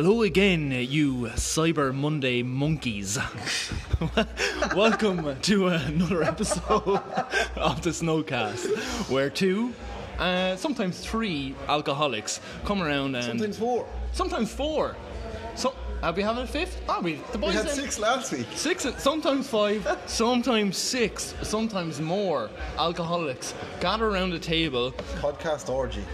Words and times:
Hello 0.00 0.22
again, 0.22 0.70
you 0.70 1.22
Cyber 1.34 1.92
Monday 1.92 2.44
monkeys. 2.44 3.18
Welcome 4.76 5.40
to 5.40 5.66
another 5.66 6.22
episode 6.22 7.02
of 7.56 7.82
the 7.82 7.90
Snowcast, 7.90 9.10
where 9.10 9.28
two, 9.28 9.74
uh, 10.20 10.54
sometimes 10.54 11.00
three 11.00 11.56
alcoholics 11.66 12.40
come 12.64 12.80
around 12.80 13.16
and 13.16 13.24
Sometimes 13.24 13.58
four. 13.58 13.88
sometimes 14.12 14.52
four. 14.52 14.94
So, 15.56 15.74
are 16.00 16.12
we 16.12 16.22
having 16.22 16.44
a 16.44 16.46
fifth? 16.46 16.80
Are 16.88 17.00
we? 17.00 17.14
The 17.32 17.38
boys 17.38 17.56
We 17.56 17.56
had 17.56 17.68
six 17.68 17.98
last 17.98 18.30
week. 18.30 18.46
Six, 18.54 18.86
sometimes 18.98 19.48
five, 19.48 19.84
sometimes 20.06 20.76
six, 20.76 21.34
sometimes 21.42 22.00
more 22.00 22.50
alcoholics 22.78 23.52
gather 23.80 24.06
around 24.06 24.30
the 24.30 24.38
table 24.38 24.92
Podcast 25.16 25.68
orgy. 25.68 26.04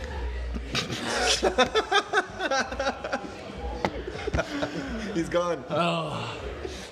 He's 5.15 5.28
gone. 5.28 5.65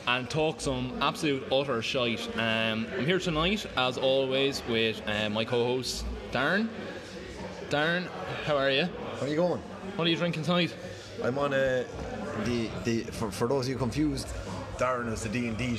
and 0.06 0.28
talk 0.30 0.60
some 0.60 0.92
absolute 1.00 1.44
utter 1.52 1.82
shite. 1.82 2.28
Um, 2.36 2.86
I'm 2.96 3.04
here 3.06 3.18
tonight, 3.18 3.66
as 3.76 3.98
always, 3.98 4.62
with 4.68 5.00
uh, 5.06 5.30
my 5.30 5.44
co-host 5.44 6.04
Darren. 6.30 6.68
Darren, 7.70 8.06
how 8.44 8.56
are 8.56 8.70
you? 8.70 8.84
Where 8.84 9.24
are 9.24 9.28
you 9.28 9.36
going? 9.36 9.60
What 9.96 10.06
are 10.06 10.10
you 10.10 10.16
drinking 10.16 10.42
tonight? 10.44 10.74
I'm 11.22 11.38
on 11.38 11.52
a 11.52 11.84
the 12.44 12.68
the 12.84 13.00
for, 13.04 13.30
for 13.30 13.48
those 13.48 13.66
of 13.66 13.70
you 13.70 13.78
confused, 13.78 14.28
Darren 14.78 15.12
is 15.12 15.22
the 15.22 15.28
D 15.28 15.48
and 15.48 15.56
D. 15.56 15.78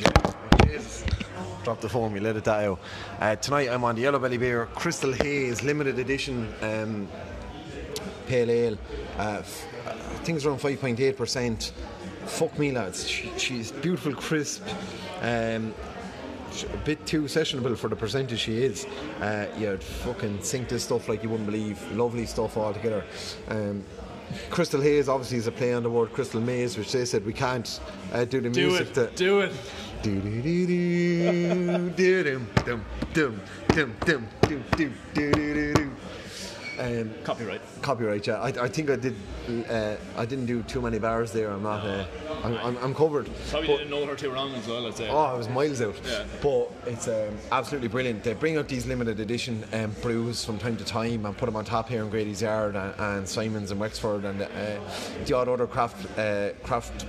Drop 1.63 1.79
the 1.79 1.89
phone, 1.89 2.11
we 2.11 2.19
let 2.19 2.35
it 2.35 2.43
die 2.43 2.65
out. 2.65 2.79
Uh, 3.19 3.35
tonight 3.37 3.69
I'm 3.69 3.83
on 3.83 3.95
the 3.95 4.01
Yellow 4.01 4.19
Belly 4.19 4.37
Beer 4.37 4.65
Crystal 4.75 5.13
Haze 5.13 5.63
limited 5.63 5.97
edition 5.99 6.53
um, 6.61 7.07
pale 8.27 8.49
ale. 8.51 8.77
Uh, 9.17 9.37
f- 9.39 9.67
uh, 9.72 9.72
things 10.23 10.45
around 10.45 10.59
5.8 10.59 11.15
percent. 11.17 11.73
Fuck 12.25 12.57
me, 12.57 12.71
lads. 12.71 13.07
She, 13.07 13.31
she's 13.37 13.71
beautiful, 13.71 14.13
crisp. 14.13 14.63
Um, 15.21 15.73
a 16.71 16.77
bit 16.85 17.03
too 17.05 17.23
sessionable 17.23 17.75
for 17.77 17.87
the 17.89 17.95
percentage 17.95 18.39
she 18.39 18.63
is. 18.63 18.85
Uh, 19.19 19.47
yeah, 19.57 19.75
fucking 19.77 20.41
sink 20.43 20.69
this 20.69 20.83
stuff 20.83 21.09
like 21.09 21.23
you 21.23 21.29
wouldn't 21.29 21.49
believe. 21.49 21.81
Lovely 21.93 22.25
stuff 22.25 22.57
altogether. 22.57 23.03
Um, 23.49 23.83
Crystal 24.49 24.79
Haze 24.81 25.09
obviously 25.09 25.37
is 25.37 25.47
a 25.47 25.51
play 25.51 25.73
on 25.73 25.83
the 25.83 25.89
word 25.89 26.13
Crystal 26.13 26.39
Maze, 26.41 26.77
which 26.77 26.91
they 26.91 27.05
said 27.05 27.25
we 27.25 27.33
can't 27.33 27.79
uh, 28.13 28.23
do 28.25 28.39
the 28.39 28.49
Do 28.49 28.67
music. 28.67 28.87
it, 28.89 28.93
that- 28.93 29.15
do 29.15 29.41
it. 29.41 29.51
do 30.01 30.19
do 30.21 30.41
do 30.41 30.67
do 30.67 31.89
do 31.89 32.23
dum 32.23 32.47
dum 32.65 32.85
dum 33.13 33.13
dum 33.13 33.41
dum 33.69 33.95
dum 34.05 34.27
dum 34.41 34.63
do 34.77 34.91
do 35.15 35.31
do 35.33 35.73
do. 35.73 35.91
Um, 36.79 37.13
Copyright. 37.23 37.61
copyright, 37.81 38.25
yeah. 38.25 38.39
I, 38.41 38.47
I 38.47 38.67
think 38.67 38.89
I 38.89 38.95
did. 38.95 39.15
Uh, 39.69 39.95
I 40.17 40.25
didn't 40.25 40.45
do 40.47 40.63
too 40.63 40.81
many 40.81 40.97
bars 40.99 41.31
there. 41.31 41.51
I'm 41.51 41.61
not. 41.63 41.85
Uh, 41.85 42.05
I'm, 42.43 42.57
I'm, 42.57 42.77
I'm 42.77 42.95
covered. 42.95 43.29
Probably 43.49 43.67
But- 43.67 43.77
didn't 43.77 43.91
know 43.91 44.05
her 44.05 44.15
too 44.15 44.31
wrong 44.31 44.53
as 44.55 44.67
well, 44.67 44.87
I'd 44.87 44.95
say. 44.95 45.09
Oh, 45.09 45.17
I 45.17 45.33
was 45.33 45.47
miles 45.49 45.81
out. 45.81 45.95
Yeah. 46.05 46.23
But 46.41 46.71
it's 46.87 47.07
um, 47.07 47.37
absolutely 47.51 47.89
brilliant. 47.89 48.23
They 48.23 48.33
bring 48.33 48.57
out 48.57 48.67
these 48.67 48.85
limited 48.85 49.19
edition 49.19 49.63
um, 49.73 49.91
brews 50.01 50.43
from 50.43 50.57
time 50.57 50.77
to 50.77 50.85
time 50.85 51.25
and 51.25 51.37
put 51.37 51.45
them 51.45 51.55
on 51.55 51.65
top 51.65 51.89
here 51.89 52.03
in 52.03 52.09
Grady's 52.09 52.41
Yard 52.41 52.75
and, 52.75 52.93
and 52.99 53.29
Simon's 53.29 53.71
and 53.71 53.79
Wexford 53.79 54.25
and 54.25 54.41
uh, 54.41 54.47
the 55.25 55.33
odd 55.33 55.47
other 55.49 55.67
craft 55.67 56.17
uh, 56.17 56.49
craft. 56.63 57.05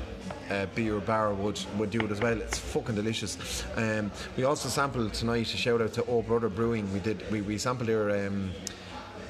Uh, 0.51 0.67
beer 0.75 0.99
bar 1.01 1.33
would 1.33 1.59
would 1.79 1.89
do 1.89 2.01
it 2.01 2.11
as 2.11 2.21
well. 2.21 2.39
It's 2.39 2.59
fucking 2.59 2.95
delicious. 2.95 3.65
Um, 3.77 4.13
we 4.37 4.45
also 4.45 4.69
sampled 4.69 5.15
tonight. 5.15 5.53
A 5.55 5.57
shout 5.57 5.81
out 5.81 5.95
to 5.95 6.05
Oh 6.05 6.21
Brother 6.21 6.51
Brewing. 6.51 6.93
We 6.93 7.01
did 7.01 7.25
we, 7.33 7.41
we 7.41 7.57
sampled 7.57 7.89
their 7.89 8.27
um, 8.27 8.51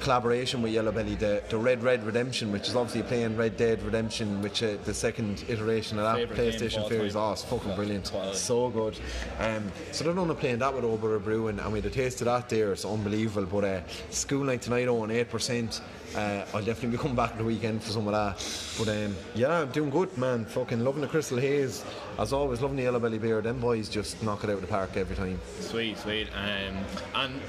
collaboration 0.04 0.60
with 0.60 0.70
Yellow 0.70 0.92
Belly, 0.92 1.14
the, 1.14 1.42
the 1.48 1.56
Red 1.56 1.82
Red 1.82 2.04
Redemption, 2.04 2.52
which 2.52 2.68
is 2.68 2.76
obviously 2.76 3.02
playing 3.02 3.36
Red 3.36 3.56
Dead 3.56 3.82
Redemption, 3.82 4.42
which 4.42 4.62
uh, 4.62 4.76
the 4.84 4.92
second 4.92 5.42
iteration 5.48 5.98
of 5.98 6.04
that 6.04 6.28
Favourite 6.28 6.54
PlayStation 6.54 6.86
series. 6.88 7.16
Oh, 7.16 7.32
it's 7.32 7.42
fucking 7.42 7.74
brilliant. 7.74 8.10
Quality. 8.10 8.36
So 8.36 8.68
good. 8.68 8.98
Um, 9.40 9.72
so 9.92 10.04
they're 10.04 10.18
only 10.18 10.34
playing 10.34 10.58
that 10.58 10.74
with 10.74 10.84
O 10.84 10.98
Brother 10.98 11.18
Brewing, 11.18 11.58
and 11.58 11.72
with 11.72 11.84
the 11.84 11.90
taste 11.90 12.20
of 12.20 12.26
that 12.26 12.50
there, 12.50 12.72
it's 12.72 12.84
unbelievable. 12.84 13.48
But 13.60 13.64
uh, 13.64 13.80
school 14.10 14.44
night 14.44 14.60
tonight 14.60 14.88
on 14.88 15.10
eight 15.10 15.30
percent. 15.30 15.80
Uh, 16.14 16.44
I'll 16.54 16.62
definitely 16.62 16.90
be 16.90 16.96
coming 17.02 17.16
back 17.16 17.36
the 17.38 17.42
weekend 17.42 17.82
for 17.82 17.90
some 17.90 18.06
of 18.06 18.12
that. 18.12 18.46
But 18.78 18.94
um, 18.94 19.16
yeah, 19.34 19.62
I'm 19.62 19.70
doing 19.70 19.90
good, 19.90 20.16
man. 20.18 20.44
Fucking 20.44 20.84
loving 20.84 21.00
the 21.00 21.08
Crystal 21.08 21.38
Haze. 21.38 21.82
As 22.18 22.32
always, 22.32 22.60
loving 22.60 22.76
the 22.76 22.84
Yellow 22.84 23.00
Belly 23.00 23.18
beer. 23.18 23.40
Them 23.40 23.58
boys 23.58 23.88
just 23.88 24.22
knock 24.22 24.44
it 24.44 24.50
out 24.50 24.56
of 24.56 24.60
the 24.60 24.66
park 24.66 24.96
every 24.96 25.16
time. 25.16 25.40
Sweet, 25.60 25.98
sweet. 25.98 26.28
Um, 26.36 26.76
and 27.14 27.40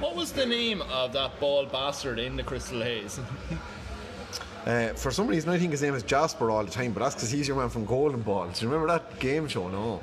what 0.00 0.14
was 0.16 0.32
the 0.32 0.46
name 0.46 0.82
of 0.82 1.12
that 1.12 1.38
bald 1.40 1.70
bastard 1.72 2.18
in 2.18 2.36
the 2.36 2.42
Crystal 2.42 2.80
Haze? 2.80 3.20
Uh, 4.66 4.94
for 4.94 5.10
some 5.10 5.26
reason, 5.26 5.50
I 5.50 5.58
think 5.58 5.72
his 5.72 5.82
name 5.82 5.94
is 5.94 6.02
Jasper 6.02 6.50
all 6.50 6.64
the 6.64 6.70
time, 6.70 6.92
but 6.92 7.00
that's 7.00 7.14
because 7.14 7.30
he's 7.30 7.46
your 7.46 7.58
man 7.58 7.68
from 7.68 7.84
Golden 7.84 8.22
Balls. 8.22 8.58
Do 8.58 8.64
you 8.64 8.72
remember 8.72 8.90
that 8.94 9.18
game 9.20 9.46
show? 9.46 9.68
No. 9.68 10.00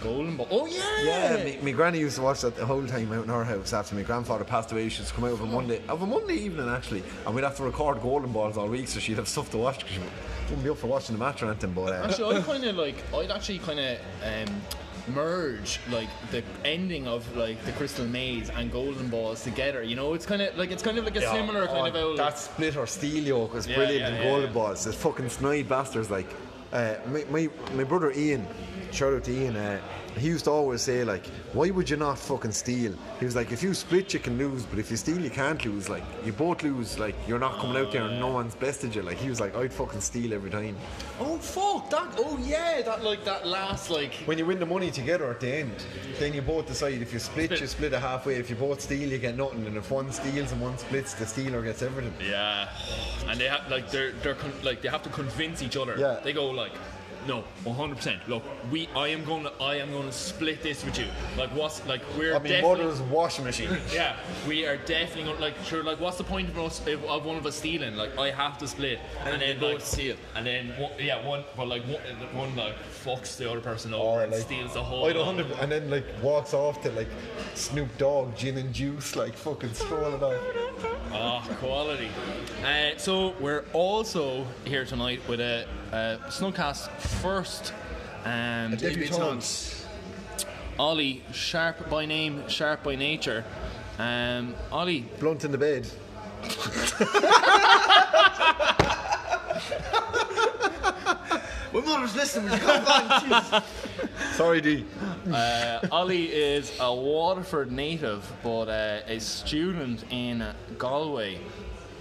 Golden 0.00 0.36
Ball. 0.36 0.46
Oh, 0.52 0.66
yeah! 0.66 1.36
Yeah, 1.36 1.44
me, 1.44 1.58
my 1.60 1.72
granny 1.72 1.98
used 1.98 2.14
to 2.16 2.22
watch 2.22 2.42
that 2.42 2.54
the 2.54 2.64
whole 2.64 2.86
time 2.86 3.12
out 3.12 3.24
in 3.24 3.30
our 3.30 3.42
house 3.42 3.72
after 3.72 3.96
my 3.96 4.02
grandfather 4.02 4.44
passed 4.44 4.70
away. 4.70 4.88
She'd 4.88 5.06
come 5.06 5.24
out 5.24 5.32
of 5.32 5.40
a 5.40 5.46
Monday, 5.46 5.82
of 5.88 6.02
a 6.02 6.06
Monday 6.06 6.34
evening 6.34 6.68
actually, 6.68 7.02
and 7.26 7.34
we'd 7.34 7.42
have 7.42 7.56
to 7.56 7.64
record 7.64 8.02
golden 8.02 8.30
balls 8.30 8.56
all 8.56 8.68
week, 8.68 8.86
so 8.86 9.00
she'd 9.00 9.16
have 9.16 9.26
stuff 9.26 9.50
to 9.50 9.56
watch 9.58 9.78
because 9.78 9.94
she 9.94 10.00
wouldn't 10.48 10.62
be 10.62 10.70
up 10.70 10.78
for 10.78 10.86
watching 10.86 11.16
the 11.16 11.24
match 11.24 11.42
or 11.42 11.46
anything. 11.46 11.72
But 11.72 11.92
uh, 11.94 12.06
Actually, 12.06 12.36
I 12.36 12.42
kind 12.42 12.64
of 12.64 12.76
like, 12.76 13.02
I'd 13.12 13.32
actually 13.32 13.58
kind 13.58 13.80
of 13.80 13.98
um, 14.22 14.62
merge 15.08 15.80
like 15.90 16.08
the 16.30 16.42
ending 16.64 17.06
of 17.06 17.36
like 17.36 17.62
the 17.64 17.72
Crystal 17.72 18.06
Maze 18.06 18.50
and 18.50 18.70
Golden 18.70 19.08
Balls 19.08 19.42
together. 19.42 19.82
You 19.82 19.96
know, 19.96 20.14
it's 20.14 20.26
kind 20.26 20.42
of 20.42 20.56
like 20.56 20.70
it's 20.70 20.82
kind 20.82 20.98
of 20.98 21.04
like 21.04 21.16
a 21.16 21.20
similar 21.20 21.66
kind 21.66 21.78
oh, 21.78 21.86
of 21.86 21.94
oh, 21.96 22.10
out. 22.12 22.16
that 22.16 22.38
split 22.38 22.76
or 22.76 22.86
steal 22.86 23.22
yoke 23.22 23.54
was 23.54 23.66
Yeah, 23.66 23.76
brilliant 23.76 24.00
yeah, 24.00 24.08
in 24.08 24.14
yeah, 24.14 24.22
golden 24.30 24.46
yeah. 24.48 24.54
balls. 24.54 24.84
The 24.84 24.92
fucking 24.92 25.28
snide 25.28 25.68
bastards 25.68 26.10
like. 26.10 26.28
Uh, 26.74 26.96
my, 27.06 27.24
my 27.30 27.48
my 27.74 27.84
brother 27.84 28.10
Ian, 28.12 28.46
shout 28.90 29.12
out 29.14 29.24
to 29.24 29.32
Ian. 29.32 29.56
Uh, 29.56 29.80
he 30.16 30.28
used 30.28 30.44
to 30.44 30.50
always 30.50 30.80
say 30.82 31.02
like, 31.04 31.26
"Why 31.54 31.70
would 31.70 31.88
you 31.90 31.96
not 31.96 32.18
fucking 32.18 32.52
steal?" 32.52 32.92
He 33.18 33.24
was 33.24 33.34
like, 33.36 33.50
"If 33.52 33.62
you 33.62 33.74
split, 33.74 34.12
you 34.14 34.20
can 34.20 34.38
lose, 34.38 34.64
but 34.64 34.78
if 34.78 34.90
you 34.90 34.96
steal, 34.96 35.20
you 35.20 35.30
can't 35.30 35.64
lose. 35.64 35.88
Like 35.88 36.04
you 36.24 36.32
both 36.32 36.62
lose. 36.62 36.98
Like 36.98 37.14
you're 37.28 37.38
not 37.40 37.58
coming 37.58 37.76
out 37.76 37.90
there 37.92 38.02
and 38.02 38.18
no 38.20 38.28
one's 38.28 38.54
bested 38.56 38.94
you." 38.94 39.02
Like 39.02 39.18
he 39.18 39.28
was 39.28 39.40
like, 39.40 39.56
"I'd 39.56 39.72
fucking 39.72 40.00
steal 40.00 40.32
every 40.32 40.50
time." 40.50 40.76
Oh 41.20 41.38
fuck 41.38 41.90
that! 41.90 42.14
Oh 42.18 42.38
yeah, 42.42 42.82
that 42.82 43.02
like 43.04 43.24
that 43.24 43.46
last 43.46 43.90
like. 43.90 44.14
When 44.26 44.36
you 44.38 44.46
win 44.46 44.58
the 44.60 44.66
money 44.66 44.90
together 44.92 45.30
at 45.30 45.40
the 45.40 45.52
end, 45.52 45.74
then 46.18 46.32
you 46.34 46.42
both 46.42 46.66
decide 46.66 47.00
if 47.02 47.12
you 47.12 47.18
split, 47.20 47.46
Split. 47.46 47.60
you 47.60 47.66
split 47.68 47.92
it 47.92 48.00
halfway. 48.00 48.34
If 48.36 48.50
you 48.50 48.56
both 48.56 48.80
steal, 48.80 49.08
you 49.08 49.18
get 49.18 49.36
nothing, 49.36 49.64
and 49.66 49.76
if 49.76 49.90
one 49.90 50.10
steals 50.12 50.50
and 50.52 50.60
one 50.60 50.76
splits, 50.78 51.14
the 51.14 51.26
stealer 51.26 51.62
gets 51.62 51.82
everything. 51.82 52.14
Yeah, 52.28 52.68
and 53.28 53.40
they 53.40 53.48
have 53.48 53.68
like 53.68 53.90
they're 53.90 54.12
they're 54.22 54.34
con- 54.36 54.52
like 54.62 54.80
they 54.80 54.88
have 54.88 55.02
to 55.04 55.08
convince 55.10 55.60
each 55.60 55.76
other. 55.76 55.96
Yeah. 55.98 56.20
They 56.22 56.32
go 56.32 56.50
like, 56.50 56.63
no, 57.26 57.42
100. 57.64 57.96
percent 57.96 58.28
Look, 58.28 58.42
we 58.70 58.88
I 58.94 59.08
am 59.08 59.24
going 59.24 59.44
to 59.44 59.52
I 59.60 59.76
am 59.76 59.90
going 59.90 60.06
to 60.06 60.12
split 60.12 60.62
this 60.62 60.84
with 60.84 60.98
you. 60.98 61.06
Like 61.38 61.50
what's 61.50 61.84
like 61.86 62.02
we're 62.18 62.34
I 62.34 62.38
mean, 62.38 62.52
definitely. 62.52 62.84
mother's 62.84 63.00
washing 63.02 63.44
machine. 63.44 63.70
Yeah, 63.92 64.16
we 64.48 64.66
are 64.66 64.76
definitely 64.76 65.24
gonna, 65.32 65.40
like 65.40 65.54
sure. 65.64 65.82
Like, 65.82 66.00
what's 66.00 66.18
the 66.18 66.24
point 66.24 66.48
of 66.48 66.58
us 66.58 66.84
if, 66.86 67.02
of 67.04 67.24
one 67.24 67.36
of 67.36 67.46
us 67.46 67.56
stealing? 67.56 67.96
Like, 67.96 68.18
I 68.18 68.30
have 68.30 68.58
to 68.58 68.66
split, 68.66 68.98
and, 69.24 69.40
then 69.40 69.60
like 69.60 69.80
steal, 69.80 70.16
and 70.34 70.46
then 70.46 70.68
one, 70.78 70.92
yeah, 70.98 71.24
one, 71.26 71.44
but 71.56 71.68
like 71.68 71.82
one, 71.84 72.00
one 72.34 72.56
like 72.56 72.74
fucks 73.04 73.36
the 73.36 73.50
other 73.50 73.60
person 73.60 73.94
over 73.94 74.04
Or 74.04 74.22
and 74.22 74.32
like, 74.32 74.42
steals 74.42 74.74
the 74.74 74.82
whole. 74.82 75.06
I'd 75.06 75.16
a 75.16 75.20
lot. 75.20 75.26
hundred, 75.26 75.50
and 75.60 75.70
then 75.70 75.90
like 75.90 76.04
walks 76.22 76.54
off 76.54 76.82
to 76.82 76.90
like 76.92 77.08
Snoop 77.54 77.96
Dogg 77.98 78.36
gin 78.36 78.58
and 78.58 78.72
juice, 78.72 79.16
like 79.16 79.34
fucking 79.34 79.74
strolling 79.74 80.22
off. 80.22 80.40
Ah, 81.12 81.46
quality. 81.60 82.08
Uh, 82.64 82.96
so 82.96 83.34
we're 83.40 83.64
also 83.72 84.44
here 84.64 84.84
tonight 84.84 85.20
with 85.28 85.40
a, 85.40 85.66
a 85.94 86.18
Snugcast 86.26 86.88
first. 87.22 87.72
Um, 88.24 88.76
Debutante. 88.76 89.86
Ollie, 90.76 91.22
sharp 91.32 91.88
by 91.88 92.04
name, 92.04 92.42
sharp 92.48 92.82
by 92.82 92.96
nature. 92.96 93.44
Um, 93.98 94.56
Ollie, 94.72 95.06
Blunt 95.20 95.44
in 95.44 95.52
the 95.52 95.58
bed. 95.58 95.86
My 101.72 101.80
mother's 101.80 102.16
listening. 102.16 102.50
Will 102.50 102.56
you 102.56 102.62
come 102.64 103.52
on? 103.52 103.62
Sorry, 104.32 104.60
D. 104.60 104.84
uh, 105.32 105.86
Ollie 105.92 106.26
is 106.26 106.72
a 106.80 106.92
Waterford 106.92 107.70
native, 107.70 108.30
but 108.42 108.68
uh, 108.68 109.00
a 109.06 109.20
student 109.20 110.04
in 110.10 110.44
Galway. 110.76 111.38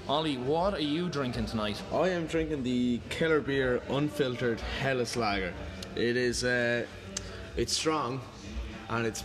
Ollie, 0.09 0.35
what 0.35 0.73
are 0.73 0.81
you 0.81 1.07
drinking 1.07 1.45
tonight? 1.45 1.81
I 1.93 2.09
am 2.09 2.25
drinking 2.25 2.63
the 2.63 2.99
Keller 3.09 3.39
Beer 3.39 3.81
Unfiltered 3.89 4.59
Helles 4.81 5.15
Lager. 5.15 5.53
It 5.95 6.17
is, 6.17 6.43
uh, 6.43 6.85
it's 7.55 7.71
strong, 7.71 8.19
and 8.89 9.05
it's 9.07 9.23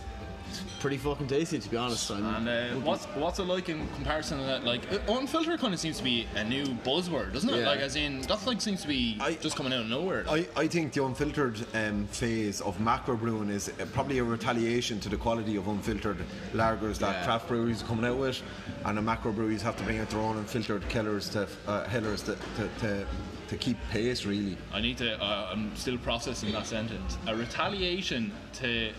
pretty 0.79 0.97
fucking 0.97 1.27
tasty 1.27 1.59
to 1.59 1.69
be 1.69 1.77
honest. 1.77 2.09
I'm, 2.11 2.25
And 2.25 2.47
uh, 2.49 2.79
what's 2.81 3.05
what's 3.15 3.39
it 3.39 3.43
like 3.43 3.69
in 3.69 3.87
comparison 3.95 4.37
to 4.39 4.43
that? 4.45 4.63
Like 4.63 4.81
uh, 4.91 4.99
unfiltered 5.13 5.59
kind 5.59 5.73
of 5.73 5.79
seems 5.79 5.97
to 5.97 6.03
be 6.03 6.27
a 6.35 6.43
new 6.43 6.65
buzzword, 6.85 7.33
doesn't 7.33 7.49
it? 7.49 7.59
Yeah. 7.61 7.67
Like 7.67 7.79
as 7.79 7.95
in 7.95 8.21
that's 8.21 8.45
like 8.47 8.61
seems 8.61 8.81
to 8.81 8.87
be 8.87 9.17
I- 9.19 9.33
just 9.35 9.55
coming 9.55 9.73
out 9.73 9.81
of 9.81 9.87
nowhere. 9.87 10.25
I, 10.29 10.47
I 10.55 10.67
think 10.67 10.93
the 10.93 11.03
unfiltered 11.03 11.57
um, 11.73 12.05
phase 12.07 12.61
of 12.61 12.79
macro 12.79 13.15
brewing 13.15 13.49
is 13.49 13.69
uh, 13.69 13.85
probably 13.93 14.19
a 14.19 14.23
retaliation 14.23 14.99
to 15.01 15.09
the 15.09 15.17
quality 15.17 15.55
of 15.55 15.67
unfiltered 15.67 16.17
lagers 16.53 16.97
that 16.99 17.13
Yeah. 17.15 17.25
craft 17.25 17.47
breweries 17.47 17.81
are 17.83 17.85
coming 17.85 18.05
out 18.05 18.17
with, 18.17 18.41
and 18.85 18.97
the 18.97 19.01
macro 19.01 19.31
breweries 19.31 19.61
have 19.61 19.75
to 19.77 19.83
bring 19.83 19.99
out 19.99 20.09
their 20.09 20.19
own 20.21 20.37
unfiltered 20.37 20.87
killers 20.89 21.29
to 21.29 21.47
uh, 21.67 21.85
hellers 21.87 22.21
to, 22.23 22.35
to, 22.57 22.69
to, 22.79 23.05
to 23.47 23.57
keep 23.57 23.77
pace 23.89 24.25
really. 24.25 24.57
I 24.73 24.81
need 24.81 24.97
to. 24.97 25.21
Uh, 25.21 25.49
I'm 25.51 25.75
still 25.75 25.97
processing 25.97 26.51
that 26.53 26.67
sentence. 26.67 27.17
A 27.27 27.35
retaliation 27.35 28.31
to 28.53 28.91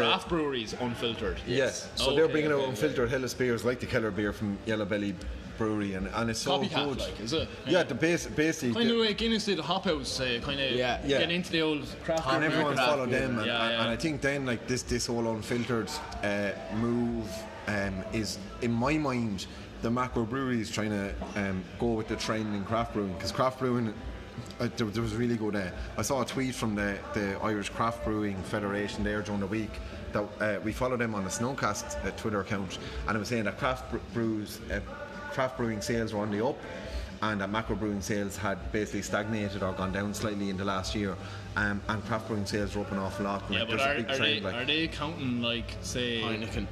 craft 0.00 0.28
breweries 0.28 0.74
unfiltered. 0.80 1.38
Yes. 1.46 1.90
So 1.96 2.14
they're 2.14 2.24
Okay, 2.24 2.32
bringing 2.32 2.52
out 2.52 2.58
okay, 2.60 2.70
unfiltered 2.70 3.10
Helles 3.10 3.34
beers 3.34 3.64
like 3.64 3.80
the 3.80 3.86
Keller 3.86 4.10
beer 4.10 4.32
from 4.32 4.58
Yellow 4.66 4.84
Belly 4.84 5.14
Brewery, 5.58 5.94
and, 5.94 6.06
and 6.14 6.30
it's 6.30 6.38
so 6.38 6.58
Copycat, 6.60 6.84
good. 6.88 6.98
like, 6.98 7.20
is 7.20 7.32
it? 7.32 7.48
Yeah, 7.66 7.82
the 7.82 7.94
base, 7.94 8.26
basically. 8.28 8.74
Kind 8.74 8.90
the- 8.90 8.94
of 8.94 9.00
way 9.00 9.14
Guinness 9.14 9.44
did 9.46 9.58
Hop 9.58 9.84
House, 9.86 10.20
uh, 10.20 10.38
kind 10.42 10.60
of 10.60 10.70
Yeah. 10.70 11.00
Yeah. 11.04 11.18
get 11.18 11.30
into 11.32 11.50
the 11.50 11.62
old 11.62 11.84
craft 12.04 12.28
and 12.28 12.40
beer 12.42 12.50
everyone 12.50 12.76
market. 12.76 12.90
follow 12.90 13.06
them, 13.06 13.38
and, 13.38 13.46
Yeah, 13.46 13.62
and- 13.64 13.72
yeah. 13.72 13.80
and 13.82 13.90
I 13.90 13.96
think 13.96 14.20
then 14.20 14.46
like 14.46 14.66
this 14.68 14.82
this 14.82 15.06
whole 15.06 15.26
unfiltered 15.34 15.90
uh, 16.22 16.50
move 16.76 17.26
um, 17.66 18.04
is 18.12 18.38
in 18.62 18.70
my 18.72 18.94
mind 18.98 19.46
the 19.82 19.90
macro 19.90 20.24
breweries 20.24 20.70
trying 20.70 20.90
to 20.90 21.12
um, 21.36 21.62
go 21.78 21.86
with 21.92 22.08
the 22.08 22.16
trend 22.16 22.54
in 22.54 22.64
craft 22.64 22.94
brewing 22.94 23.12
because 23.14 23.30
craft 23.32 23.58
brewing. 23.58 23.92
Uh, 24.60 24.68
there, 24.76 24.86
there 24.88 25.02
was 25.02 25.14
really 25.14 25.36
good. 25.36 25.54
Uh, 25.54 25.70
I 25.96 26.02
saw 26.02 26.22
a 26.22 26.24
tweet 26.24 26.54
from 26.54 26.74
the, 26.74 26.98
the 27.14 27.38
Irish 27.42 27.68
Craft 27.70 28.04
Brewing 28.04 28.36
Federation 28.44 29.04
there 29.04 29.22
during 29.22 29.40
the 29.40 29.46
week 29.46 29.70
that 30.12 30.24
uh, 30.40 30.58
we 30.64 30.72
followed 30.72 30.98
them 31.00 31.14
on 31.14 31.22
the 31.24 31.30
Snowcast 31.30 32.04
uh, 32.04 32.10
Twitter 32.12 32.40
account, 32.40 32.78
and 33.06 33.14
it 33.16 33.18
was 33.18 33.28
saying 33.28 33.44
that 33.44 33.58
craft 33.58 33.84
brews, 34.12 34.58
uh, 34.72 34.80
craft 35.32 35.56
brewing 35.56 35.80
sales 35.80 36.12
were 36.12 36.20
on 36.20 36.30
the 36.32 36.44
up, 36.44 36.56
and 37.22 37.40
that 37.40 37.50
macro 37.50 37.76
brewing 37.76 38.00
sales 38.00 38.36
had 38.36 38.72
basically 38.72 39.02
stagnated 39.02 39.62
or 39.62 39.72
gone 39.74 39.92
down 39.92 40.12
slightly 40.14 40.50
in 40.50 40.56
the 40.56 40.64
last 40.64 40.94
year, 40.94 41.14
um, 41.56 41.80
and 41.88 42.04
craft 42.06 42.26
brewing 42.26 42.46
sales 42.46 42.74
were 42.74 42.82
up 42.82 42.90
an 42.90 42.98
awful 42.98 43.26
lot. 43.26 43.42
and, 43.46 43.54
Yeah, 43.54 43.60
like, 43.60 43.68
but 43.70 43.76
there's 43.78 43.86
a 43.88 43.92
are, 43.92 43.96
big 43.96 44.10
are, 44.10 44.16
trend, 44.16 44.36
they, 44.36 44.40
like- 44.40 44.54
are 44.54 44.64
they 44.64 44.88
counting 44.88 45.42
like 45.42 45.70
say 45.82 46.20
Heineken. 46.20 46.66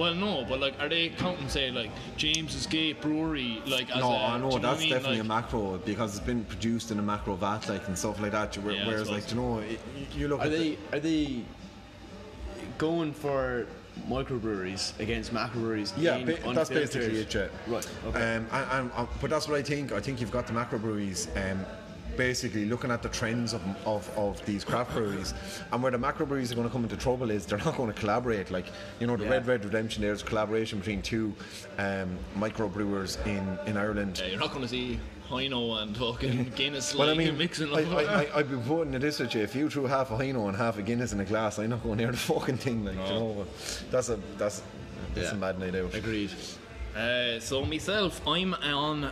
Well, 0.00 0.14
no, 0.14 0.46
but 0.48 0.60
like, 0.60 0.80
are 0.80 0.88
they 0.88 1.10
counting 1.10 1.50
say 1.50 1.70
like 1.70 1.90
James's 2.16 2.66
Gate 2.66 3.02
Brewery 3.02 3.60
like 3.66 3.90
as 3.90 4.00
no, 4.00 4.12
a? 4.12 4.16
I 4.16 4.36
do 4.36 4.38
know 4.40 4.46
you 4.46 4.52
what 4.54 4.62
that's 4.62 4.78
I 4.78 4.80
mean? 4.80 4.88
definitely 4.88 5.16
like, 5.18 5.26
a 5.26 5.28
macro 5.28 5.78
because 5.84 6.16
it's 6.16 6.24
been 6.24 6.42
produced 6.44 6.90
in 6.90 6.98
a 6.98 7.02
macro 7.02 7.34
vat 7.34 7.68
like 7.68 7.86
and 7.86 7.98
stuff 7.98 8.18
like 8.18 8.32
that. 8.32 8.56
where- 8.56 8.76
Yeah, 8.76 8.84
I 8.84 8.86
Whereas, 8.88 9.10
like 9.10 9.30
you 9.30 9.36
know, 9.36 9.58
it, 9.58 9.78
you 10.16 10.28
look 10.28 10.40
Are 10.40 10.44
at 10.44 10.52
they 10.52 10.70
the, 10.70 10.96
are 10.96 11.00
they 11.00 11.42
going 12.78 13.12
for 13.12 13.66
microbreweries 14.08 14.98
against 15.00 15.34
macrobreweries? 15.34 15.92
Yeah, 15.98 16.24
ba- 16.24 16.54
that's 16.54 16.70
basically 16.70 17.18
it. 17.18 17.34
Yeah. 17.34 17.48
Right. 17.66 17.86
Okay. 18.06 18.36
Um, 18.36 18.46
and, 18.52 18.90
and, 18.96 19.08
but 19.20 19.28
that's 19.28 19.48
what 19.48 19.58
I 19.58 19.62
think. 19.62 19.92
I 19.92 20.00
think 20.00 20.18
you've 20.18 20.30
got 20.32 20.46
the 20.46 20.54
macro 20.54 20.78
breweries. 20.78 21.28
Um, 21.36 21.66
Basically, 22.20 22.66
looking 22.66 22.90
at 22.90 23.02
the 23.02 23.08
trends 23.08 23.54
of, 23.54 23.62
of, 23.86 24.06
of 24.14 24.44
these 24.44 24.62
craft 24.62 24.92
breweries, 24.92 25.32
and 25.72 25.82
where 25.82 25.90
the 25.90 25.96
macro 25.96 26.26
breweries 26.26 26.52
are 26.52 26.54
going 26.54 26.68
to 26.68 26.72
come 26.72 26.82
into 26.82 26.94
trouble 26.98 27.30
is 27.30 27.46
they're 27.46 27.56
not 27.64 27.78
going 27.78 27.90
to 27.90 27.98
collaborate. 27.98 28.50
Like 28.50 28.66
you 28.98 29.06
know, 29.06 29.16
the 29.16 29.24
Yeah. 29.24 29.30
Red 29.30 29.46
Red 29.46 29.64
Redemption. 29.64 30.02
There's 30.02 30.20
a 30.20 30.24
collaboration 30.26 30.80
between 30.80 31.00
two 31.00 31.32
um, 31.78 32.18
micro 32.36 32.68
brewers 32.68 33.16
in, 33.24 33.58
in 33.64 33.78
Ireland. 33.78 34.18
yeah, 34.22 34.32
you're 34.32 34.38
not 34.38 34.50
going 34.50 34.60
to 34.60 34.68
see 34.68 35.00
Hino 35.30 35.80
and 35.82 35.96
fucking 35.96 36.52
Guinness 36.56 36.94
Well, 36.94 37.08
I 37.08 37.12
like 37.12 37.18
mean, 37.26 37.38
mixing 37.38 37.72
I. 37.74 37.84
I, 37.90 38.02
I, 38.24 38.28
I'd 38.40 38.50
be 38.50 38.56
voting 38.56 38.94
at 38.94 39.00
this 39.00 39.18
with 39.18 39.34
you. 39.34 39.40
If 39.40 39.54
you 39.54 39.70
threw 39.70 39.86
half 39.86 40.10
a 40.10 40.14
Hino 40.18 40.46
and 40.48 40.54
half 40.58 40.76
a 40.76 40.82
Guinness 40.82 41.14
in 41.14 41.20
a 41.20 41.24
glass, 41.24 41.58
I'm 41.58 41.70
not 41.70 41.82
going 41.82 41.96
near 41.96 42.10
the 42.10 42.18
fucking 42.18 42.58
thing. 42.58 42.84
Like, 42.84 42.96
you 42.96 43.14
know, 43.14 43.46
that's 43.90 44.10
a 44.10 44.18
that's 44.36 44.62
that's 45.14 45.28
Yeah. 45.30 45.36
a 45.36 45.38
mad 45.38 45.58
night 45.58 45.74
out. 45.74 45.94
Agreed. 45.94 46.32
Uh, 46.94 47.40
so 47.40 47.64
myself, 47.64 48.20
I'm 48.26 48.52
on 48.52 49.10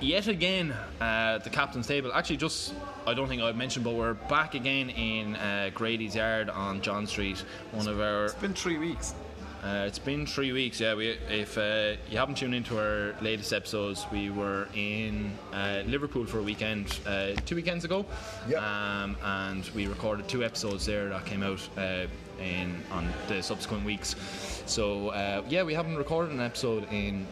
yet 0.00 0.28
again 0.28 0.72
uh, 1.00 1.38
the 1.38 1.50
captain's 1.50 1.86
table. 1.86 2.12
Actually, 2.12 2.38
just 2.38 2.74
I 3.06 3.14
don't 3.14 3.28
think 3.28 3.42
I've 3.42 3.56
mentioned, 3.56 3.84
but 3.84 3.94
we're 3.94 4.14
back 4.14 4.54
again 4.54 4.90
in 4.90 5.36
uh, 5.36 5.70
Grady's 5.74 6.14
Yard 6.16 6.50
on 6.50 6.80
John 6.80 7.06
Street. 7.06 7.44
One 7.72 7.88
of 7.88 8.00
our 8.00 8.24
It's 8.26 8.34
been 8.34 8.54
three 8.54 8.78
weeks. 8.78 9.14
Uh, 9.64 9.84
it's 9.86 9.98
been 9.98 10.26
three 10.26 10.52
weeks. 10.52 10.78
Yeah, 10.78 10.94
we, 10.94 11.08
if 11.28 11.58
uh, 11.58 11.96
you 12.08 12.18
haven't 12.18 12.36
tuned 12.36 12.54
into 12.54 12.78
our 12.78 13.14
latest 13.20 13.52
episodes, 13.52 14.06
we 14.12 14.30
were 14.30 14.68
in 14.74 15.32
uh, 15.52 15.82
Liverpool 15.86 16.24
for 16.24 16.38
a 16.38 16.42
weekend 16.42 17.00
uh, 17.04 17.32
two 17.46 17.56
weekends 17.56 17.84
ago, 17.84 18.06
Yep. 18.48 18.62
um, 18.62 19.16
and 19.24 19.68
we 19.74 19.88
recorded 19.88 20.28
two 20.28 20.44
episodes 20.44 20.86
there 20.86 21.08
that 21.08 21.26
came 21.26 21.42
out 21.42 21.68
uh, 21.76 22.06
in 22.40 22.80
on 22.92 23.08
the 23.26 23.42
subsequent 23.42 23.84
weeks. 23.84 24.14
So 24.66 25.08
uh, 25.08 25.42
yeah, 25.48 25.64
we 25.64 25.74
haven't 25.74 25.96
recorded 25.96 26.32
an 26.32 26.40
episode 26.42 26.86
in 26.92 27.26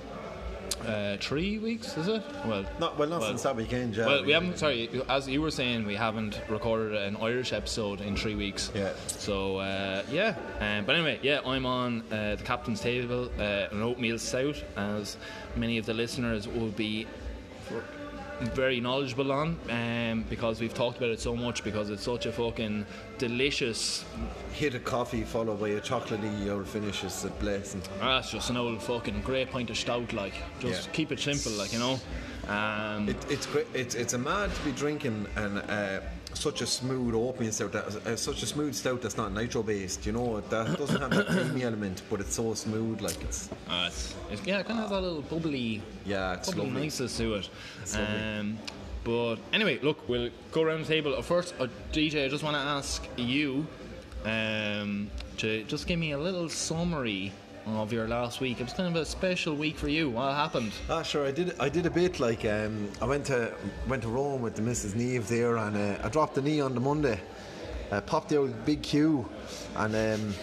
uh, 0.86 1.16
three 1.20 1.58
weeks. 1.58 1.96
Is 1.96 2.08
it? 2.08 2.22
Well, 2.46 2.64
Not 2.78 2.98
well, 2.98 3.08
not 3.08 3.22
since 3.22 3.42
that 3.42 3.56
weekend. 3.56 3.96
Yeah, 3.96 4.06
well, 4.06 4.24
we 4.24 4.32
haven't. 4.32 4.58
Sorry, 4.58 4.88
as 5.08 5.28
you 5.28 5.40
were 5.42 5.50
saying, 5.50 5.86
we 5.86 5.94
haven't 5.94 6.40
recorded 6.48 6.94
an 6.94 7.16
Irish 7.16 7.52
episode 7.52 8.00
in 8.00 8.16
three 8.16 8.34
weeks. 8.34 8.70
Yeah. 8.74 8.92
So 9.06 9.58
uh, 9.58 10.02
yeah, 10.10 10.34
um, 10.60 10.84
but 10.84 10.94
anyway, 10.96 11.18
yeah, 11.22 11.40
I'm 11.44 11.66
on 11.66 12.02
uh, 12.12 12.36
the 12.36 12.44
captain's 12.44 12.80
table, 12.80 13.30
uh, 13.38 13.68
an 13.70 13.82
oatmeal 13.82 14.18
stout, 14.18 14.62
as 14.76 15.16
many 15.56 15.78
of 15.78 15.86
the 15.86 15.94
listeners 15.94 16.46
will 16.48 16.70
be 16.70 17.06
very 18.54 18.80
knowledgeable 18.80 19.32
on, 19.32 19.56
um, 19.70 20.24
because 20.28 20.60
we've 20.60 20.74
talked 20.74 20.96
about 20.98 21.10
it 21.10 21.20
so 21.20 21.34
much 21.36 21.62
because 21.64 21.90
it's 21.90 22.02
such 22.02 22.26
a 22.26 22.32
fucking 22.32 22.84
delicious. 23.18 24.04
hit 24.52 24.74
a 24.74 24.78
coffee 24.78 25.22
followed 25.22 25.60
by 25.60 25.68
a 25.70 25.80
chocolatey 25.80 26.48
old 26.50 26.68
finish 26.68 27.02
is 27.04 27.24
a 27.24 27.30
blessing. 27.30 27.82
Ah, 28.00 28.18
it's 28.18 28.30
just 28.30 28.50
an 28.50 28.56
old 28.56 28.82
fucking 28.82 29.20
great 29.22 29.50
pint 29.50 29.70
of 29.70 29.76
stout, 29.76 30.12
like 30.12 30.34
just 30.60 30.86
Yeah. 30.86 30.92
keep 30.92 31.12
it 31.12 31.20
simple, 31.20 31.52
like 31.52 31.72
you 31.72 31.78
know. 31.78 31.98
Um, 32.48 33.08
It, 33.08 33.16
it's. 33.30 33.48
It's 33.72 33.94
it's 33.94 34.12
a 34.14 34.18
mad 34.18 34.54
to 34.54 34.62
be 34.62 34.72
drinking 34.72 35.26
and 35.36 35.58
uh, 35.58 36.00
such 36.34 36.60
a 36.62 36.66
smooth 36.66 37.14
oatmeal 37.14 37.52
stout. 37.52 37.72
That, 37.72 37.86
uh, 38.06 38.16
such 38.16 38.42
a 38.42 38.46
smooth 38.46 38.74
stout 38.74 39.00
that's 39.02 39.16
not 39.16 39.32
nitro 39.32 39.62
based. 39.62 40.04
You 40.06 40.12
know 40.12 40.40
that 40.40 40.78
doesn't 40.78 41.00
have 41.00 41.10
that 41.10 41.26
creamy 41.26 41.62
element, 41.64 42.02
but 42.10 42.20
it's 42.20 42.34
so 42.34 42.54
smooth. 42.54 43.00
Like 43.00 43.20
it's 43.22 43.48
Uh, 43.68 43.84
it's, 43.88 44.14
it's, 44.30 44.46
yeah, 44.46 44.58
it 44.60 44.66
kind 44.66 44.78
of 44.80 44.84
has 44.84 44.90
that 44.90 45.00
little 45.00 45.22
bubbly, 45.22 45.82
Yeah, 46.04 46.34
it's 46.34 46.48
bubbly 46.50 46.66
lovely. 46.66 46.82
niceness 46.82 47.16
to 47.18 47.34
it. 47.34 47.48
Um, 47.96 48.58
but 49.04 49.36
anyway, 49.52 49.78
look, 49.82 50.08
we'll 50.08 50.30
go 50.52 50.62
around 50.62 50.80
the 50.82 50.86
table. 50.88 51.20
First, 51.22 51.54
uh, 51.60 51.66
DJ, 51.92 52.24
I 52.24 52.28
just 52.28 52.42
want 52.42 52.56
to 52.56 52.60
ask 52.62 53.06
you, 53.16 53.66
um, 54.24 55.10
to 55.38 55.64
just 55.64 55.86
give 55.86 55.98
me 55.98 56.12
a 56.12 56.18
little 56.18 56.48
summary 56.48 57.32
of 57.66 57.92
your 57.92 58.06
last 58.06 58.40
week. 58.40 58.60
It 58.60 58.64
was 58.64 58.72
kind 58.72 58.94
of 58.94 59.00
a 59.00 59.04
special 59.06 59.54
week 59.54 59.76
for 59.78 59.88
you. 59.88 60.10
What 60.10 60.34
happened? 60.34 60.72
Ah, 60.88 61.02
sure. 61.02 61.26
I 61.26 61.30
did. 61.30 61.54
I 61.58 61.68
did 61.68 61.86
a 61.86 61.90
bit 61.90 62.20
like 62.20 62.44
um, 62.44 62.88
I 63.00 63.06
went 63.06 63.24
to 63.26 63.52
went 63.88 64.02
to 64.02 64.08
Rome 64.08 64.42
with 64.42 64.54
the 64.54 64.62
Mrs. 64.62 64.94
Neve 64.94 65.26
there, 65.28 65.56
and 65.56 65.76
uh, 65.76 65.98
I 66.02 66.08
dropped 66.08 66.34
the 66.34 66.42
knee 66.42 66.60
on 66.60 66.74
the 66.74 66.80
Monday. 66.80 67.20
Uh, 67.90 68.00
popped 68.00 68.28
the 68.30 68.36
old 68.36 68.64
big 68.64 68.82
Q, 68.82 69.28
and 69.76 69.94
um, 69.94 70.34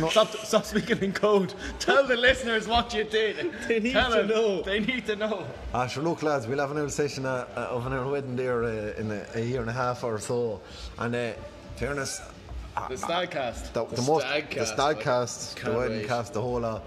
not. 0.00 0.10
Stop, 0.12 0.28
stop 0.30 0.64
speaking 0.64 0.98
in 1.00 1.12
code. 1.12 1.54
Tell 1.78 2.06
the 2.06 2.16
listeners 2.16 2.68
what 2.68 2.92
you 2.94 3.04
did. 3.04 3.52
They 3.68 3.80
need 3.80 3.92
Tell 3.92 4.10
to 4.10 4.16
them. 4.18 4.28
know. 4.28 4.62
They 4.62 4.80
need 4.80 5.06
to 5.06 5.16
know. 5.16 5.46
Ah, 5.72 5.86
sure. 5.86 6.02
Look, 6.02 6.22
lads, 6.22 6.46
we'll 6.46 6.58
have 6.58 6.70
another 6.70 6.90
session 6.90 7.24
uh, 7.26 7.46
uh, 7.56 7.60
of 7.70 7.86
another 7.86 8.08
wedding 8.10 8.36
there 8.36 8.64
uh, 8.64 8.92
in 8.98 9.10
a, 9.10 9.26
a 9.34 9.40
year 9.40 9.60
and 9.60 9.70
a 9.70 9.72
half 9.72 10.04
or 10.04 10.18
so, 10.18 10.60
and 10.98 11.14
uh, 11.14 11.32
fairness. 11.76 12.20
Ah, 12.76 12.88
The 12.88 12.94
Stagcast. 12.96 13.72
the, 13.72 13.84
The 13.84 13.96
the 13.96 14.02
most, 14.02 14.26
Stagcast, 14.26 14.54
the 14.54 14.66
stag 14.66 15.00
cast, 15.00 15.54
the 15.56 15.60
can't 15.62 15.76
wedding 15.76 15.98
wait. 15.98 16.08
cast, 16.08 16.32
the 16.32 16.40
whole 16.42 16.60
lot. 16.60 16.82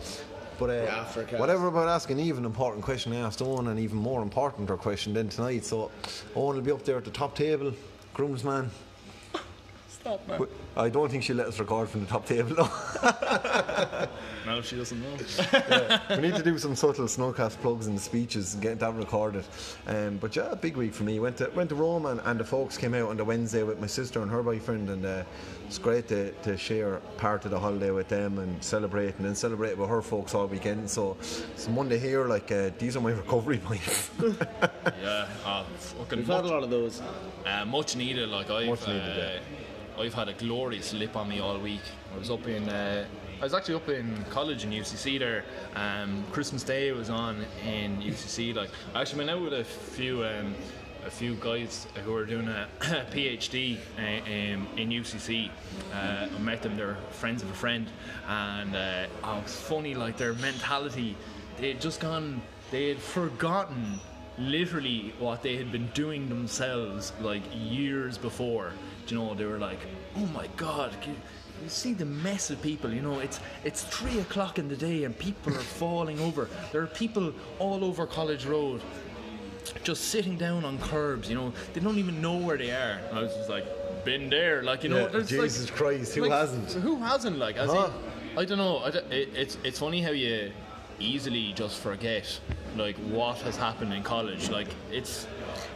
But 0.57 0.69
uh, 0.69 1.03
whatever 1.37 1.67
about 1.67 1.89
asking 1.89 2.17
Eve 2.19 2.37
an 2.37 2.45
important 2.45 2.83
question, 2.83 3.11
I 3.11 3.17
asked 3.17 3.41
Owen 3.41 3.67
an 3.67 3.77
even 3.77 3.97
more 3.97 4.21
important 4.21 4.69
question 4.79 5.13
than 5.13 5.27
tonight. 5.27 5.65
So 5.65 5.91
Owen 6.33 6.55
will 6.55 6.63
be 6.63 6.71
up 6.71 6.83
there 6.83 6.97
at 6.97 7.03
the 7.03 7.11
top 7.11 7.35
table, 7.35 7.73
groomsman. 8.13 8.69
Stop, 10.05 10.27
man. 10.27 10.45
I 10.77 10.89
don't 10.89 11.09
think 11.09 11.23
she'll 11.23 11.37
let 11.37 11.47
us 11.47 11.57
record 11.57 11.89
from 11.89 12.01
the 12.01 12.05
top 12.05 12.27
table. 12.27 12.53
though. 12.55 14.07
No, 14.45 14.61
she 14.61 14.75
doesn't 14.75 15.01
know. 15.01 15.99
we 16.11 16.17
need 16.17 16.35
to 16.35 16.43
do 16.43 16.59
some 16.59 16.75
subtle 16.75 17.05
snowcast 17.05 17.59
plugs 17.61 17.87
in 17.87 17.95
the 17.95 17.99
speeches 17.99 18.53
and 18.53 18.61
get 18.61 18.77
that 18.77 18.93
recorded. 18.93 19.43
Um, 19.87 20.17
but 20.17 20.35
yeah, 20.35 20.53
big 20.53 20.77
week 20.77 20.93
for 20.93 21.01
me. 21.03 21.19
Went 21.19 21.37
to 21.37 21.49
went 21.55 21.69
to 21.69 21.75
Rome 21.75 22.05
and, 22.05 22.21
and 22.25 22.39
the 22.39 22.43
folks 22.43 22.77
came 22.77 22.93
out 22.93 23.09
on 23.09 23.17
the 23.17 23.23
Wednesday 23.25 23.63
with 23.63 23.79
my 23.79 23.87
sister 23.87 24.21
and 24.21 24.29
her 24.29 24.43
boyfriend, 24.43 24.91
and 24.91 25.03
uh, 25.03 25.23
it's 25.65 25.79
great 25.79 26.07
to, 26.09 26.31
to 26.43 26.55
share 26.57 26.97
part 27.17 27.43
of 27.45 27.49
the 27.49 27.59
holiday 27.59 27.89
with 27.89 28.07
them 28.07 28.37
and 28.37 28.63
celebrate, 28.63 29.15
and 29.15 29.25
then 29.25 29.33
celebrate 29.33 29.75
with 29.75 29.89
her 29.89 30.03
folks 30.03 30.35
all 30.35 30.45
weekend. 30.45 30.87
So 30.91 31.17
it's 31.19 31.67
Monday 31.67 31.97
here, 31.97 32.25
like 32.27 32.51
uh, 32.51 32.69
these 32.77 32.95
are 32.95 33.01
my 33.01 33.11
recovery 33.23 33.57
points. 33.57 34.11
yeah, 35.01 35.27
oh, 35.43 35.65
fucking 35.75 36.19
We've 36.19 36.27
had 36.27 36.45
a 36.45 36.49
lot 36.49 36.61
of 36.61 36.69
those. 36.69 37.01
uh, 37.47 37.65
much 37.65 37.95
needed. 37.95 38.29
Like 38.29 38.51
I've, 38.51 38.67
Much 38.67 38.85
needed, 38.85 39.01
uh, 39.01 39.15
yeah. 39.17 39.39
I've 39.99 40.13
had 40.13 40.27
a 40.27 40.33
glorious 40.33 40.93
lip 40.93 41.15
on 41.15 41.29
me 41.29 41.39
all 41.39 41.57
week. 41.57 41.81
I 42.13 42.17
was 42.17 42.29
up 42.29 42.47
in, 42.47 42.67
uh, 42.67 43.05
I 43.39 43.43
was 43.43 43.53
actually 43.53 43.75
up 43.75 43.89
in 43.89 44.25
college 44.29 44.63
in 44.63 44.71
UCC 44.71 45.19
there. 45.19 45.45
Um, 45.75 46.23
Christmas 46.31 46.63
Day 46.63 46.91
was 46.91 47.09
on 47.09 47.45
in 47.65 47.97
UCC. 48.01 48.53
Like 48.53 48.69
I 48.93 49.01
actually 49.01 49.19
went 49.19 49.29
out 49.29 49.41
with 49.41 49.53
a 49.53 49.63
few. 49.63 50.25
Um, 50.25 50.55
a 51.05 51.11
few 51.11 51.35
guys 51.35 51.85
who 52.03 52.15
are 52.15 52.25
doing 52.25 52.47
a 52.47 52.67
PhD 52.79 53.77
uh, 53.99 54.01
um, 54.01 54.67
in 54.75 54.89
UCC. 54.89 55.51
Uh, 55.93 56.27
I 56.35 56.39
met 56.39 56.63
them; 56.63 56.75
they're 56.75 56.97
friends 57.11 57.43
of 57.43 57.49
a 57.51 57.53
friend, 57.53 57.87
and 58.27 58.75
uh, 58.75 59.05
oh, 59.23 59.41
funny. 59.41 59.93
Like 59.93 60.17
their 60.17 60.33
mentality, 60.33 61.15
they 61.57 61.67
had 61.67 61.79
just 61.79 61.99
gone. 61.99 62.41
They 62.71 62.89
had 62.89 62.97
forgotten 62.97 63.99
literally 64.39 65.13
what 65.19 65.43
they 65.43 65.55
had 65.57 65.71
been 65.71 65.87
doing 65.93 66.27
themselves 66.27 67.13
like 67.21 67.43
years 67.53 68.17
before. 68.17 68.73
You 69.07 69.17
know, 69.17 69.33
they 69.33 69.45
were 69.45 69.59
like, 69.59 69.79
"Oh 70.17 70.25
my 70.27 70.47
God." 70.57 70.95
You 71.63 71.69
see 71.69 71.93
the 71.93 72.05
mess 72.05 72.49
of 72.49 72.61
people, 72.61 72.91
you 72.93 73.01
know. 73.01 73.19
It's 73.19 73.39
it's 73.63 73.83
three 73.83 74.19
o'clock 74.19 74.59
in 74.59 74.67
the 74.67 74.75
day 74.75 75.05
and 75.05 75.17
people 75.17 75.53
are 75.53 75.59
falling 75.79 76.19
over. 76.19 76.49
There 76.71 76.81
are 76.81 76.87
people 76.87 77.33
all 77.59 77.83
over 77.85 78.05
College 78.05 78.45
Road 78.45 78.81
just 79.83 80.05
sitting 80.05 80.37
down 80.37 80.65
on 80.65 80.77
curbs, 80.79 81.29
you 81.29 81.35
know, 81.35 81.53
they 81.73 81.81
don't 81.81 81.97
even 81.97 82.21
know 82.21 82.37
where 82.37 82.57
they 82.57 82.71
are. 82.71 82.99
I 83.11 83.21
was 83.21 83.33
just 83.35 83.49
like, 83.49 83.65
been 84.05 84.29
there, 84.29 84.63
like 84.63 84.83
you 84.83 84.89
know. 84.89 85.09
Yeah, 85.11 85.21
Jesus 85.21 85.69
like, 85.69 85.77
Christ, 85.77 86.15
who 86.15 86.21
like, 86.21 86.31
hasn't? 86.31 86.71
Who 86.83 86.97
hasn't? 86.97 87.37
Like, 87.37 87.57
Huh? 87.57 87.89
in, 88.33 88.39
I 88.39 88.45
don't 88.45 88.57
know. 88.57 88.79
I 88.79 88.91
don't- 88.91 89.11
it, 89.11 89.29
it's 89.35 89.57
it's 89.63 89.79
funny 89.79 90.01
how 90.01 90.11
you 90.11 90.51
easily 90.99 91.53
just 91.53 91.79
forget 91.79 92.39
like 92.75 92.95
what 92.97 93.37
has 93.37 93.55
happened 93.55 93.93
in 93.93 94.03
college. 94.03 94.49
Like 94.49 94.67
it's 94.91 95.27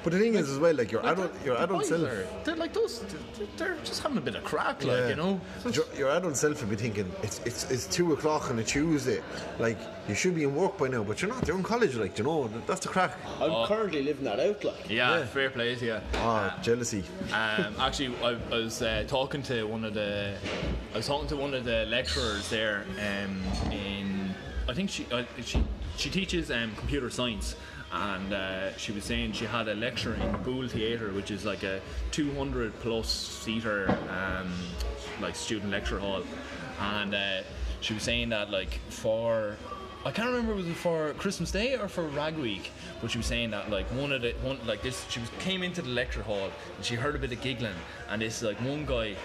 but 0.03 0.13
the 0.13 0.19
thing 0.19 0.35
is, 0.35 0.49
as 0.49 0.59
well, 0.59 0.73
like 0.75 0.91
your 0.93 1.01
like, 1.03 1.13
adult, 1.13 1.33
the- 1.39 1.45
your 1.45 1.55
the 1.57 1.63
adult 1.63 1.85
self. 1.85 2.01
are- 2.09 2.27
they're 2.45 2.55
like 2.55 2.73
those. 2.73 3.01
They're, 3.37 3.47
they're 3.57 3.77
just 3.83 4.01
having 4.01 4.17
a 4.17 4.21
bit 4.21 4.35
of 4.35 4.43
crack, 4.45 4.83
like 4.83 4.97
Yeah. 4.97 5.09
you 5.09 5.15
know. 5.15 5.41
Your, 5.71 5.85
your 5.97 6.09
adult 6.09 6.37
self 6.37 6.61
would 6.61 6.69
be 6.69 6.75
thinking 6.75 7.09
it's 7.21 7.39
it's 7.45 7.69
it's 7.69 7.85
two 7.87 8.13
o'clock 8.13 8.49
on 8.49 8.59
a 8.59 8.63
Tuesday. 8.63 9.21
Like 9.59 9.77
you 10.07 10.15
should 10.15 10.35
be 10.35 10.43
in 10.43 10.55
work 10.55 10.77
by 10.77 10.87
now, 10.87 11.03
but 11.03 11.21
you're 11.21 11.29
not. 11.29 11.45
You're 11.47 11.57
in 11.57 11.63
college, 11.63 11.95
like 11.95 12.17
you 12.17 12.23
know. 12.23 12.49
That's 12.67 12.79
the 12.81 12.87
crack. 12.89 13.17
I'm 13.41 13.65
currently 13.67 14.03
living 14.03 14.23
that 14.25 14.39
out, 14.39 14.63
like. 14.63 14.89
Yeah, 14.89 15.25
fair 15.25 15.49
play 15.49 15.75
to 15.75 15.85
you. 15.85 15.99
Ah, 16.15 16.57
jealousy. 16.61 17.03
Um, 17.33 17.75
actually, 17.79 18.13
I, 18.23 18.37
I 18.51 18.55
was 18.57 18.81
uh, 18.81 19.03
talking 19.07 19.41
to 19.43 19.63
one 19.65 19.83
of 19.85 19.93
the, 19.93 20.33
I 20.93 20.97
was 20.97 21.07
talking 21.07 21.27
to 21.29 21.35
one 21.35 21.53
of 21.53 21.63
the 21.65 21.85
lecturers 21.89 22.49
there. 22.49 22.85
Um, 22.99 23.41
in, 23.71 24.18
I 24.69 24.73
think 24.75 24.91
she 24.91 25.07
uh, 25.11 25.23
she 25.43 25.63
she 25.97 26.11
teaches 26.11 26.51
um, 26.51 26.75
computer 26.75 27.09
science, 27.09 27.55
and 27.91 28.31
uh, 28.31 28.77
she 28.77 28.91
was 28.91 29.03
saying 29.03 29.31
she 29.31 29.45
had 29.45 29.67
a 29.67 29.73
lecture 29.73 30.13
in 30.13 30.43
Boole 30.43 30.67
Theatre, 30.67 31.11
which 31.11 31.31
is 31.31 31.43
like 31.43 31.63
a 31.63 31.81
200 32.11 32.79
plus 32.79 33.09
seater, 33.09 33.89
um, 34.11 34.53
like 35.19 35.35
student 35.35 35.71
lecture 35.71 35.97
hall, 35.97 36.21
and 36.79 37.15
uh, 37.15 37.41
she 37.81 37.95
was 37.95 38.03
saying 38.03 38.29
that 38.29 38.51
like 38.51 38.79
for 38.89 39.57
I 40.05 40.11
can't 40.11 40.27
remember 40.27 40.53
was 40.53 40.67
it 40.67 40.75
for 40.75 41.13
Christmas 41.13 41.49
Day 41.49 41.75
or 41.75 41.87
for 41.87 42.03
Rag 42.03 42.37
Week, 42.37 42.71
but 43.01 43.09
she 43.09 43.17
was 43.17 43.25
saying 43.25 43.49
that 43.49 43.71
like 43.71 43.87
one 43.87 44.11
of 44.11 44.21
the 44.21 44.33
one 44.43 44.59
like 44.67 44.83
this 44.83 45.03
she 45.09 45.19
was 45.19 45.31
came 45.39 45.63
into 45.63 45.81
the 45.81 45.89
lecture 45.89 46.21
hall 46.21 46.51
and 46.75 46.85
she 46.85 46.93
heard 46.93 47.15
a 47.15 47.17
bit 47.17 47.31
of 47.31 47.41
giggling 47.41 47.73
and 48.09 48.21
this 48.21 48.43
like 48.43 48.61
one 48.61 48.85
guy 48.85 49.15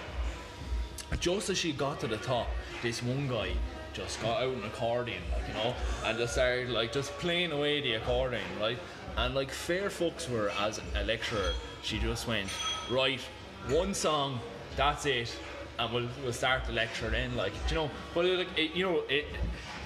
just 1.20 1.50
as 1.50 1.58
she 1.58 1.72
got 1.72 2.00
to 2.00 2.08
the 2.08 2.16
top, 2.16 2.48
this 2.82 3.02
one 3.02 3.28
guy 3.28 3.52
just 3.94 4.20
got 4.20 4.42
out 4.42 4.52
an 4.54 4.64
accordion, 4.64 5.22
like 5.32 5.46
you 5.48 5.54
know, 5.54 5.74
and 6.04 6.18
just 6.18 6.34
started 6.34 6.68
like 6.70 6.92
just 6.92 7.10
playing 7.18 7.52
away 7.52 7.80
the 7.80 7.94
accordion, 7.94 8.42
right? 8.60 8.78
And 9.16 9.34
like 9.34 9.50
fair 9.50 9.88
folks 9.90 10.28
were 10.28 10.50
as 10.60 10.80
a 10.96 11.04
lecturer, 11.04 11.52
she 11.82 11.98
just 11.98 12.26
went 12.26 12.48
right, 12.90 13.20
one 13.68 13.94
song, 13.94 14.40
that's 14.76 15.06
it, 15.06 15.34
and 15.78 15.92
we'll 15.92 16.08
we'll 16.22 16.32
start 16.32 16.64
the 16.66 16.72
lecture 16.72 17.08
then, 17.10 17.36
like 17.36 17.52
you 17.68 17.76
know. 17.76 17.90
But 18.14 18.24
like 18.26 18.48
it, 18.58 18.74
you 18.74 18.84
know, 18.84 19.02
it, 19.08 19.26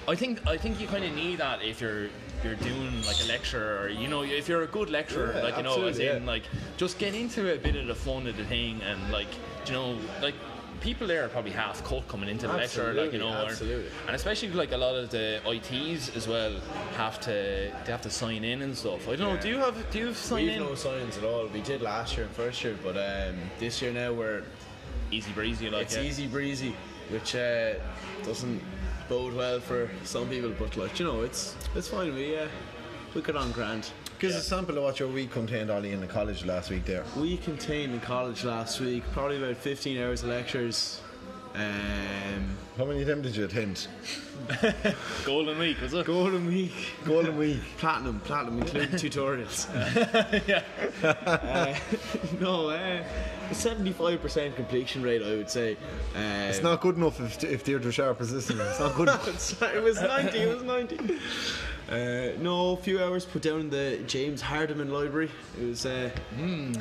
I 0.07 0.15
think 0.15 0.45
I 0.47 0.57
think 0.57 0.79
you 0.81 0.87
kind 0.87 1.03
of 1.05 1.13
need 1.13 1.37
that 1.37 1.61
if 1.61 1.79
you're 1.79 2.07
you're 2.43 2.55
doing 2.55 3.03
like 3.05 3.21
a 3.23 3.27
lecture 3.27 3.79
or 3.81 3.89
you 3.89 4.07
know 4.07 4.23
if 4.23 4.47
you're 4.49 4.63
a 4.63 4.67
good 4.67 4.89
lecturer, 4.89 5.33
Yeah, 5.35 5.43
like 5.43 5.57
you 5.57 5.63
know, 5.63 5.85
as 5.85 5.99
in 5.99 6.21
yeah. 6.23 6.27
like 6.27 6.43
just 6.77 6.97
get 6.97 7.13
into 7.13 7.53
a 7.53 7.57
bit 7.57 7.75
of 7.75 7.85
the 7.87 7.95
fun 7.95 8.25
of 8.27 8.37
the 8.37 8.45
thing 8.45 8.81
and 8.81 9.11
like 9.11 9.27
you 9.67 9.73
know 9.73 9.97
like 10.21 10.35
people 10.81 11.07
there 11.07 11.25
are 11.25 11.29
probably 11.29 11.51
half 11.51 11.83
cut 11.83 12.07
coming 12.07 12.29
into 12.29 12.47
the 12.47 12.53
lecture 12.53 12.93
like 12.93 13.13
you 13.13 13.19
know 13.19 13.29
Absolutely, 13.29 13.85
absolutely. 13.85 13.91
and 14.07 14.15
especially 14.15 14.49
like 14.49 14.71
a 14.71 14.77
lot 14.77 14.95
of 14.95 15.09
the 15.09 15.41
ITs 15.45 16.15
as 16.15 16.27
well 16.27 16.53
have 16.95 17.19
to 17.21 17.31
they 17.85 17.91
have 17.91 18.01
to 18.01 18.09
sign 18.09 18.43
in 18.43 18.61
and 18.61 18.75
stuff 18.75 19.07
I 19.07 19.15
don't 19.15 19.35
know 19.35 19.41
do 19.41 19.49
you 19.49 19.57
have 19.57 19.91
do 19.91 19.99
you 19.99 20.07
have 20.07 20.17
sign 20.17 20.45
We've 20.45 20.53
in 20.53 20.59
no 20.59 20.75
signs 20.75 21.17
at 21.17 21.23
all. 21.23 21.47
We 21.47 21.61
did 21.61 21.81
last 21.81 22.15
year 22.15 22.25
and 22.25 22.35
first 22.35 22.63
year, 22.63 22.77
but 22.83 22.97
um, 22.97 23.37
this 23.59 23.81
year 23.81 23.91
now 23.91 24.13
we're 24.13 24.43
easy 25.11 25.31
breezy 25.31 25.69
like 25.69 25.83
it's 25.83 25.95
yeah. 25.95 26.03
easy 26.03 26.27
breezy, 26.27 26.75
which 27.09 27.35
uh, 27.35 27.73
doesn't 28.23 28.61
bode 29.07 29.33
well 29.33 29.59
for 29.59 29.89
some 30.03 30.27
people. 30.29 30.51
But 30.57 30.77
like 30.77 30.99
you 30.99 31.05
know, 31.05 31.21
it's 31.21 31.55
it's 31.75 31.87
fine. 31.87 32.13
We 32.13 32.37
uh, 32.37 32.47
we 33.13 33.21
got 33.21 33.35
on 33.35 33.51
grand. 33.51 33.91
Give 34.19 34.31
us 34.31 34.37
a 34.37 34.41
sample 34.41 34.77
of 34.77 34.83
what 34.83 34.99
your 34.99 35.07
week 35.07 35.31
contained, 35.31 35.71
Ollie, 35.71 35.93
in 35.93 36.01
the 36.01 36.07
college 36.07 36.43
last 36.43 36.69
week 36.69 36.83
there. 36.83 37.05
We 37.15 37.37
contained 37.37 37.93
in 37.93 38.01
college 38.01 38.43
last 38.43 38.81
week 38.81 39.05
probably 39.13 39.37
about 39.37 39.55
15 39.55 39.97
hours 39.97 40.23
of 40.23 40.29
lectures. 40.29 40.99
Um, 41.55 42.57
How 42.79 42.85
many 42.85 43.01
of 43.01 43.07
them 43.07 43.21
did 43.21 43.35
you 43.35 43.43
attend? 43.43 43.87
golden 45.25 45.59
week 45.59 45.81
was 45.81 45.93
it 45.93 46.05
Golden 46.05 46.47
Week. 46.47 46.71
Golden 47.03 47.37
week. 47.37 47.59
Platinum, 47.77 48.21
platinum, 48.21 48.57
including 48.59 48.89
tutorials. 48.97 49.67
yeah. 50.47 50.63
Uh, 51.03 51.75
no, 52.39 52.69
uh, 52.69 53.03
75% 53.51 54.55
completion 54.55 55.03
rate, 55.03 55.21
I 55.21 55.35
would 55.35 55.49
say. 55.49 55.73
Uh, 56.15 56.19
It's 56.47 56.63
not 56.63 56.79
good 56.79 56.95
enough 56.95 57.19
if, 57.19 57.43
if 57.43 57.65
Deirdre 57.65 57.91
Sharp 57.91 58.21
is 58.21 58.31
listening. 58.31 58.65
It's 58.65 58.79
not 58.79 58.95
good 58.95 59.09
enough. 59.09 59.37
Sorry, 59.37 59.75
it 59.77 59.83
was 59.83 60.01
90, 60.01 60.37
it 60.37 60.47
was 60.55 60.63
90. 60.63 61.19
Uh, 61.89 62.37
no, 62.39 62.73
a 62.73 62.77
few 62.77 63.03
hours 63.03 63.25
put 63.25 63.41
down 63.41 63.59
in 63.59 63.69
the 63.69 63.99
James 64.07 64.39
Hardiman 64.39 64.89
Library. 64.89 65.29
It 65.59 65.65
was, 65.65 65.85
uh, 65.85 66.11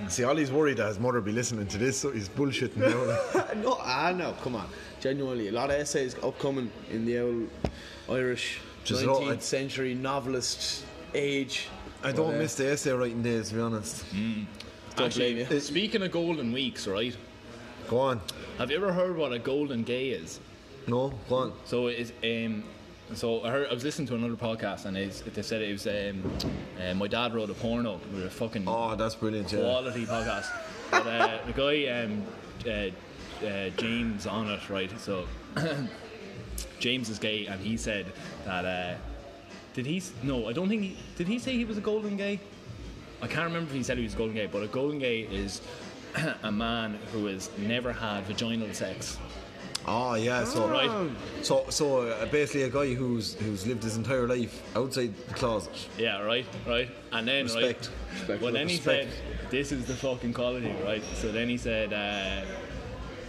See, 0.06 0.22
Ollie's 0.22 0.52
worried 0.52 0.76
that 0.76 0.86
his 0.86 1.00
mother 1.00 1.20
be 1.20 1.32
listening 1.32 1.66
to 1.66 1.78
this, 1.78 1.98
so 1.98 2.12
he's 2.12 2.28
bullshitting 2.28 2.76
now. 2.76 3.52
no, 3.62 3.78
ah, 3.80 4.12
no, 4.14 4.32
come 4.42 4.54
on. 4.54 4.68
Genuinely, 5.00 5.48
a 5.48 5.52
lot 5.52 5.70
of 5.70 5.76
essays 5.76 6.16
upcoming 6.22 6.70
in 6.90 7.04
the 7.04 7.18
old 7.20 7.48
Irish 8.10 8.58
Just 8.84 9.02
19th 9.04 9.08
all- 9.26 9.30
I- 9.30 9.38
century 9.38 9.94
novelist 9.94 10.84
age. 11.14 11.68
I 12.02 12.12
don't 12.12 12.28
But, 12.30 12.34
uh, 12.36 12.38
miss 12.38 12.54
the 12.54 12.68
essay 12.70 12.92
writing 12.92 13.22
days, 13.22 13.48
to 13.50 13.54
be 13.56 13.60
honest. 13.60 14.04
Don't 14.96 15.14
blame 15.14 15.38
you. 15.38 15.60
speaking 15.60 16.02
of 16.02 16.10
golden 16.10 16.52
weeks 16.52 16.86
right 16.86 17.16
Go 17.88 17.98
on. 18.00 18.20
have 18.58 18.70
you 18.70 18.76
ever 18.76 18.92
heard 18.92 19.16
what 19.16 19.32
a 19.32 19.38
golden 19.38 19.82
gay 19.84 20.10
is 20.10 20.40
No, 20.86 21.12
go 21.28 21.34
on. 21.36 21.52
So 21.64 21.86
it's 21.88 22.12
um, 22.24 22.64
so 23.14 23.42
I 23.44 23.50
heard 23.50 23.68
I 23.70 23.74
was 23.74 23.84
listening 23.84 24.08
to 24.08 24.14
another 24.16 24.34
podcast 24.36 24.84
and 24.84 24.96
it's, 24.96 25.20
they 25.20 25.42
said 25.42 25.62
it 25.62 25.72
was 25.72 25.86
um, 25.86 26.22
uh, 26.80 26.94
my 26.94 27.06
dad 27.06 27.34
wrote 27.34 27.50
a 27.50 27.54
porno 27.54 28.00
with 28.12 28.26
a 28.26 28.30
fucking 28.30 28.64
Oh, 28.66 28.94
that's 28.96 29.14
brilliant, 29.14 29.52
yeah. 29.52 29.60
quality 29.60 30.04
podcast. 30.06 30.46
But 30.90 31.06
uh, 31.06 31.38
the 31.46 31.52
guy 31.52 32.02
um, 32.02 32.22
uh, 32.66 32.90
uh, 33.42 33.70
James 33.76 34.26
on 34.26 34.48
it, 34.48 34.68
right? 34.68 34.90
So 35.00 35.26
James 36.78 37.08
is 37.08 37.18
gay, 37.18 37.46
and 37.46 37.60
he 37.60 37.76
said 37.76 38.06
that. 38.44 38.64
Uh, 38.64 38.94
did 39.74 39.86
he? 39.86 40.02
No, 40.22 40.48
I 40.48 40.52
don't 40.52 40.68
think. 40.68 40.82
He, 40.82 40.96
did 41.16 41.28
he 41.28 41.38
say 41.38 41.52
he 41.52 41.64
was 41.64 41.78
a 41.78 41.80
golden 41.80 42.16
gay? 42.16 42.40
I 43.22 43.26
can't 43.26 43.44
remember 43.44 43.70
if 43.70 43.76
he 43.76 43.82
said 43.82 43.96
he 43.96 44.04
was 44.04 44.14
golden 44.14 44.34
gay, 44.34 44.46
but 44.46 44.62
a 44.62 44.66
golden 44.66 44.98
gay 44.98 45.20
is 45.20 45.60
a 46.42 46.50
man 46.50 46.98
who 47.12 47.26
has 47.26 47.50
never 47.58 47.92
had 47.92 48.24
vaginal 48.24 48.72
sex. 48.72 49.18
Oh 49.86 50.14
yeah, 50.14 50.44
so 50.44 50.68
Right. 50.68 51.10
So 51.42 51.64
so 51.70 52.08
uh, 52.08 52.26
basically 52.26 52.64
a 52.64 52.70
guy 52.70 52.94
who's 52.94 53.34
who's 53.34 53.66
lived 53.66 53.82
his 53.82 53.96
entire 53.96 54.26
life 54.28 54.62
outside 54.76 55.14
the 55.28 55.34
closet. 55.34 55.88
Yeah, 55.96 56.20
right, 56.20 56.44
right. 56.66 56.90
And 57.12 57.26
then, 57.26 57.44
Respect. 57.44 57.90
right. 58.28 58.40
Well, 58.40 58.52
then 58.52 58.68
he 58.68 58.76
said, 58.76 59.08
"This 59.50 59.72
is 59.72 59.86
the 59.86 59.94
fucking 59.94 60.34
quality, 60.34 60.74
right?" 60.84 61.02
So 61.14 61.32
then 61.32 61.48
he 61.48 61.56
said, 61.56 61.92
uh, 61.92 62.44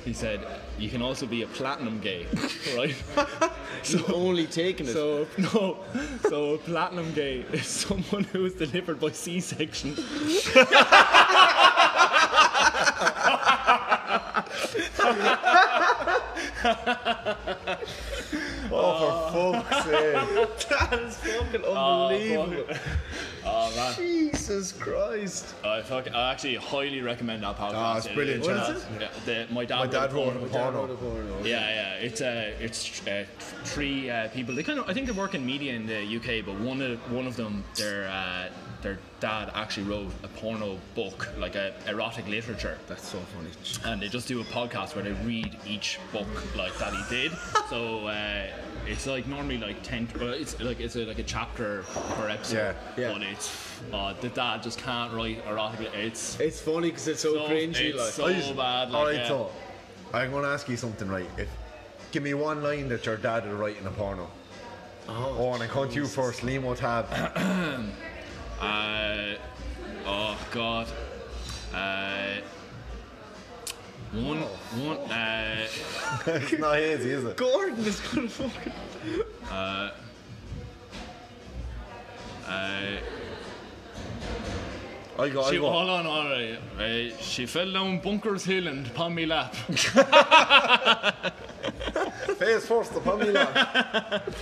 "He 0.10 0.16
said 0.16 0.44
you 0.80 0.90
can 0.90 1.04
also 1.04 1.28
be 1.28 1.44
a 1.44 1.48
platinum 1.48 2.00
gay, 2.00 2.26
right?" 2.76 2.96
So 3.84 4.04
only 4.12 4.48
taking 4.48 4.88
it. 4.88 4.94
So 4.94 5.28
no, 5.38 5.78
so 6.28 6.56
a 6.56 6.58
platinum 6.58 7.14
gay 7.14 7.46
is 7.54 7.68
someone 7.68 8.24
who 8.24 8.44
is 8.46 8.54
delivered 8.56 9.00
by 9.00 9.12
C-section. 9.12 9.96
Oh, 18.82 19.62
for 19.62 19.64
fuck's 19.64 19.86
sake! 19.86 20.70
that 20.70 21.00
is 21.02 21.16
fucking 21.18 21.64
unbelievable. 21.66 22.64
fuck. 22.74 22.78
Oh 23.46 23.74
man, 23.76 23.96
Jesus 23.96 24.72
Christ. 24.74 25.54
I, 25.64 25.82
fuck, 25.82 26.14
I 26.14 26.32
actually 26.32 26.56
highly 26.56 27.02
recommend 27.02 27.44
that 27.44 27.58
podcast. 27.58 27.94
Oh, 27.94 27.98
it's 27.98 28.08
brilliant, 28.08 28.44
It- 28.44 28.48
What 28.48 28.70
it's- 28.70 28.86
yeah, 29.00 29.10
the- 29.48 29.54
my 29.54 29.66
dad, 29.66 29.80
My 29.80 29.88
dad 29.88 30.14
wrote 30.14 30.34
porno. 30.52 30.84
a 30.92 30.96
porno. 30.98 31.38
Yeah, 31.44 31.60
yeah. 31.60 31.94
It's 31.96 32.22
uh, 32.22 32.54
it's 32.60 33.06
uh, 33.08 33.26
three 33.64 34.10
uh, 34.10 34.28
people. 34.30 34.54
They 34.56 34.64
kind 34.64 34.80
of, 34.80 34.90
I 34.90 34.94
think 34.94 35.06
they 35.08 35.14
work 35.14 35.36
in 35.36 35.46
media 35.46 35.74
in 35.74 35.86
the 35.88 36.02
UK, 36.18 36.46
but 36.46 36.56
one 36.60 36.82
of 36.82 37.00
one 37.12 37.28
of 37.28 37.36
them, 37.36 37.64
their 37.76 38.08
uh, 38.10 38.50
their 38.82 38.98
dad 39.20 39.52
actually 39.56 39.84
wrote 39.88 40.12
a 40.24 40.28
porno 40.30 40.78
book, 40.96 41.28
like 41.38 41.56
a 41.56 41.74
erotic 41.88 42.28
literature. 42.28 42.78
That's 42.88 43.08
so 43.08 43.20
funny. 43.20 43.50
and 43.92 44.02
they 44.02 44.08
just 44.08 44.28
do 44.28 44.40
a 44.42 44.44
podcast 44.46 44.96
where 44.96 45.04
they 45.04 45.12
read 45.26 45.58
each 45.68 46.00
book 46.14 46.28
like 46.56 46.78
that 46.80 46.94
he 46.94 47.04
did. 47.10 47.32
so 47.70 48.08
uh, 48.08 48.48
it's 48.88 49.06
like 49.06 49.28
normally 49.28 49.58
like 49.58 49.84
ten, 49.84 50.08
but 50.14 50.22
it's 50.40 50.60
like 50.62 50.80
it's 50.80 50.96
a, 50.96 51.06
like 51.06 51.20
a 51.20 51.24
chapter 51.24 51.84
per 52.16 52.30
episode. 52.30 52.76
Yeah, 52.98 53.02
yeah. 53.10 53.14
But 53.14 53.22
it's 53.24 53.52
uh, 53.92 54.14
the 54.22 54.30
dad 54.30 54.64
just 54.64 54.80
can't 54.80 55.14
write 55.14 55.44
erotic. 55.48 55.94
It's 55.94 56.40
It's 56.40 56.62
funny 56.62 56.90
because 56.90 57.08
it's 57.08 57.22
so, 57.22 57.34
so, 57.34 57.50
cringy. 57.50 57.90
it's 57.90 57.98
Like, 57.98 58.12
so 58.14 58.34
just- 58.34 58.56
bad. 58.56 58.92
Like, 58.92 58.94
All 59.00 59.06
right, 59.06 59.16
yeah. 59.16 59.28
so 59.28 59.52
I'm 60.14 60.32
going 60.32 60.44
to 60.44 60.50
ask 60.50 60.68
you 60.70 60.78
something, 60.78 61.08
right? 61.08 61.30
If 61.38 61.50
give 62.12 62.24
me 62.24 62.34
one 62.34 62.64
line 62.64 62.88
that 62.90 63.06
your 63.06 63.18
dad 63.18 63.46
would 63.46 63.60
write 63.60 63.78
in 63.78 63.86
a 63.88 63.92
porno. 63.92 64.30
Oh, 65.08 65.54
and 65.54 65.64
I 65.64 65.68
come 65.68 65.90
to 65.90 65.96
you 65.96 66.06
first, 66.06 66.44
Limo 66.44 66.76
Tab. 66.76 67.06
Uh, 68.60 69.36
oh 70.06 70.38
God. 70.52 70.88
Uh, 71.74 72.36
one, 74.12 74.40
one. 74.42 74.98
Uh, 75.12 75.68
it's 76.28 76.60
not 76.60 76.80
easy, 76.80 77.12
is 77.12 77.24
it? 77.26 77.38
Gordon 77.38 77.86
is 77.86 78.00
gonna 78.00 78.28
fucking. 78.28 78.74
uh, 79.52 79.92
I 85.20 85.28
go, 85.28 85.42
I 85.44 85.52
she, 85.52 85.58
go. 85.58 85.70
hold 85.70 85.90
on, 85.90 86.06
all 86.06 86.30
right. 86.30 86.58
Uh, 86.80 87.10
she 87.20 87.46
fell 87.46 87.70
down 87.74 88.00
Bunkers 88.00 88.46
Hill 88.46 88.68
and 88.68 88.88
upon 88.88 89.14
me 89.14 89.26
lap. 89.26 89.54
Face 92.38 92.66
first, 92.66 92.96
upon 92.96 93.20
me, 93.20 93.32
lad. 93.32 94.24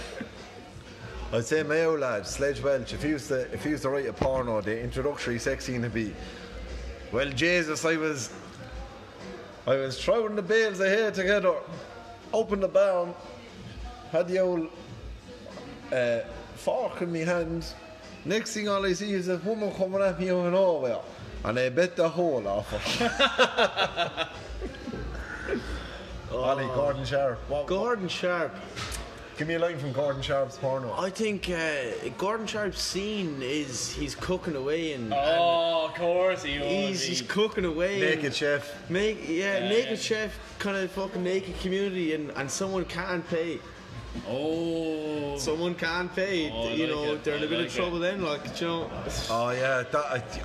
I'd 1.34 1.46
say 1.46 1.62
Mayo 1.64 1.98
lad, 1.98 2.26
Sledge 2.26 2.62
Welch, 2.62 2.94
if 2.94 3.04
he 3.04 3.10
used 3.10 3.28
to 3.28 3.42
if 3.54 3.64
he 3.64 3.76
to 3.76 3.90
write 3.90 4.08
a 4.08 4.14
porno, 4.14 4.62
the 4.62 4.82
introductory 4.82 5.38
sex 5.40 5.66
scene 5.66 5.82
would 5.82 5.94
be 5.94 6.14
Well 7.12 7.30
Jesus, 7.30 7.84
I 7.84 7.98
was 7.98 8.32
I 9.66 9.76
was 9.76 10.02
throwing 10.02 10.36
the 10.38 10.42
bales 10.42 10.80
of 10.80 10.88
hay 10.88 11.12
together, 11.12 11.54
opened 12.34 12.64
the 12.64 12.70
barn, 12.70 13.14
had 14.14 14.30
the 14.30 14.40
old 14.40 14.70
uh, 15.92 16.20
fork 16.56 17.02
in 17.02 17.12
my 17.12 17.20
hand. 17.20 17.66
Next 18.24 18.54
thing 18.54 18.70
all 18.70 18.86
I 18.86 18.94
see 18.94 19.12
is 19.12 19.28
a 19.28 19.38
woman 19.38 19.74
coming 19.74 20.02
at 20.02 20.18
me 20.20 20.30
out 20.30 20.46
of 20.46 20.54
nowhere. 20.54 21.00
And 21.44 21.60
I 21.60 21.70
bet 21.70 21.98
the 21.98 22.08
hole 22.08 22.48
off 22.48 22.72
her. 22.72 24.30
Ollie 26.32 26.66
Gordon 26.68 27.06
Sharp. 27.06 27.40
What- 27.50 27.68
Gordon 27.68 28.08
Sharp. 28.08 28.56
Give 29.38 29.48
me 29.48 29.54
a 29.54 29.60
line 29.60 29.78
from 29.78 29.92
Gordon 29.94 30.24
Sharp's 30.24 30.58
porno. 30.58 30.92
I 30.98 31.12
think 31.12 31.48
uh, 31.52 32.10
Gordon 32.18 32.48
Sharp's 32.48 32.82
scene 32.82 33.38
is 33.44 33.92
he's 33.94 34.16
cooking 34.16 34.56
away 34.56 34.94
and, 34.94 35.14
oh, 35.14 35.86
of 35.90 35.94
course 35.94 36.42
he 36.44 36.56
and 36.56 36.64
he's, 36.64 37.04
he's 37.04 37.22
cooking 37.22 37.66
away. 37.66 38.02
and 38.02 38.16
Naked 38.20 38.34
chef. 38.34 38.90
Make 38.90 39.28
yeah, 39.30 39.60
Yeah, 39.60 39.70
naked 39.70 39.92
yeah. 39.92 39.96
chef 39.98 40.40
kind 40.58 40.76
of 40.76 40.90
fucking 40.92 41.24
naked 41.24 41.60
community 41.60 42.16
and, 42.16 42.32
and 42.32 42.50
someone 42.50 42.86
can't 42.86 43.28
pay. 43.30 43.60
Oh. 44.28 45.38
Someone 45.38 45.76
can't 45.76 46.14
pay. 46.16 46.50
Oh, 46.52 46.70
you 46.70 46.88
like 46.88 46.96
know, 46.96 47.14
it, 47.14 47.24
they're 47.24 47.36
in 47.36 47.44
a 47.44 47.48
bit 47.48 47.60
like 47.60 47.68
of 47.68 47.74
it. 47.74 47.78
trouble 47.78 48.00
then, 48.00 48.24
like 48.24 48.60
you 48.60 48.66
know. 48.68 48.90
Oh 49.30 49.52
yeah, 49.52 49.84
that 49.84 49.96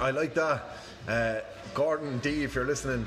I, 0.00 0.06
I 0.08 0.10
like 0.10 0.34
that. 0.34 0.64
Uh, 1.08 1.40
Gordon 1.72 2.18
D, 2.18 2.44
if 2.44 2.54
you're 2.54 2.66
listening, 2.66 3.06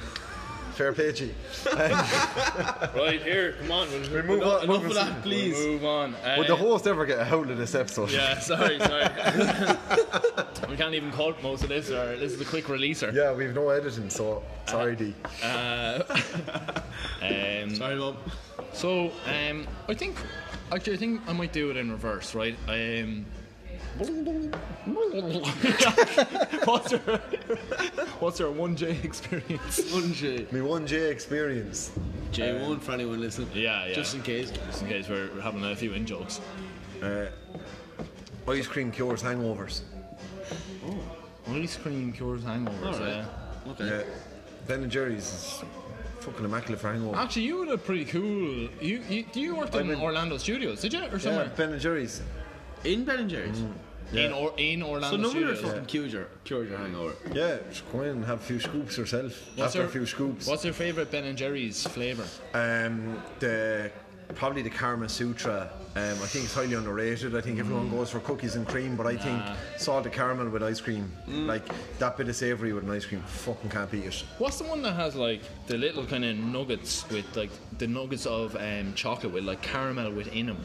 fair 0.75 0.93
play 0.93 1.11
to 1.13 1.25
you. 1.25 1.33
Right 1.75 3.21
here, 3.23 3.53
come 3.61 3.71
on. 3.71 3.87
We'll, 3.89 4.01
We 4.11 4.21
move 4.21 4.41
Enough, 4.41 4.63
on. 4.63 4.63
enough 4.69 4.85
of 4.85 4.93
that, 4.95 5.21
please. 5.23 5.53
move 5.57 5.85
on. 5.85 6.13
Uh, 6.15 6.35
Would 6.37 6.47
the 6.47 6.55
host 6.55 6.85
ever 6.87 7.05
get 7.05 7.19
a 7.19 7.25
hold 7.25 7.49
of 7.49 7.57
this 7.57 7.75
episode? 7.75 8.11
Yeah, 8.11 8.37
sorry, 8.39 8.77
sorry. 8.79 9.05
we 10.69 10.75
can't 10.77 10.93
even 10.93 11.11
cut 11.11 11.41
most 11.41 11.63
of 11.63 11.69
this, 11.69 11.89
or 11.89 12.17
this 12.17 12.33
is 12.33 12.41
a 12.41 12.45
quick 12.45 12.65
releaser. 12.65 13.13
Yeah, 13.13 13.33
we've 13.33 13.53
no 13.53 13.69
editing, 13.69 14.09
so 14.09 14.43
sorry, 14.67 14.95
D. 14.95 15.13
Uh, 15.43 16.01
um, 17.21 17.75
Sorry, 17.75 17.95
mum. 17.95 18.17
so, 18.73 19.11
um, 19.27 19.67
I 19.87 19.93
think, 19.93 20.17
actually, 20.71 20.93
I 20.93 20.97
think 20.97 21.21
I 21.27 21.33
might 21.33 21.53
do 21.53 21.69
it 21.71 21.77
in 21.77 21.91
reverse, 21.91 22.35
right? 22.35 22.55
Um, 22.67 23.25
what's 26.65 26.91
your 26.91 26.99
what's 28.19 28.39
your 28.39 28.51
one 28.51 28.75
J 28.75 28.97
experience? 29.03 29.93
One 29.93 30.11
J. 30.13 30.45
Me 30.51 30.59
one 30.61 30.85
J 30.85 31.09
experience. 31.09 31.91
J 32.33 32.61
one 32.61 32.79
for 32.81 32.91
anyone 32.91 33.21
listening. 33.21 33.47
Yeah, 33.53 33.85
yeah. 33.87 33.93
Just 33.93 34.13
in 34.15 34.21
case. 34.21 34.51
Just 34.51 34.81
in 34.81 34.89
case 34.89 35.07
we're, 35.07 35.29
we're 35.33 35.39
having 35.41 35.63
a 35.63 35.73
few 35.75 35.93
in 35.93 36.05
jokes. 36.05 36.41
Uh, 37.01 37.27
ice 38.49 38.67
cream 38.67 38.91
cures 38.91 39.23
hangovers. 39.23 39.83
Oh, 40.85 40.99
ice 41.53 41.77
cream 41.77 42.11
cures 42.11 42.41
hangovers. 42.43 42.95
Alright. 42.95 43.07
Yeah. 43.07 43.25
Okay. 43.71 43.85
Yeah, 43.87 44.03
Ben 44.67 44.83
and 44.83 44.91
Jerry's 44.91 45.23
is 45.23 45.63
fucking 46.19 46.43
immaculate 46.43 46.81
for 46.81 46.91
hangover. 46.91 47.15
Actually, 47.17 47.43
you 47.43 47.65
were 47.65 47.73
a 47.73 47.77
pretty 47.77 48.03
cool. 48.03 48.67
You, 48.81 49.01
you 49.09 49.23
you 49.33 49.55
worked 49.55 49.73
in 49.75 49.87
been- 49.87 50.01
Orlando 50.01 50.37
Studios, 50.37 50.81
did 50.81 50.91
you, 50.91 50.99
or 51.05 51.17
somewhere? 51.17 51.19
yeah, 51.19 51.19
somewhere? 51.21 51.51
Ben 51.55 51.71
and 51.71 51.81
Jerry's. 51.81 52.21
In 52.83 53.05
Ben 53.05 53.19
and 53.19 53.29
Jerry's. 53.29 53.63
In 54.13 54.31
or 54.33 54.53
in 54.57 54.81
So 54.81 54.87
Orlando 54.87 55.17
no 55.17 55.27
wonder 55.29 55.49
it 55.51 55.55
Studios. 55.57 55.71
fucking 55.73 55.85
cured 55.87 56.11
your, 56.11 56.27
cured 56.43 56.69
your 56.69 56.77
hangover. 56.77 57.15
Yeah, 57.33 57.57
just 57.69 57.91
go 57.91 58.01
in 58.01 58.09
and 58.09 58.25
have 58.25 58.39
a 58.39 58.43
few 58.43 58.59
scoops 58.59 58.97
yourself. 58.97 59.33
After 59.59 59.79
your- 59.79 59.87
a 59.87 59.89
few 59.91 60.05
scoops. 60.05 60.47
What's 60.47 60.63
your 60.63 60.73
favourite 60.73 61.11
Ben 61.11 61.23
and 61.25 61.37
Jerry's 61.37 61.85
flavour? 61.87 62.25
Um, 62.53 63.21
the 63.39 63.91
probably 64.35 64.61
the 64.63 64.69
Karamel 64.71 65.09
Sutra. 65.09 65.69
Um, 65.95 66.01
I 66.01 66.25
think 66.25 66.45
it's 66.45 66.53
highly 66.53 66.73
underrated. 66.73 67.35
I 67.35 67.41
think 67.41 67.57
everyone 67.59 67.89
goes 67.89 68.09
for 68.09 68.19
cookies 68.19 68.55
and 68.55 68.67
cream, 68.67 68.95
but 68.97 69.05
I 69.07 69.15
think 69.15 69.41
salted 69.77 70.11
caramel 70.13 70.49
with 70.49 70.61
ice 70.63 70.81
cream, 70.81 71.11
like 71.27 71.63
that 71.99 72.17
bit 72.17 72.27
of 72.27 72.35
savoury 72.35 72.73
with 72.73 72.83
an 72.83 72.89
ice 72.89 73.05
cream, 73.05 73.21
fucking 73.21 73.69
can't 73.69 73.89
beat 73.89 74.03
it. 74.05 74.23
What's 74.39 74.57
the 74.57 74.65
one 74.65 74.81
that 74.81 74.93
has 74.93 75.15
like 75.15 75.41
the 75.67 75.77
little 75.77 76.05
kind 76.05 76.25
of 76.25 76.35
nuggets 76.37 77.07
with 77.09 77.35
like 77.37 77.51
the 77.77 77.87
nuggets 77.87 78.25
of 78.25 78.55
um, 78.57 78.93
chocolate 78.95 79.31
with 79.33 79.45
like 79.45 79.61
caramel 79.61 80.11
within 80.11 80.47
them? 80.47 80.57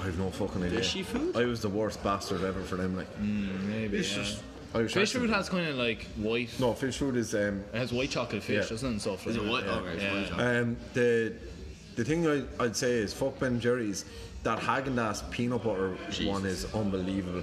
I 0.00 0.04
have 0.04 0.18
no 0.18 0.30
fucking 0.30 0.62
idea. 0.62 0.78
Fishy 0.78 1.02
food? 1.02 1.36
I 1.36 1.44
was 1.44 1.60
the 1.60 1.68
worst 1.68 2.02
bastard 2.02 2.42
ever 2.44 2.62
for 2.62 2.76
them. 2.76 2.96
Like, 2.96 3.08
Maybe. 3.20 3.98
it's 3.98 4.10
yeah. 4.16 4.22
just 4.22 4.42
Irish 4.74 4.94
Fish 4.94 5.08
accent. 5.10 5.24
food 5.24 5.30
has 5.34 5.48
kind 5.48 5.68
of 5.68 5.76
like 5.76 6.04
white. 6.16 6.48
no 6.58 6.72
Phish 6.72 6.96
Food 6.98 7.16
is 7.16 7.34
um, 7.34 7.62
It 7.74 7.78
has 7.78 7.92
white 7.92 8.10
chocolate 8.10 8.42
fish, 8.42 8.64
Yeah. 8.64 8.68
doesn't 8.68 8.88
it? 8.88 8.92
And 8.92 9.00
stuff. 9.00 9.26
Is 9.26 9.36
it 9.36 9.40
isn't 9.40 9.50
white? 9.50 9.64
Yeah. 9.64 9.72
Okay, 9.76 9.90
it's 9.92 10.02
Yeah. 10.02 10.14
white 10.14 10.28
chocolate. 10.28 10.56
um 10.62 10.76
the 10.94 11.32
the 11.96 12.04
thing 12.04 12.26
I, 12.26 12.42
I'd 12.64 12.76
say 12.76 12.92
is 12.92 13.12
fuck 13.12 13.38
Ben 13.40 13.58
Jerry's 13.60 14.04
that 14.42 14.58
Haagen 14.58 14.94
Dazs 14.94 15.28
peanut 15.30 15.62
butter 15.62 15.96
one 16.24 16.46
is 16.46 16.66
unbelievable. 16.74 17.42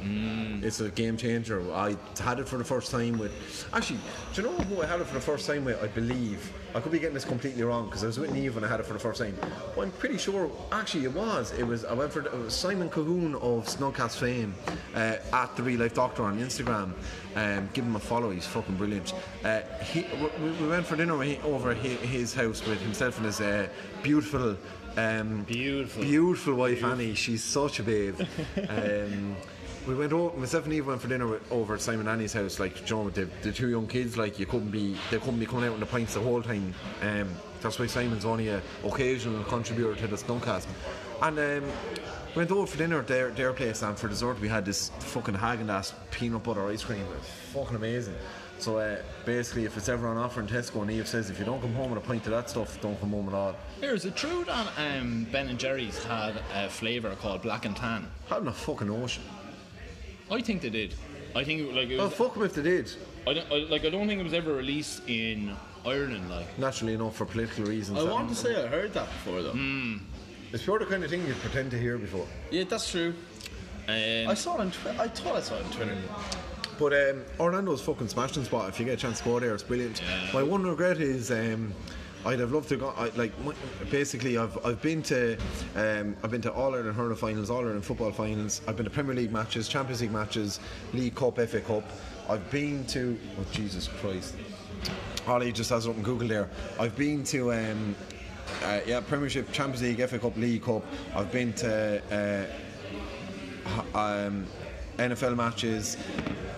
It's 0.65 0.79
a 0.79 0.89
game 0.89 1.15
changer. 1.15 1.61
I 1.71 1.95
had 2.19 2.39
it 2.39 2.47
for 2.47 2.57
the 2.57 2.63
first 2.63 2.89
time 2.91 3.19
with. 3.19 3.67
Actually, 3.71 3.99
do 4.33 4.41
you 4.41 4.47
know 4.47 4.53
who 4.55 4.81
I 4.81 4.87
had 4.87 4.99
it 4.99 5.05
for 5.05 5.13
the 5.13 5.21
first 5.21 5.45
time 5.45 5.63
with? 5.65 5.81
I 5.83 5.87
believe 5.87 6.51
I 6.73 6.79
could 6.79 6.91
be 6.91 6.97
getting 6.97 7.13
this 7.13 7.23
completely 7.25 7.61
wrong 7.63 7.85
because 7.85 8.03
I 8.03 8.07
was 8.07 8.17
with 8.17 8.31
Neve 8.33 8.55
when 8.55 8.63
I 8.63 8.67
had 8.67 8.79
it 8.79 8.85
for 8.87 8.93
the 8.93 8.99
first 8.99 9.21
time. 9.21 9.37
Well, 9.75 9.85
I'm 9.85 9.91
pretty 9.91 10.17
sure. 10.17 10.49
Actually, 10.71 11.05
it 11.05 11.13
was. 11.13 11.51
It 11.51 11.67
was. 11.67 11.85
I 11.85 11.93
went 11.93 12.11
for 12.11 12.21
the, 12.21 12.33
it 12.33 12.39
was 12.45 12.55
Simon 12.55 12.89
Cahoon 12.89 13.35
of 13.35 13.67
Snugcast 13.67 14.17
fame 14.17 14.55
uh, 14.95 15.17
at 15.33 15.55
the 15.55 15.61
Real 15.61 15.81
Life 15.81 15.93
Doctor 15.93 16.23
on 16.23 16.39
Instagram. 16.39 16.93
Um, 17.35 17.69
give 17.73 17.85
him 17.85 17.95
a 17.95 17.99
follow. 17.99 18.31
He's 18.31 18.47
fucking 18.47 18.75
brilliant. 18.75 19.13
Uh, 19.45 19.61
he, 19.83 20.07
we, 20.41 20.49
we 20.51 20.67
went 20.67 20.87
for 20.87 20.95
dinner 20.95 21.21
he- 21.21 21.37
over 21.43 21.75
his 21.75 22.33
house 22.33 22.65
with 22.65 22.81
himself 22.81 23.17
and 23.17 23.27
his 23.27 23.39
uh, 23.39 23.67
beautiful. 24.01 24.57
Um, 24.97 25.43
Beautiful. 25.43 26.03
beautiful 26.03 26.55
wife 26.55 26.83
Annie. 26.83 27.13
She's 27.13 27.43
such 27.43 27.79
a 27.79 27.83
babe. 27.83 28.19
Um, 28.69 29.35
we 29.87 29.95
went 29.95 30.11
over. 30.11 30.35
Myself 30.37 30.65
and 30.65 30.73
Eve 30.73 30.87
went 30.87 31.01
for 31.01 31.07
dinner 31.07 31.27
with, 31.27 31.49
over 31.51 31.75
at 31.75 31.81
Simon 31.81 32.07
Annie's 32.07 32.33
house. 32.33 32.59
Like, 32.59 32.89
know, 32.89 33.03
with 33.03 33.13
the, 33.13 33.29
the 33.41 33.53
two 33.53 33.69
young 33.69 33.87
kids, 33.87 34.17
like 34.17 34.37
you 34.37 34.45
couldn't 34.45 34.71
be, 34.71 34.97
they 35.09 35.17
couldn't 35.17 35.39
be 35.39 35.45
coming 35.45 35.69
out 35.69 35.75
in 35.75 35.79
the 35.79 35.85
pints 35.85 36.15
the 36.15 36.19
whole 36.19 36.41
time. 36.41 36.73
Um, 37.01 37.29
that's 37.61 37.79
why 37.79 37.85
Simon's 37.85 38.25
only 38.25 38.49
a 38.49 38.61
occasional 38.83 39.43
contributor 39.45 39.95
to 39.95 40.07
the 40.07 40.17
Snugcast. 40.17 40.65
And 41.21 41.39
um, 41.39 41.71
went 42.35 42.51
over 42.51 42.67
for 42.67 42.77
dinner 42.77 42.99
at 42.99 43.07
their, 43.07 43.29
their 43.31 43.53
place, 43.53 43.81
and 43.81 43.97
for 43.97 44.07
dessert 44.07 44.39
we 44.41 44.49
had 44.49 44.65
this 44.65 44.89
fucking 44.99 45.35
Haagen 45.35 45.67
Dazs 45.67 45.93
peanut 46.11 46.43
butter 46.43 46.67
ice 46.67 46.83
cream. 46.83 47.01
It 47.01 47.09
was 47.09 47.29
fucking 47.53 47.75
amazing. 47.77 48.15
So 48.59 48.77
uh, 48.79 48.97
basically, 49.25 49.65
if 49.65 49.77
it's 49.77 49.87
ever 49.87 50.07
on 50.07 50.17
offer 50.17 50.41
in 50.41 50.47
Tesco, 50.47 50.81
and 50.81 50.91
Eve 50.91 51.07
says 51.07 51.29
if 51.29 51.39
you 51.39 51.45
don't 51.45 51.61
come 51.61 51.73
home 51.73 51.91
with 51.91 52.03
a 52.03 52.05
pint 52.05 52.25
of 52.25 52.31
that 52.31 52.49
stuff, 52.49 52.81
don't 52.81 52.99
come 52.99 53.11
home 53.11 53.29
at 53.29 53.33
all. 53.35 53.55
Here, 53.79 53.93
is 53.93 54.05
it 54.05 54.15
true 54.15 54.43
that 54.45 54.67
um, 54.77 55.27
Ben 55.31 55.49
and 55.49 55.59
Jerry's 55.59 56.03
had 56.03 56.33
a 56.53 56.67
flavour 56.69 57.15
called 57.15 57.43
black 57.43 57.65
and 57.65 57.75
tan? 57.75 58.07
Having 58.27 58.47
a 58.47 58.53
fucking 58.53 58.89
ocean. 58.89 59.23
I 60.31 60.41
think 60.41 60.61
they 60.61 60.69
did. 60.71 60.95
I 61.35 61.43
think 61.43 61.73
like 61.73 61.89
it 61.89 61.97
Well, 61.97 62.07
was, 62.07 62.15
fuck 62.15 62.33
them 62.33 62.43
if 62.43 62.53
they 62.53 62.63
did. 62.63 62.91
I 63.27 63.33
don't, 63.33 63.51
I, 63.51 63.55
like 63.69 63.85
I 63.85 63.89
don't 63.89 64.07
think 64.07 64.19
it 64.19 64.23
was 64.23 64.33
ever 64.33 64.53
released 64.53 65.07
in 65.07 65.55
Ireland. 65.85 66.29
Like 66.29 66.57
Naturally 66.57 66.93
enough, 66.95 67.15
for 67.15 67.25
political 67.25 67.65
reasons. 67.65 67.99
I 67.99 68.03
that- 68.05 68.11
want 68.11 68.29
to 68.29 68.35
say 68.35 68.61
I 68.61 68.67
heard 68.67 68.93
that 68.93 69.07
before 69.07 69.43
though. 69.43 69.53
It's 70.53 70.63
pure 70.63 70.79
the 70.79 70.85
kind 70.85 71.03
of 71.03 71.09
thing 71.09 71.25
you 71.27 71.33
pretend 71.35 71.71
to 71.71 71.77
hear 71.79 71.97
before. 71.97 72.25
Yeah, 72.51 72.63
that's 72.63 72.89
true. 72.89 73.13
um, 73.87 74.27
I 74.29 74.33
saw 74.33 74.55
it 74.55 74.61
on 74.61 74.71
Twitter. 74.71 74.99
I 74.99 75.07
thought 75.09 75.35
I 75.35 75.41
saw 75.41 75.55
it 75.57 75.65
on 75.65 75.71
Twitter. 75.71 75.97
But 76.79 76.93
um, 76.93 77.23
Orlando's 77.39 77.81
fucking 77.81 78.07
smashing 78.07 78.43
spot. 78.45 78.69
If 78.69 78.79
you 78.79 78.85
get 78.85 78.93
a 78.95 78.97
chance 78.97 79.19
to 79.19 79.25
go 79.25 79.39
there, 79.39 79.53
it's 79.53 79.63
brilliant. 79.63 80.01
My 80.33 80.41
one 80.43 80.63
regret 80.63 80.99
is 81.01 81.31
um, 81.31 81.73
I'd 82.27 82.39
have 82.39 82.51
loved 82.51 82.67
to 82.69 82.75
go. 82.75 82.93
I, 82.97 83.07
like 83.15 83.31
basically, 83.89 84.37
I've 84.37 84.57
I've 84.65 84.81
been 84.81 85.01
to 85.03 85.37
um, 85.75 86.15
I've 86.21 86.31
been 86.31 86.41
to 86.41 86.51
All 86.51 86.75
Ireland 86.75 86.95
hurling 86.95 87.15
finals, 87.15 87.49
All 87.49 87.59
Ireland 87.59 87.85
football 87.85 88.11
finals. 88.11 88.61
I've 88.67 88.75
been 88.75 88.83
to 88.83 88.89
Premier 88.89 89.15
League 89.15 89.31
matches, 89.31 89.69
Champions 89.69 90.01
League 90.01 90.11
matches, 90.11 90.59
League 90.93 91.15
Cup, 91.15 91.39
FA 91.39 91.61
Cup. 91.61 91.89
I've 92.27 92.51
been 92.51 92.85
to 92.87 93.17
oh 93.39 93.45
Jesus 93.53 93.87
Christ. 93.87 94.35
Ollie 95.25 95.53
just 95.53 95.69
has 95.69 95.85
it 95.85 95.89
up 95.89 95.95
on 95.95 96.03
Google 96.03 96.27
there. 96.27 96.49
I've 96.77 96.97
been 96.97 97.23
to 97.25 97.53
um, 97.53 97.95
uh, 98.63 98.81
yeah 98.85 98.99
Premiership, 98.99 99.49
Champions 99.53 99.81
League, 99.81 100.09
FA 100.09 100.19
Cup, 100.19 100.35
League 100.35 100.63
Cup. 100.63 100.83
I've 101.15 101.31
been 101.31 101.53
to. 101.53 102.01
Uh, 102.11 103.97
um, 103.97 104.45
NFL 104.97 105.35
matches, 105.35 105.95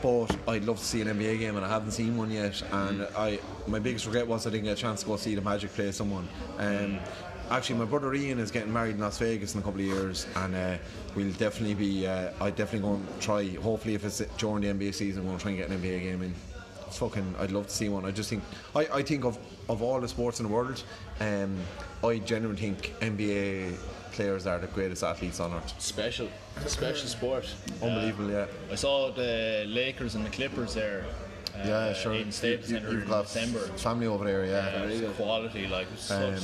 but 0.01 0.35
I'd 0.47 0.63
love 0.63 0.77
to 0.79 0.85
see 0.85 1.01
an 1.01 1.07
NBA 1.07 1.39
game, 1.39 1.57
and 1.57 1.65
I 1.65 1.69
haven't 1.69 1.91
seen 1.91 2.15
one 2.15 2.31
yet. 2.31 2.61
And 2.71 3.07
I, 3.17 3.39
my 3.69 3.79
biggest 3.79 4.05
regret 4.05 4.27
was 4.27 4.45
I 4.47 4.49
didn't 4.49 4.65
get 4.65 4.77
a 4.77 4.81
chance 4.81 5.01
to 5.01 5.05
go 5.05 5.15
see 5.17 5.35
the 5.35 5.41
Magic 5.41 5.73
play 5.73 5.91
someone. 5.91 6.27
Um, 6.57 6.99
actually, 7.49 7.79
my 7.79 7.85
brother 7.85 8.13
Ian 8.13 8.39
is 8.39 8.51
getting 8.51 8.73
married 8.73 8.95
in 8.95 9.01
Las 9.01 9.17
Vegas 9.19 9.53
in 9.53 9.61
a 9.61 9.63
couple 9.63 9.79
of 9.79 9.85
years, 9.85 10.27
and 10.35 10.55
uh, 10.55 10.77
we'll 11.15 11.31
definitely 11.33 11.75
be. 11.75 12.07
Uh, 12.07 12.31
I 12.41 12.49
definitely 12.49 12.87
going 12.87 13.05
to 13.05 13.25
try. 13.25 13.47
Hopefully, 13.55 13.95
if 13.95 14.03
it's 14.03 14.19
during 14.37 14.61
the 14.61 14.67
NBA 14.67 14.93
season, 14.93 15.27
we'll 15.27 15.37
try 15.37 15.51
and 15.51 15.59
get 15.59 15.69
an 15.69 15.79
NBA 15.79 16.01
game 16.01 16.21
in. 16.23 16.33
Fucking, 16.91 17.35
I'd 17.39 17.51
love 17.51 17.67
to 17.67 17.73
see 17.73 17.87
one. 17.87 18.03
I 18.03 18.09
just 18.09 18.31
think, 18.31 18.43
I, 18.75 18.87
I 18.91 19.01
think 19.03 19.23
of 19.23 19.37
of 19.69 19.83
all 19.83 20.01
the 20.01 20.07
sports 20.07 20.39
in 20.39 20.47
the 20.47 20.51
world, 20.51 20.83
um, 21.19 21.55
I 22.03 22.17
genuinely 22.17 22.59
think 22.59 22.95
NBA 22.99 23.75
players 24.11 24.47
are 24.47 24.57
the 24.57 24.65
greatest 24.67 25.03
athletes 25.03 25.39
on 25.39 25.53
earth. 25.53 25.79
special, 25.79 26.27
special 26.65 27.07
sport. 27.07 27.47
Unbelievable, 27.81 28.31
yeah. 28.31 28.47
I 28.71 28.75
saw 28.75 29.11
the 29.11 29.65
Lakers 29.67 30.15
and 30.15 30.25
the 30.25 30.31
Clippers 30.31 30.73
there. 30.73 31.05
Uh, 31.55 31.67
Yeah, 31.67 31.93
sure. 31.93 32.13
In 32.13 32.31
Staples 32.31 32.69
Centre 32.69 32.89
in 33.01 33.07
December. 33.07 33.59
family 33.77 34.07
over 34.07 34.25
there, 34.25 34.45
yeah. 34.45 35.11
Quality, 35.17 35.67
like 35.67 35.87
such, 35.95 36.37
Um, 36.37 36.43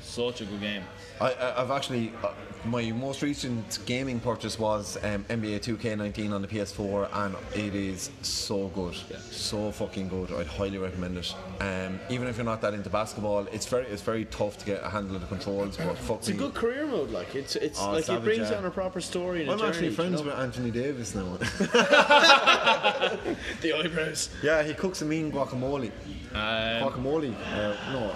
such 0.00 0.40
a 0.40 0.44
good 0.44 0.60
game. 0.60 0.82
I, 1.20 1.34
I've 1.56 1.70
actually 1.70 2.12
uh, 2.22 2.28
my 2.66 2.90
most 2.92 3.20
recent 3.22 3.78
gaming 3.86 4.20
purchase 4.20 4.58
was 4.58 4.96
um, 5.04 5.24
NBA 5.24 5.60
2K19 5.60 6.32
on 6.32 6.40
the 6.42 6.48
PS4, 6.48 7.08
and 7.12 7.36
it 7.54 7.74
is 7.74 8.10
so 8.22 8.68
good, 8.68 8.94
so 9.30 9.70
fucking 9.70 10.08
good. 10.08 10.32
I'd 10.32 10.46
highly 10.46 10.78
recommend 10.78 11.18
it. 11.18 11.34
Um, 11.60 12.00
even 12.08 12.26
if 12.26 12.36
you're 12.36 12.44
not 12.44 12.60
that 12.62 12.72
into 12.74 12.88
basketball, 12.88 13.46
it's 13.52 13.66
very 13.66 13.86
it's 13.86 14.02
very 14.02 14.24
tough 14.26 14.56
to 14.58 14.64
get 14.66 14.82
a 14.82 14.88
handle 14.88 15.14
of 15.16 15.20
the 15.22 15.28
controls, 15.28 15.76
but 15.76 15.98
It's 16.18 16.28
a 16.28 16.32
good 16.32 16.54
career 16.54 16.86
mode. 16.86 17.10
Like 17.10 17.34
it's 17.34 17.56
it's 17.56 17.80
Oh, 17.80 17.92
like 17.92 18.04
savage, 18.04 18.22
it 18.22 18.24
brings 18.24 18.50
yeah. 18.50 18.58
on 18.58 18.64
a 18.64 18.70
proper 18.70 19.00
story. 19.00 19.42
And 19.42 19.50
I'm 19.50 19.60
a 19.60 19.66
actually 19.68 19.90
friends 19.90 20.20
you 20.20 20.26
know? 20.26 20.32
with 20.32 20.40
Anthony 20.40 20.70
Davis 20.70 21.14
now. 21.14 21.38
The 23.60 23.72
eyebrows. 23.72 24.30
yeah, 24.42 24.62
he 24.62 24.74
cooks 24.74 25.02
a 25.02 25.04
mean 25.04 25.30
guacamole. 25.32 25.90
Um, 26.32 26.82
guacamole. 26.82 27.34
Uh, 27.52 27.92
no, 27.92 28.08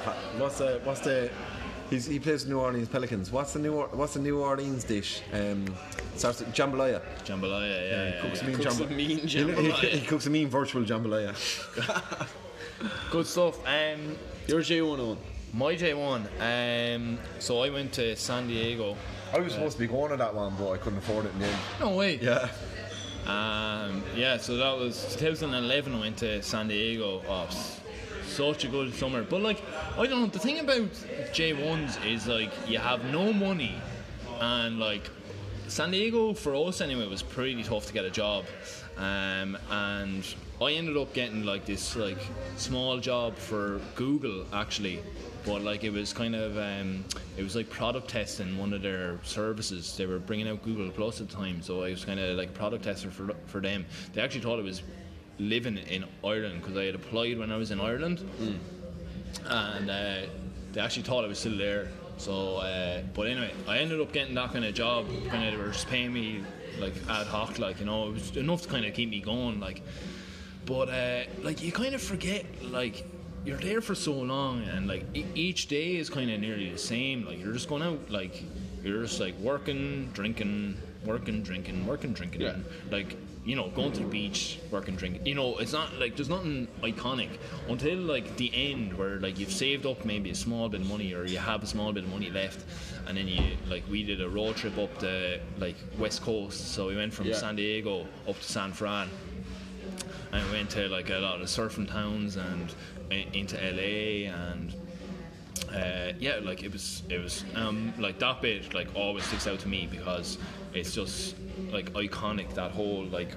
what's 0.43 0.59
the 0.59 0.81
what's 0.85 1.01
the? 1.01 1.31
He's, 1.91 2.05
he 2.07 2.19
plays 2.19 2.45
New 2.47 2.59
Orleans 2.61 2.89
Pelicans. 2.89 3.31
What's 3.33 3.55
the 3.55 3.59
New 3.61 3.73
Or- 3.75 3.89
What's 3.89 4.15
the 4.15 4.21
New 4.21 4.41
Orleans 4.41 4.85
dish? 4.85 5.23
Um, 5.33 5.65
starts 6.17 6.41
with 6.41 6.55
jambalaya. 6.55 7.01
jambalaya, 7.25 7.69
yeah. 7.69 7.81
Yeah, 7.81 8.05
yeah, 8.05 8.23
he 8.23 8.29
cooks 8.29 8.43
yeah. 8.43 8.45
a 8.45 8.47
mean, 8.51 8.57
Cooks 8.59 8.75
jamba- 8.77 8.87
a 8.87 8.95
mean 8.95 9.09
He- 9.19 9.27
he- 9.27 9.39
jambalaya. 9.39 9.89
He, 9.89 10.07
cooks 10.07 10.27
a 10.27 10.31
mean 10.31 10.49
virtual 10.49 10.83
jambalaya. 10.85 11.35
Good 13.11 13.27
stuff. 13.27 13.59
Um, 13.67 14.17
Your 14.47 14.61
J101. 14.61 15.17
my 15.55 15.75
J1. 15.75 16.95
Um, 16.97 17.19
so 17.39 17.63
I 17.63 17.71
went 17.71 17.93
to 17.95 18.15
San 18.17 18.49
Diego. 18.49 18.97
I 19.33 19.39
was 19.41 19.53
supposed 19.55 19.75
to 19.75 19.81
be 19.81 19.87
going 19.87 20.11
to 20.11 20.17
that 20.17 20.35
one, 20.35 20.55
but 20.59 20.71
I 20.73 20.77
couldn't 20.79 20.99
afford 20.99 21.27
it 21.27 21.33
in 21.33 21.39
the 21.41 21.47
end. 21.47 21.59
No 21.81 21.91
way. 21.97 22.19
Yeah. 22.21 22.49
Um, 23.27 24.03
yeah, 24.17 24.37
so 24.39 24.57
that 24.57 24.77
was 24.79 25.17
2011. 25.19 25.95
I 25.95 26.01
went 26.01 26.17
to 26.19 26.43
San 26.43 26.69
Diego. 26.69 27.23
Oh, 27.29 27.45
s- 27.45 27.78
such 28.39 28.65
a 28.65 28.69
good 28.69 28.95
summer. 28.95 29.25
But 29.25 29.43
like, 29.43 29.61
I 29.99 30.07
don't 30.07 30.21
know. 30.21 30.27
The 30.27 30.39
thing 30.39 30.61
about 30.61 30.91
J1s 31.37 32.07
is 32.07 32.29
like 32.29 32.53
you 32.69 32.79
have 32.79 33.05
no 33.07 33.33
money, 33.33 33.75
and 34.41 34.79
like 34.79 35.11
San 35.67 35.91
Diego 35.91 36.33
for 36.35 36.55
us 36.55 36.81
anyway 36.81 37.07
was 37.09 37.23
pretty 37.23 37.63
tough 37.65 37.87
to 37.87 37.93
get 37.93 38.05
a 38.05 38.11
job. 38.11 38.45
Um, 38.97 39.59
and 39.71 40.25
I 40.61 40.73
ended 40.73 40.97
up 40.97 41.13
getting 41.13 41.45
like 41.45 41.67
this 41.67 41.97
like 41.97 42.19
small 42.57 42.99
job 42.99 43.37
for 43.37 43.81
Google 43.97 44.47
actually, 44.53 45.01
but 45.45 45.63
like 45.63 45.83
it 45.83 45.91
was 45.91 46.13
kind 46.13 46.37
of 46.37 46.57
um, 46.59 47.05
it 47.37 47.43
was 47.43 47.57
like 47.57 47.69
product 47.69 48.09
testing 48.09 48.57
one 48.57 48.73
of 48.73 48.83
their 48.83 49.19
services. 49.25 49.97
They 49.97 50.07
were 50.07 50.21
bringing 50.21 50.49
out 50.49 50.63
Google 50.63 50.91
Plus 50.91 51.21
at 51.21 51.29
the 51.29 51.35
time, 51.35 51.61
so 51.61 51.83
I 51.83 51.91
was 51.91 52.05
kind 52.05 52.21
of 52.21 52.37
like 52.37 52.51
a 52.51 52.53
product 52.53 52.85
tester 52.85 53.11
for 53.11 53.35
for 53.47 53.61
them. 53.61 53.85
They 54.13 54.23
actually 54.23 54.43
thought 54.43 54.61
it 54.61 54.65
was 54.65 54.83
living 55.39 55.79
in 55.79 56.05
Ireland 56.25 56.61
because 56.63 56.77
I 56.77 56.85
had 56.85 56.95
applied 56.95 57.39
when 57.39 57.51
I 57.53 57.57
was 57.57 57.71
in 57.71 57.81
Ireland, 57.81 58.29
and 59.47 59.91
uh, 59.91 60.15
they 60.73 60.81
actually 60.81 61.03
thought 61.03 61.25
I 61.25 61.29
was 61.29 61.39
still 61.39 61.57
there. 61.57 61.89
So, 62.17 62.57
uh, 62.57 63.03
but 63.15 63.29
anyway, 63.29 63.53
I 63.69 63.79
ended 63.79 64.01
up 64.01 64.13
getting 64.13 64.35
that 64.35 64.53
kind 64.53 64.65
of 64.65 64.75
job. 64.75 65.07
Kind 65.29 65.45
of, 65.47 65.53
they 65.53 65.57
were 65.57 65.71
just 65.71 65.89
paying 65.89 66.13
me 66.13 66.43
like 66.81 66.95
ad 67.09 67.27
hoc, 67.27 67.59
like 67.59 67.79
you 67.81 67.87
know, 67.87 68.09
it 68.09 68.13
was 68.15 68.37
enough 68.37 68.63
to 68.63 68.69
kind 68.69 68.85
of 68.85 68.95
keep 68.95 69.11
me 69.11 69.21
going, 69.21 69.61
like. 69.61 69.83
But 70.67 70.89
uh, 70.91 71.23
like 71.43 71.63
you 71.63 71.73
kind 71.73 71.95
of 71.95 72.03
forget, 72.03 72.45
like 72.63 73.07
you're 73.45 73.57
there 73.59 73.81
for 73.81 73.95
so 73.95 74.13
long, 74.13 74.65
and 74.65 74.87
like 74.87 75.05
e- 75.15 75.25
each 75.35 75.69
day 75.69 75.97
is 75.97 76.11
kind 76.11 76.31
of 76.31 76.41
nearly 76.41 76.71
the 76.71 76.79
same. 76.79 77.25
Like 77.25 77.41
you're 77.41 77.53
just 77.55 77.69
going 77.69 77.83
out, 77.83 78.11
like 78.11 78.43
you're 78.83 79.03
just 79.03 79.21
like 79.21 79.39
working, 79.39 80.11
drinking, 80.13 80.77
working, 81.07 81.43
drinking, 81.43 81.87
working, 81.87 82.13
drinking. 82.13 82.41
Yeah. 82.43 82.57
like 82.91 83.17
you 83.49 83.57
know, 83.57 83.71
going 83.71 83.91
to 83.93 84.01
the 84.01 84.07
beach, 84.07 84.59
working, 84.71 84.95
drinking. 84.95 85.25
You 85.25 85.35
know, 85.35 85.57
it's 85.57 85.73
not 85.73 85.99
like 85.99 86.17
there's 86.17 86.29
nothing 86.29 86.69
iconic 86.83 87.31
until 87.67 87.97
like 87.97 88.37
the 88.37 88.51
end 88.55 88.93
where 88.93 89.19
like 89.21 89.39
you've 89.39 89.51
saved 89.51 89.87
up 89.87 90.05
maybe 90.05 90.29
a 90.29 90.35
small 90.35 90.69
bit 90.69 90.83
of 90.83 90.87
money 90.87 91.15
or 91.15 91.25
you 91.25 91.39
have 91.39 91.63
a 91.63 91.67
small 91.67 91.91
bit 91.95 92.05
of 92.05 92.11
money 92.11 92.29
left, 92.31 92.67
and 93.07 93.17
then 93.17 93.27
you 93.27 93.43
like 93.67 93.85
we 93.91 94.03
did 94.03 94.21
a 94.21 94.29
road 94.29 94.57
trip 94.57 94.77
up 94.77 94.99
the 94.99 95.41
like 95.59 95.77
west 95.99 96.21
coast. 96.21 96.75
So 96.75 96.89
we 96.89 96.97
went 96.97 97.15
from 97.15 97.27
Yeah. 97.27 97.37
San 97.37 97.57
Diego 97.57 98.07
up 98.29 98.37
to 98.37 98.45
San 98.45 98.71
Fran 98.73 99.09
and 100.31 100.45
we 100.51 100.53
went 100.59 100.69
to 100.69 100.87
like 100.89 101.09
a 101.09 101.17
lot 101.19 101.41
of 101.41 101.47
surfing 101.47 101.89
towns 101.91 102.37
and 102.37 102.75
uh, 103.11 103.15
into 103.33 103.57
LA 103.57 104.31
and 104.31 104.75
uh, 105.75 106.13
yeah, 106.19 106.41
like 106.43 106.63
it 106.63 106.73
was 106.73 107.03
it 107.09 107.19
was 107.23 107.45
um, 107.55 107.93
like 107.99 108.19
that 108.19 108.41
bit 108.43 108.73
like 108.75 108.89
always 108.95 109.25
sticks 109.25 109.47
out 109.47 109.59
to 109.61 109.69
me 109.69 109.87
because 109.91 110.39
it's 110.75 110.95
just 110.95 111.37
like 111.71 111.93
iconic 111.95 112.55
that 112.55 112.71
whole 112.73 113.05
like 113.07 113.37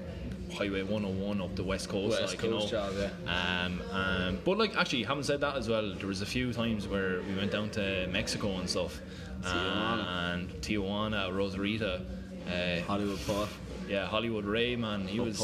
Highway 0.52 0.82
101 0.82 1.40
up 1.40 1.56
the 1.56 1.64
west 1.64 1.88
coast, 1.88 2.20
West 2.20 2.34
like 2.34 2.38
Coast 2.50 2.72
you 2.72 2.78
know. 2.78 2.90
job, 2.92 3.12
Um, 3.26 3.80
um, 3.90 4.38
but 4.44 4.58
like 4.58 4.76
actually, 4.76 5.02
having 5.02 5.22
said 5.22 5.40
that 5.40 5.56
as 5.56 5.68
well, 5.68 5.94
there 5.94 6.06
was 6.08 6.20
a 6.22 6.26
few 6.26 6.52
times 6.52 6.86
where 6.86 7.22
we 7.22 7.34
went 7.34 7.52
down 7.52 7.70
to 7.70 8.06
Mexico 8.08 8.58
and 8.58 8.68
stuff, 8.68 9.00
Tijuana. 9.42 10.34
and 10.34 10.50
Tijuana, 10.60 11.34
Rosarito. 11.34 12.02
Uh, 12.46 12.80
Hollywood 12.82 13.20
Paul. 13.24 13.46
Yeah, 13.88 14.06
Hollywood 14.06 14.44
Ray, 14.44 14.76
man, 14.76 15.06
he 15.06 15.20
was 15.20 15.38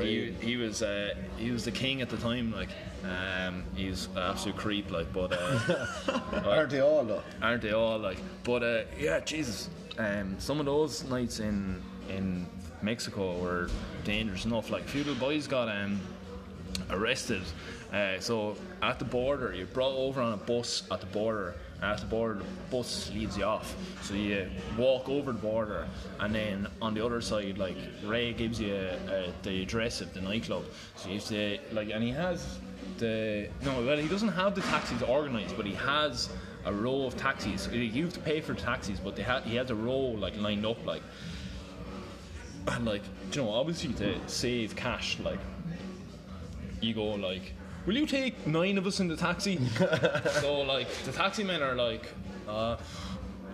he, 0.00 0.32
he 0.40 0.56
was 0.56 0.82
uh, 0.82 1.14
he 1.38 1.50
was 1.50 1.64
the 1.64 1.70
king 1.70 2.02
at 2.02 2.08
the 2.10 2.16
time. 2.16 2.52
Like, 2.52 2.68
um, 3.04 3.64
he's 3.74 4.06
an 4.16 4.18
absolute 4.18 4.56
creep. 4.56 4.90
Like, 4.90 5.12
but 5.12 5.32
uh, 5.32 5.86
Aren't 6.44 6.70
they 6.70 6.80
all 6.80 7.04
though? 7.04 7.22
aren't 7.42 7.62
they 7.62 7.72
all 7.72 7.98
like? 7.98 8.18
But 8.44 8.62
uh, 8.62 8.82
yeah, 8.98 9.20
Jesus, 9.20 9.70
um, 9.98 10.36
some 10.38 10.60
of 10.60 10.66
those 10.66 11.04
nights 11.04 11.40
in 11.40 11.82
in 12.08 12.46
Mexico 12.82 13.38
were 13.38 13.68
dangerous 14.04 14.44
enough. 14.44 14.70
Like, 14.70 14.84
few 14.84 15.04
little 15.04 15.18
boys 15.20 15.46
got 15.46 15.68
um, 15.68 16.00
arrested. 16.90 17.42
Uh, 17.92 18.18
so 18.20 18.56
at 18.82 18.98
the 18.98 19.04
border, 19.04 19.54
you're 19.54 19.66
brought 19.66 19.94
over 19.94 20.20
on 20.20 20.32
a 20.32 20.36
bus 20.36 20.82
at 20.90 21.00
the 21.00 21.06
border. 21.06 21.54
At 21.82 21.98
the 21.98 22.06
border, 22.06 22.40
the 22.40 22.44
bus 22.70 23.10
leaves 23.12 23.36
you 23.36 23.44
off. 23.44 23.76
So 24.02 24.14
you 24.14 24.48
walk 24.78 25.08
over 25.08 25.32
the 25.32 25.38
border, 25.38 25.86
and 26.20 26.34
then 26.34 26.66
on 26.80 26.94
the 26.94 27.04
other 27.04 27.20
side, 27.20 27.58
like 27.58 27.76
Ray 28.02 28.32
gives 28.32 28.60
you 28.60 28.74
uh, 28.74 29.30
the 29.42 29.62
address 29.62 30.00
of 30.00 30.12
the 30.14 30.22
nightclub. 30.22 30.64
So 30.96 31.08
you 31.08 31.16
have 31.16 31.28
to 31.28 31.58
like, 31.72 31.90
and 31.90 32.02
he 32.02 32.10
has 32.12 32.58
the 32.98 33.48
no, 33.62 33.84
well, 33.84 33.98
he 33.98 34.08
doesn't 34.08 34.28
have 34.28 34.54
the 34.54 34.62
taxis 34.62 35.02
organised, 35.02 35.56
but 35.56 35.66
he 35.66 35.74
has 35.74 36.30
a 36.64 36.72
row 36.72 37.04
of 37.04 37.16
taxis. 37.16 37.68
You 37.70 38.04
have 38.04 38.12
to 38.14 38.20
pay 38.20 38.40
for 38.40 38.54
taxis, 38.54 38.98
but 38.98 39.14
they 39.14 39.22
ha- 39.22 39.42
he 39.42 39.56
has 39.56 39.70
a 39.70 39.74
row 39.74 39.98
like 39.98 40.36
lined 40.38 40.64
up, 40.64 40.84
like 40.86 41.02
and 42.68 42.84
like 42.84 43.02
you 43.32 43.42
know, 43.42 43.50
obviously 43.50 43.92
to 43.94 44.16
save 44.28 44.74
cash, 44.76 45.18
like 45.20 45.38
you 46.80 46.94
go 46.94 47.04
like, 47.04 47.52
will 47.86 47.96
you 47.96 48.06
take 48.06 48.46
nine 48.46 48.78
of 48.78 48.86
us 48.86 49.00
in 49.00 49.08
the 49.08 49.16
taxi? 49.16 49.58
so 50.40 50.60
like 50.60 50.88
the 51.04 51.12
taxi 51.12 51.44
men 51.44 51.62
are 51.62 51.74
like, 51.74 52.06
uh, 52.48 52.76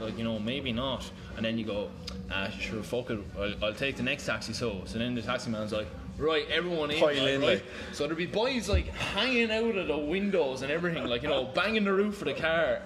like 0.00 0.16
you 0.18 0.24
know 0.24 0.38
maybe 0.38 0.72
not, 0.72 1.08
and 1.36 1.44
then 1.44 1.58
you 1.58 1.64
go, 1.64 1.90
ah 2.30 2.48
sure 2.48 2.82
fuck 2.82 3.10
it, 3.10 3.20
I'll, 3.38 3.64
I'll 3.64 3.74
take 3.74 3.96
the 3.96 4.02
next 4.02 4.26
taxi. 4.26 4.52
So 4.52 4.82
so 4.86 4.98
then 4.98 5.14
the 5.14 5.22
taxi 5.22 5.50
man's 5.50 5.72
like. 5.72 5.88
Right, 6.18 6.46
everyone 6.50 6.90
in, 6.90 7.00
Pile 7.00 7.06
like, 7.06 7.16
in, 7.16 7.40
right? 7.40 7.50
like. 7.54 7.64
So 7.92 8.04
there'd 8.04 8.18
be 8.18 8.26
boys 8.26 8.68
like 8.68 8.86
hanging 8.88 9.50
out 9.50 9.74
of 9.74 9.88
the 9.88 9.96
windows 9.96 10.60
and 10.60 10.70
everything, 10.70 11.06
like 11.06 11.22
you 11.22 11.28
know, 11.30 11.46
banging 11.46 11.84
the 11.84 11.92
roof 11.92 12.20
of 12.20 12.28
the 12.28 12.34
car, 12.34 12.82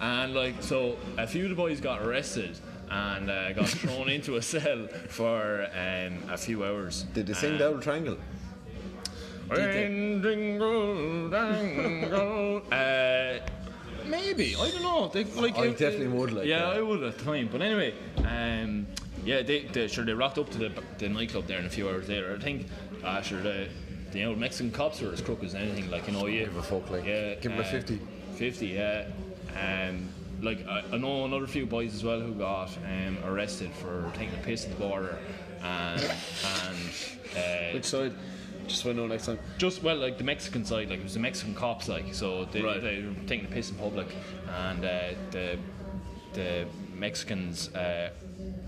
and 0.00 0.34
like 0.34 0.62
so 0.62 0.96
a 1.18 1.26
few 1.26 1.44
of 1.44 1.50
the 1.50 1.54
boys 1.56 1.78
got 1.78 2.00
arrested 2.00 2.58
and 2.90 3.30
uh, 3.30 3.52
got 3.52 3.68
thrown 3.68 4.08
into 4.08 4.36
a 4.36 4.42
cell 4.42 4.88
for 5.08 5.68
um, 5.74 6.18
a 6.30 6.38
few 6.38 6.64
hours. 6.64 7.04
Did 7.12 7.26
they 7.26 7.34
sing 7.34 7.60
Um, 7.60 7.74
Auld 7.74 7.82
Triangle? 7.82 8.16
Ring, 9.50 10.22
dingle, 10.22 11.28
dangle. 11.28 12.62
uh, 12.72 13.38
maybe 14.06 14.54
I 14.56 14.70
don't 14.70 14.82
know. 14.82 15.08
They, 15.08 15.24
like, 15.24 15.56
I 15.58 15.66
it- 15.66 15.78
definitely 15.78 16.08
would, 16.08 16.32
like, 16.32 16.46
yeah, 16.46 16.72
yeah. 16.72 16.78
I 16.78 16.82
would 16.82 17.02
at 17.02 17.18
the 17.18 17.24
time. 17.24 17.48
But 17.50 17.62
anyway, 17.62 17.94
um, 18.18 18.86
yeah, 19.24 19.42
they, 19.42 19.62
they 19.66 19.88
sure 19.88 20.04
they 20.04 20.12
rocked 20.14 20.38
up 20.38 20.50
to 20.50 20.58
the, 20.58 20.72
the 20.98 21.08
nightclub 21.08 21.46
there, 21.46 21.58
and 21.58 21.66
a 21.66 21.70
few 21.70 21.88
hours 21.88 22.08
later, 22.08 22.36
I 22.38 22.42
think, 22.42 22.66
uh, 23.04 23.20
sure 23.22 23.40
the 23.42 23.68
the 24.12 24.24
old 24.24 24.38
Mexican 24.38 24.72
cops 24.72 25.00
were 25.00 25.12
as 25.12 25.20
crook 25.20 25.44
as 25.44 25.54
anything. 25.54 25.90
Like 25.90 26.06
you 26.06 26.12
know, 26.12 26.26
you 26.26 26.44
Give 26.44 26.56
a 26.56 26.62
fuck, 26.62 26.90
like, 26.90 27.04
yeah, 27.04 27.34
give 27.36 27.52
'em 27.52 27.58
a 27.58 27.62
uh, 27.62 27.70
50. 27.70 28.00
Fifty, 28.34 28.66
yeah. 28.68 29.06
Um, 29.60 30.08
like 30.42 30.66
I, 30.66 30.82
I 30.92 30.96
know 30.96 31.24
another 31.26 31.46
few 31.46 31.66
boys 31.66 31.94
as 31.94 32.02
well 32.02 32.18
who 32.20 32.32
got 32.32 32.70
um, 32.86 33.18
arrested 33.24 33.70
for 33.74 34.10
taking 34.16 34.34
a 34.34 34.42
piss 34.42 34.64
at 34.64 34.70
the 34.70 34.76
border, 34.76 35.18
and 35.62 36.00
and 36.02 36.78
uh, 37.36 37.72
Which 37.74 37.84
side? 37.84 38.12
Just 38.70 38.82
so 38.84 38.90
I 38.90 38.92
know 38.92 39.06
next 39.08 39.26
time. 39.26 39.38
just 39.58 39.82
well, 39.82 39.96
like 39.96 40.16
the 40.16 40.22
Mexican 40.24 40.64
side, 40.64 40.88
like 40.90 41.00
it 41.00 41.02
was 41.02 41.14
the 41.14 41.20
Mexican 41.20 41.54
cops, 41.56 41.88
like 41.88 42.14
so 42.14 42.44
they, 42.46 42.62
Right. 42.62 42.80
they 42.80 43.02
were 43.02 43.12
taking 43.26 43.46
the 43.48 43.52
piss 43.54 43.70
in 43.70 43.76
public, 43.76 44.06
and 44.68 44.84
uh, 44.84 45.00
the 45.32 45.58
the 46.34 46.66
Mexicans, 46.94 47.74
uh, 47.74 48.10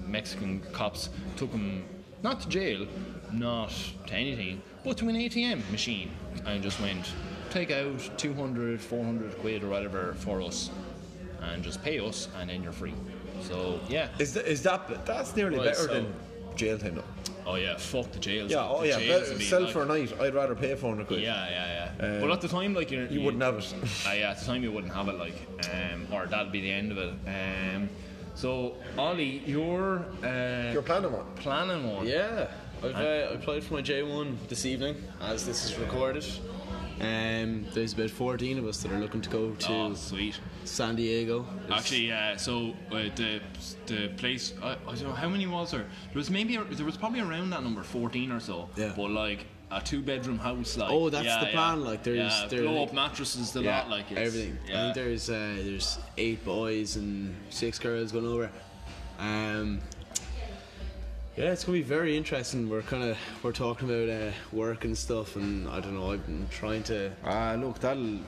Mexican 0.04 0.60
cops 0.72 1.10
took 1.36 1.52
them 1.52 1.84
not 2.22 2.40
to 2.40 2.48
jail, 2.48 2.86
not 3.32 3.72
to 4.08 4.14
anything, 4.14 4.60
but 4.84 4.96
to 4.98 5.08
an 5.08 5.14
ATM 5.16 5.62
machine, 5.70 6.10
and 6.46 6.62
just 6.62 6.80
went 6.80 7.12
take 7.50 7.70
out 7.70 8.10
200, 8.16 8.80
400 8.80 9.38
quid 9.38 9.62
or 9.62 9.68
whatever 9.68 10.14
for 10.14 10.42
us, 10.42 10.70
and 11.42 11.62
just 11.62 11.80
pay 11.84 12.00
us, 12.00 12.28
and 12.38 12.50
then 12.50 12.62
you're 12.62 12.72
free. 12.72 12.94
So 13.42 13.78
yeah. 13.88 14.08
Is 14.18 14.34
that, 14.34 14.46
is 14.46 14.62
that 14.62 15.06
that's 15.06 15.36
nearly 15.36 15.58
Right, 15.58 15.66
better 15.68 15.82
so- 15.86 15.94
than 15.94 16.12
jail 16.56 16.78
time 16.78 16.96
though? 16.96 17.04
Oh 17.44 17.56
yeah, 17.56 17.76
fuck 17.76 18.12
the 18.12 18.18
jails. 18.20 18.50
Yeah, 18.50 18.68
oh 18.68 18.82
the 18.82 18.88
yeah, 18.88 18.98
jails 18.98 19.28
better, 19.30 19.40
sell 19.40 19.62
like- 19.62 19.72
for 19.72 19.82
a 19.82 19.86
night. 19.86 20.12
I'd 20.20 20.34
rather 20.34 20.54
pay 20.54 20.74
for 20.76 20.98
a 20.98 21.04
quid. 21.04 21.22
Yeah, 21.22 21.48
yeah, 21.50 21.90
yeah. 22.00 22.06
Um, 22.06 22.20
but 22.20 22.30
at 22.30 22.40
the 22.40 22.48
time, 22.48 22.74
like 22.74 22.90
you're, 22.90 23.06
you 23.06 23.20
wouldn't 23.22 23.42
have 23.42 23.56
it. 23.58 23.74
Uh, 24.06 24.12
yeah, 24.12 24.30
at 24.30 24.38
the 24.38 24.44
time 24.44 24.62
you 24.62 24.70
wouldn't 24.72 24.92
have 24.92 25.08
it, 25.08 25.18
like, 25.18 25.34
um, 25.72 26.06
or 26.12 26.26
that'd 26.26 26.52
be 26.52 26.60
the 26.60 26.70
end 26.70 26.92
of 26.92 26.98
it. 26.98 27.14
Um, 27.26 27.88
so, 28.34 28.76
Ollie, 28.96 29.42
you're 29.44 30.04
uh, 30.24 30.72
You're 30.72 30.82
planning 30.82 31.12
one. 31.12 31.26
planning 31.36 31.92
one. 31.94 32.06
Yeah, 32.06 32.46
I've 32.82 32.94
uh, 32.96 33.28
applied 33.34 33.64
for 33.64 33.74
my 33.74 33.82
J1 33.82 34.48
this 34.48 34.64
evening 34.64 34.96
as 35.20 35.44
this 35.44 35.64
is 35.64 35.76
recorded. 35.78 36.24
Um, 37.02 37.66
there's 37.74 37.92
about 37.94 38.10
14 38.10 38.58
of 38.58 38.66
us 38.66 38.80
that 38.82 38.92
are 38.92 38.98
looking 39.00 39.20
to 39.22 39.28
go 39.28 39.50
to 39.50 39.72
Oh, 39.72 39.94
sweet. 39.94 40.38
San 40.64 40.94
Diego. 40.94 41.44
There's- 41.66 41.80
Actually, 41.80 42.12
uh, 42.12 42.36
so 42.36 42.74
uh, 42.92 43.08
the 43.16 43.40
the 43.86 44.08
place 44.16 44.54
I, 44.62 44.72
I 44.72 44.76
don't 44.94 45.02
know 45.02 45.12
how 45.12 45.28
many 45.28 45.46
was 45.46 45.72
there. 45.72 45.80
There 45.80 46.14
was 46.14 46.30
maybe 46.30 46.56
there 46.56 46.86
was 46.86 46.96
probably 46.96 47.20
around 47.20 47.50
that 47.50 47.62
number 47.64 47.82
fourteen 47.82 48.30
or 48.30 48.38
so. 48.40 48.68
Yeah. 48.76 48.92
But 48.96 49.10
like 49.10 49.46
a 49.72 49.80
two 49.80 50.00
bedroom 50.00 50.38
house, 50.38 50.76
like 50.76 50.90
Oh, 50.92 51.10
that's 51.10 51.24
yeah, 51.24 51.40
the 51.40 51.46
yeah. 51.46 51.52
plan, 51.52 51.82
like, 51.82 52.02
there's- 52.04 52.40
yeah, 52.42 52.46
there- 52.48 52.62
blow 52.62 52.84
up 52.84 52.92
mattresses, 52.92 53.52
the 53.52 53.62
yeah, 53.62 53.78
lot, 53.80 53.90
like 53.90 54.10
it's, 54.12 54.20
everything. 54.20 54.58
I 54.66 54.70
Yeah. 54.70 54.82
think 54.82 54.94
there's 54.94 55.28
uh, 55.30 55.56
there's 55.64 55.98
eight 56.18 56.44
boys 56.44 56.94
and 56.96 57.34
six 57.50 57.78
girls 57.80 58.12
going 58.12 58.26
over. 58.26 58.48
Um, 59.18 59.80
yeah, 61.36 61.52
it's 61.52 61.64
gonna 61.64 61.78
be 61.78 61.82
very 61.82 62.16
interesting. 62.16 62.68
We're 62.68 62.82
kind 62.82 63.02
of 63.04 63.16
we're 63.42 63.52
talking 63.52 63.88
about 63.88 64.08
uh, 64.08 64.32
work 64.52 64.84
and 64.84 64.96
stuff, 64.96 65.36
and 65.36 65.68
I 65.68 65.80
don't 65.80 65.94
know. 65.94 66.12
I've 66.12 66.24
been 66.26 66.46
trying 66.50 66.82
to. 66.84 67.10
Ah, 67.24 67.54
look, 67.58 67.78
that'll. 67.78 68.18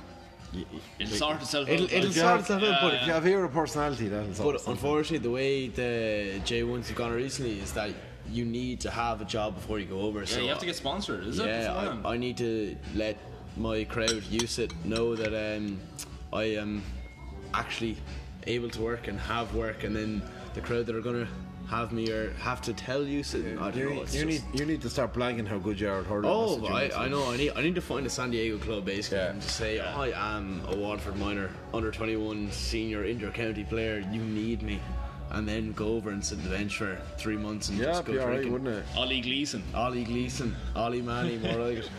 It'll 1.01 1.17
sort 1.17 1.43
itself 1.43 1.69
It'll- 1.69 1.85
out. 1.87 1.93
it'll 1.93 1.99
like, 1.99 2.11
If 2.11 2.14
you 2.17 2.21
sort 2.23 2.27
have, 2.31 2.40
itself 2.40 2.62
out, 2.62 2.79
but 2.81 2.95
if 2.95 3.07
you 3.09 3.12
have 3.12 3.25
hero 3.25 3.49
personality, 3.49 4.07
that'll 4.09 4.33
sort 4.35 4.47
But 4.47 4.55
itself 4.57 4.69
out. 4.69 4.73
unfortunately, 4.85 5.19
the 5.19 5.31
way 5.31 5.67
the 5.69 6.40
J1s 6.45 6.87
have 6.88 6.97
gone 6.97 7.12
recently 7.12 7.59
is 7.59 7.73
that 7.73 7.90
you 8.31 8.45
need 8.45 8.81
to 8.83 8.90
have 8.90 9.21
a 9.21 9.25
job 9.25 9.57
before 9.57 9.81
you 9.81 9.87
go 9.87 10.01
over. 10.03 10.21
Yeah, 10.21 10.25
so 10.27 10.40
you 10.40 10.49
have 10.51 10.61
to 10.61 10.67
get 10.67 10.77
sponsored, 10.77 11.27
is 11.27 11.40
it? 11.40 11.47
yeah. 11.47 11.99
I, 12.05 12.12
I 12.14 12.17
need 12.17 12.37
to 12.38 12.77
let 12.95 13.17
my 13.57 13.83
crowd 13.85 14.23
use 14.31 14.59
it 14.61 14.73
know 14.85 15.17
that 15.17 15.35
um, 15.57 15.79
I 16.33 16.45
am 16.45 16.83
actually 17.53 17.97
able 18.47 18.71
to 18.71 18.81
work 18.81 19.09
and 19.09 19.19
have 19.19 19.55
work, 19.57 19.83
and 19.83 19.95
then 19.95 20.23
the 20.55 20.61
crowd 20.61 20.87
that 20.87 20.95
are 20.95 21.01
gonna 21.01 21.27
have 21.68 21.92
me 21.92 22.11
or 22.11 22.33
have 22.35 22.61
to 22.62 22.72
tell 22.74 23.05
you. 23.05 23.22
So, 23.22 23.38
I 23.38 23.42
don't 23.70 23.77
You, 23.77 23.85
know. 23.85 23.90
need, 23.94 24.03
it's 24.03 24.14
you 24.14 24.24
need 24.27 24.42
you 24.53 24.64
need 24.66 24.83
to 24.83 24.90
start 24.90 25.12
blagging 25.14 25.46
how 25.46 25.59
good 25.59 25.81
you 25.81 25.88
are 25.88 26.00
at 26.00 26.07
hurling. 26.07 26.31
Oh, 26.31 26.57
That's 26.57 26.61
what 26.70 26.70
you 26.90 26.96
I, 26.96 27.05
I 27.05 27.09
know. 27.09 27.31
I 27.31 27.37
need 27.37 27.53
I 27.57 27.62
need 27.62 27.74
to 27.77 27.81
find 27.81 28.07
a 28.07 28.11
San 28.11 28.31
Diego 28.31 28.59
club 28.59 28.85
basically 28.85 29.18
Yeah. 29.18 29.31
and 29.31 29.40
just 29.42 29.57
say 29.57 29.81
I 29.81 30.37
am 30.37 30.62
a 30.68 30.77
Waterford 30.77 31.16
minor, 31.16 31.50
under 31.72 31.90
twenty 31.90 32.16
one 32.16 32.50
senior 32.53 33.05
inter 33.05 33.31
county 33.31 33.64
player. 33.64 34.05
You 34.12 34.20
need 34.20 34.62
me, 34.62 34.81
and 35.31 35.48
then 35.48 35.72
go 35.72 35.88
over 35.96 36.11
and 36.11 36.24
sit 36.24 36.38
on 36.38 36.44
the 36.44 36.50
bench 36.50 36.77
for 36.77 37.00
three 37.18 37.37
months 37.37 37.68
and 37.70 37.79
Yeah, 37.79 37.87
just 37.87 38.05
go 38.05 38.12
be 38.12 38.18
alright, 38.18 38.42
drinking. 38.42 38.53
wouldn't 38.53 38.77
it? 38.77 38.85
Ollie 38.96 39.20
Gleason. 39.20 39.62
Ollie 39.74 40.05
Gleason, 40.05 40.55
Ollie 40.77 41.03
Manny, 41.03 41.38
more 41.38 41.55
like 41.57 41.79
it. 41.85 41.90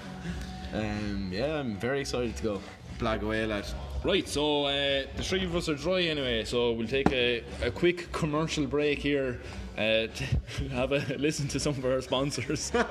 Um, 0.73 1.30
yeah, 1.34 1.60
I'm 1.60 1.75
very 1.78 2.01
excited 2.01 2.36
to 2.38 2.43
go. 2.43 2.62
Blag 2.99 3.21
away, 3.23 3.45
lad. 3.45 3.65
Right, 4.06 4.28
so 4.28 4.65
uh, 4.65 5.06
the 5.18 5.24
three 5.24 5.44
of 5.46 5.56
us 5.56 5.68
are 5.68 5.74
dry 5.74 6.04
anyway, 6.04 6.46
so 6.46 6.74
we'll 6.74 6.88
take 6.88 7.12
a, 7.12 7.41
a 7.63 7.72
quick 7.72 8.12
commercial 8.12 8.68
break 8.68 9.00
here 9.00 9.41
uh, 9.80 10.06
to 10.06 10.24
have 10.70 10.91
a 10.91 11.00
listen 11.18 11.48
to 11.48 11.60
some 11.60 11.74
of 11.74 11.84
our 11.84 12.00
sponsors. 12.02 12.72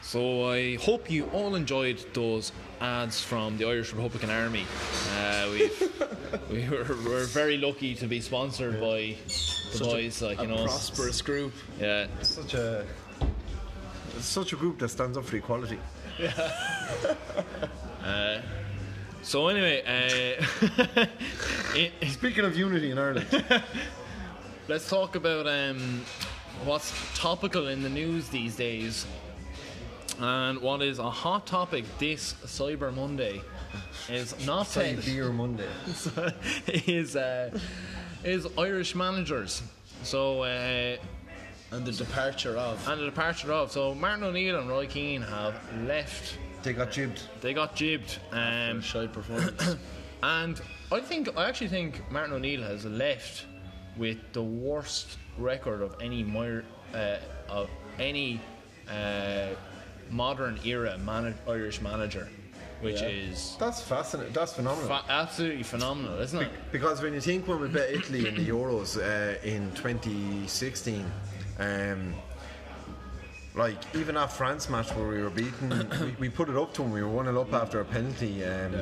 So 0.00 0.48
I 0.48 0.76
hope 0.76 1.10
you 1.10 1.24
all 1.32 1.56
enjoyed 1.56 1.98
those 2.14 2.52
ads 2.80 3.20
from 3.20 3.58
the 3.58 3.64
Irish 3.64 3.92
Republican 3.92 4.30
Army. 4.30 4.64
Uh, 5.44 5.50
we've, 5.50 5.92
we 6.50 6.68
were, 6.68 6.84
we're 7.04 7.26
very 7.26 7.58
lucky 7.58 7.94
to 7.94 8.06
be 8.06 8.20
sponsored 8.20 8.80
by 8.80 9.14
the 9.72 9.78
boys, 9.78 10.22
like 10.22 10.40
you 10.40 10.46
know. 10.46 10.64
prosperous 10.64 11.20
group. 11.20 11.52
Yeah, 11.80 12.06
Such 12.22 12.54
a 12.54 12.86
such 14.18 14.52
a 14.52 14.56
group 14.56 14.78
that 14.78 14.88
stands 14.88 15.18
up 15.18 15.24
for 15.24 15.36
equality. 15.36 15.78
Yeah. 16.18 18.40
So 19.22 19.48
anyway, 19.48 19.82
uh, 21.00 21.06
Speaking 22.08 22.44
of 22.44 22.58
unity 22.58 22.90
in 22.90 22.98
Ireland, 22.98 23.26
let's 24.68 24.86
talk 24.86 25.16
about 25.16 25.46
um, 25.46 26.02
what's 26.64 26.92
topical 27.14 27.68
in 27.68 27.82
the 27.82 27.88
news 27.88 28.28
these 28.28 28.54
days. 28.54 29.06
And 30.20 30.60
what 30.60 30.82
is 30.82 30.98
a 30.98 31.08
hot 31.08 31.46
topic 31.46 31.86
this 31.98 32.34
Cyber 32.44 32.94
Monday 32.94 33.40
is 34.08 34.46
not 34.46 34.66
Say 34.66 34.96
beer 35.04 35.30
Monday. 35.32 35.68
is 36.66 37.16
uh, 37.16 37.56
is 38.24 38.46
Irish 38.58 38.94
managers. 38.94 39.62
So 40.02 40.42
uh, 40.42 40.96
And 41.72 41.84
the 41.84 41.92
departure 41.92 42.56
of. 42.56 42.86
and 42.88 43.00
the 43.00 43.06
departure 43.06 43.52
of 43.52 43.70
so 43.72 43.94
Martin 43.94 44.24
O'Neill 44.24 44.58
and 44.58 44.68
Roy 44.68 44.86
Keane 44.86 45.22
have 45.22 45.54
left. 45.86 46.38
They 46.62 46.72
got 46.72 46.90
jibbed. 46.90 47.20
They 47.40 47.52
got 47.54 47.74
jibbed. 47.76 48.18
Um, 48.32 48.80
Shy 48.80 49.06
performance. 49.06 49.76
And 50.22 50.58
I 50.90 51.00
think 51.00 51.28
I 51.36 51.46
actually 51.48 51.68
think 51.68 52.02
Martin 52.10 52.32
O'Neill 52.34 52.62
has 52.62 52.86
left 52.86 53.44
with 53.98 54.16
the 54.32 54.42
worst 54.42 55.18
record 55.36 55.82
of 55.82 55.94
any 56.00 56.24
uh, 56.94 57.16
of 57.50 57.68
any 57.98 58.40
uh, 58.90 59.48
modern 60.10 60.58
era 60.64 60.96
man- 60.96 61.34
Irish 61.46 61.82
manager, 61.82 62.26
which 62.84 63.00
Yeah. 63.00 63.08
is 63.08 63.56
That's 63.58 63.80
fascinating. 63.80 64.32
That's 64.34 64.52
phenomenal. 64.52 64.86
fa- 64.88 65.04
absolutely 65.08 65.62
phenomenal, 65.62 66.20
isn't 66.20 66.42
it? 66.42 66.50
Because 66.70 67.00
when 67.02 67.14
you 67.14 67.20
think 67.20 67.48
when 67.48 67.60
we 67.60 67.68
bet 67.68 67.90
Italy 67.90 68.28
in 68.28 68.34
the 68.36 68.46
Euros 68.46 68.98
uh, 68.98 69.38
in 69.42 69.72
2016, 69.72 71.10
um, 71.58 72.14
like 73.54 73.78
even 73.94 74.16
that 74.16 74.30
France 74.32 74.68
match 74.68 74.90
where 74.94 75.08
we 75.08 75.22
were 75.22 75.30
beaten, 75.30 75.88
we, 76.18 76.26
we 76.26 76.28
put 76.28 76.48
it 76.50 76.56
up 76.56 76.74
to 76.74 76.82
them. 76.82 76.90
We 76.92 77.02
were 77.02 77.08
one 77.08 77.24
0 77.24 77.40
up 77.40 77.52
after 77.54 77.80
a 77.80 77.84
penalty. 77.84 78.44
Um, 78.44 78.74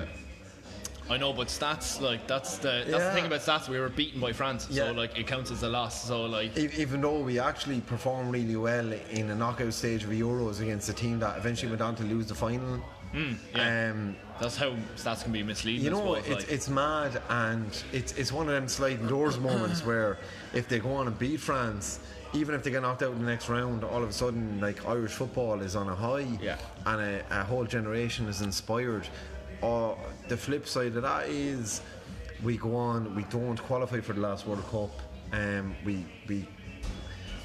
I 1.10 1.16
know, 1.18 1.32
but 1.32 1.48
stats 1.48 2.00
like 2.00 2.26
that's 2.26 2.58
the 2.58 2.84
that's 2.88 3.04
the 3.04 3.12
thing 3.12 3.26
about 3.26 3.40
stats. 3.40 3.68
We 3.68 3.78
were 3.78 3.88
beaten 3.90 4.20
by 4.20 4.32
France, 4.32 4.66
Yeah. 4.70 4.86
so 4.86 4.92
like 4.92 5.18
it 5.18 5.26
counts 5.26 5.50
as 5.50 5.62
a 5.62 5.68
loss. 5.68 6.04
So 6.06 6.24
like 6.24 6.56
e- 6.56 6.70
Even 6.78 7.00
though 7.02 7.20
we 7.20 7.38
actually 7.38 7.80
performed 7.82 8.32
really 8.32 8.56
well 8.56 8.92
in 9.10 9.30
a 9.30 9.34
knockout 9.34 9.74
stage 9.74 10.04
of 10.04 10.10
the 10.10 10.20
Euros 10.20 10.60
against 10.62 10.88
a 10.88 10.92
team 10.94 11.18
that 11.18 11.36
eventually 11.36 11.70
went 11.70 11.82
on 11.82 11.94
to 11.96 12.02
lose 12.04 12.26
the 12.26 12.34
final. 12.34 12.80
Hmm, 13.12 13.33
yeah. 13.55 13.90
Um, 13.90 14.16
that's 14.40 14.57
how 14.57 14.75
stats 14.96 15.22
can 15.22 15.33
be 15.33 15.42
misleading. 15.42 15.85
you 15.85 15.90
know, 15.90 16.14
suppose, 16.16 16.27
it's, 16.27 16.44
like. 16.44 16.53
it's 16.53 16.68
mad, 16.68 17.22
and 17.29 17.85
it's 17.92 18.12
it's 18.12 18.33
one 18.33 18.48
of 18.48 18.55
them 18.55 18.68
sliding 18.68 19.07
doors 19.07 19.38
moments 19.51 19.85
where 19.85 20.18
if 20.55 20.68
they 20.68 20.79
go 20.79 20.92
on 20.94 21.07
and 21.07 21.18
beat 21.18 21.38
France, 21.40 22.01
even 22.33 22.55
if 22.55 22.62
they 22.62 22.70
get 22.70 22.83
knocked 22.83 23.03
out 23.03 23.12
in 23.12 23.18
the 23.18 23.27
next 23.31 23.48
round, 23.48 23.85
all 23.85 24.03
of 24.03 24.09
a 24.09 24.12
sudden, 24.12 24.59
like 24.61 24.87
Irish 24.88 25.12
football 25.12 25.61
is 25.61 25.77
on 25.77 25.88
a 25.88 25.94
high, 25.94 26.27
Yeah. 26.40 26.57
and 26.87 27.01
a, 27.01 27.25
a 27.31 27.44
whole 27.44 27.64
generation 27.66 28.27
is 28.29 28.40
inspired. 28.40 29.07
Or 29.61 29.96
the 30.29 30.37
flip 30.37 30.66
side 30.66 30.96
of 30.96 31.03
that 31.03 31.29
is 31.29 31.83
we 32.42 32.57
go 32.57 32.75
on, 32.75 33.14
we 33.14 33.22
don't 33.25 33.62
qualify 33.62 34.01
for 34.01 34.14
the 34.14 34.20
last 34.20 34.46
World 34.46 34.64
Cup, 34.70 34.90
um, 35.33 35.77
we 35.85 36.05
we 36.29 36.48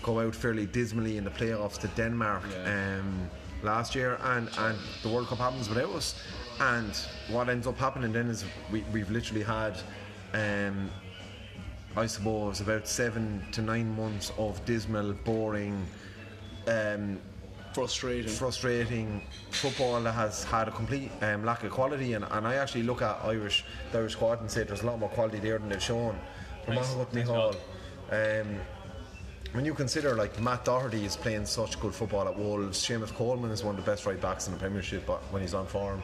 go 0.01 0.21
out 0.21 0.33
fairly 0.33 0.65
dismally 0.65 1.17
in 1.17 1.25
the 1.25 1.29
playoffs 1.29 1.77
to 1.79 1.87
Denmark 1.89 2.43
um, 2.65 3.29
last 3.63 3.95
year, 3.95 4.19
and, 4.23 4.49
and 4.57 4.77
the 5.03 5.09
World 5.09 5.27
Cup 5.27 5.39
happens 5.39 5.69
without 5.69 5.89
us. 5.91 6.21
And 6.59 6.95
what 7.29 7.49
ends 7.49 7.67
up 7.67 7.77
happening 7.77 8.11
then 8.11 8.27
is 8.27 8.45
we, 8.71 8.83
we've 8.93 9.11
literally 9.11 9.43
had, 9.43 9.77
um, 10.33 10.89
I 11.95 12.05
suppose, 12.07 12.61
about 12.61 12.87
seven 12.87 13.45
to 13.51 13.61
nine 13.61 13.95
months 13.95 14.31
of 14.37 14.63
dismal, 14.65 15.13
boring, 15.13 15.85
um, 16.67 17.19
Frustrating. 17.73 18.31
frustrating 18.31 19.21
football 19.51 20.01
that 20.01 20.13
has 20.13 20.43
had 20.43 20.67
a 20.67 20.71
complete 20.71 21.11
um, 21.21 21.45
lack 21.45 21.63
of 21.63 21.71
quality. 21.71 22.13
And, 22.13 22.25
and 22.31 22.47
I 22.47 22.55
actually 22.55 22.81
look 22.83 23.03
at 23.03 23.19
Irish, 23.23 23.65
the 23.91 23.99
Irish 23.99 24.13
squad 24.13 24.41
and 24.41 24.49
say 24.49 24.63
there's 24.63 24.81
a 24.81 24.87
lot 24.87 24.97
more 24.97 25.09
quality 25.09 25.37
there 25.39 25.59
than 25.59 25.69
they've 25.69 25.81
shown. 25.81 26.17
From 26.65 26.75
Thanks. 26.75 26.95
Mahmoud 26.95 27.25
Hall. 27.27 27.55
Um, 28.09 28.59
when 29.53 29.65
you 29.65 29.73
consider 29.73 30.15
like 30.15 30.39
Matt 30.41 30.65
Doherty 30.65 31.05
is 31.05 31.15
playing 31.15 31.45
such 31.45 31.79
good 31.79 31.93
football 31.93 32.27
at 32.27 32.37
Wolves, 32.37 32.77
Seamus 32.79 33.13
Coleman 33.13 33.51
is 33.51 33.63
one 33.63 33.77
of 33.77 33.83
the 33.83 33.89
best 33.89 34.05
right 34.05 34.19
backs 34.19 34.47
in 34.47 34.53
the 34.53 34.59
Premiership 34.59 35.05
but 35.05 35.21
when 35.31 35.41
he's 35.41 35.53
on 35.53 35.65
form. 35.67 36.01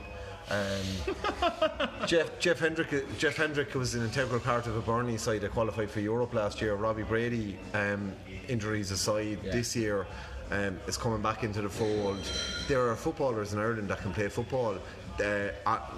Um, 0.50 1.88
Jeff 2.06 2.38
Jeff 2.40 2.60
Hendrick 2.60 3.18
Jeff 3.18 3.38
Hendrick 3.38 3.74
was 3.76 3.96
an 3.96 4.04
integral 4.04 4.40
part 4.40 4.68
of 4.68 4.76
a 4.76 4.82
Burnley 4.82 5.18
side 5.18 5.42
that 5.42 5.52
qualified 5.52 5.90
for 5.90 6.02
Europe 6.02 6.34
last 6.34 6.62
year. 6.62 6.76
Robbie 6.76 7.04
Brady, 7.04 7.58
um, 7.74 8.12
injuries 8.50 8.92
aside, 8.92 9.40
this 9.44 9.76
year 9.76 10.06
um, 10.52 10.80
is 10.88 10.98
coming 10.98 11.22
back 11.22 11.44
into 11.44 11.62
the 11.62 11.70
fold. 11.70 12.20
There 12.68 12.90
are 12.90 12.96
footballers 12.96 13.54
in 13.54 13.60
Ireland 13.60 13.88
that 13.90 14.00
can 14.02 14.14
play 14.14 14.28
football. 14.28 14.78
Uh, 15.24 15.50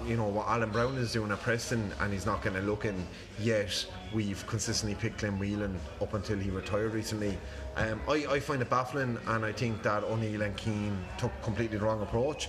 you 0.06 0.16
know 0.16 0.26
what 0.26 0.46
Alan 0.46 0.70
Browne 0.70 0.98
is 0.98 1.12
doing 1.12 1.30
at 1.32 1.40
Preston, 1.40 1.90
and 2.00 2.12
he's 2.12 2.26
not 2.26 2.42
going 2.42 2.54
to 2.54 2.62
look 2.62 2.84
in 2.84 3.06
yet. 3.40 3.86
We've 4.14 4.46
consistently 4.46 4.94
picked 4.94 5.20
Glenn 5.20 5.38
Whelan 5.38 5.78
up 6.00 6.14
until 6.14 6.38
he 6.38 6.50
retired 6.50 6.94
recently. 6.94 7.36
Um, 7.76 8.00
I, 8.08 8.26
I 8.28 8.40
find 8.40 8.62
it 8.62 8.70
baffling, 8.70 9.18
and 9.26 9.44
I 9.44 9.52
think 9.52 9.82
that 9.82 10.04
O'Neill 10.04 10.42
and 10.42 10.56
Keane 10.56 10.96
took 11.18 11.32
completely 11.42 11.78
the 11.78 11.84
wrong 11.84 12.02
approach. 12.02 12.48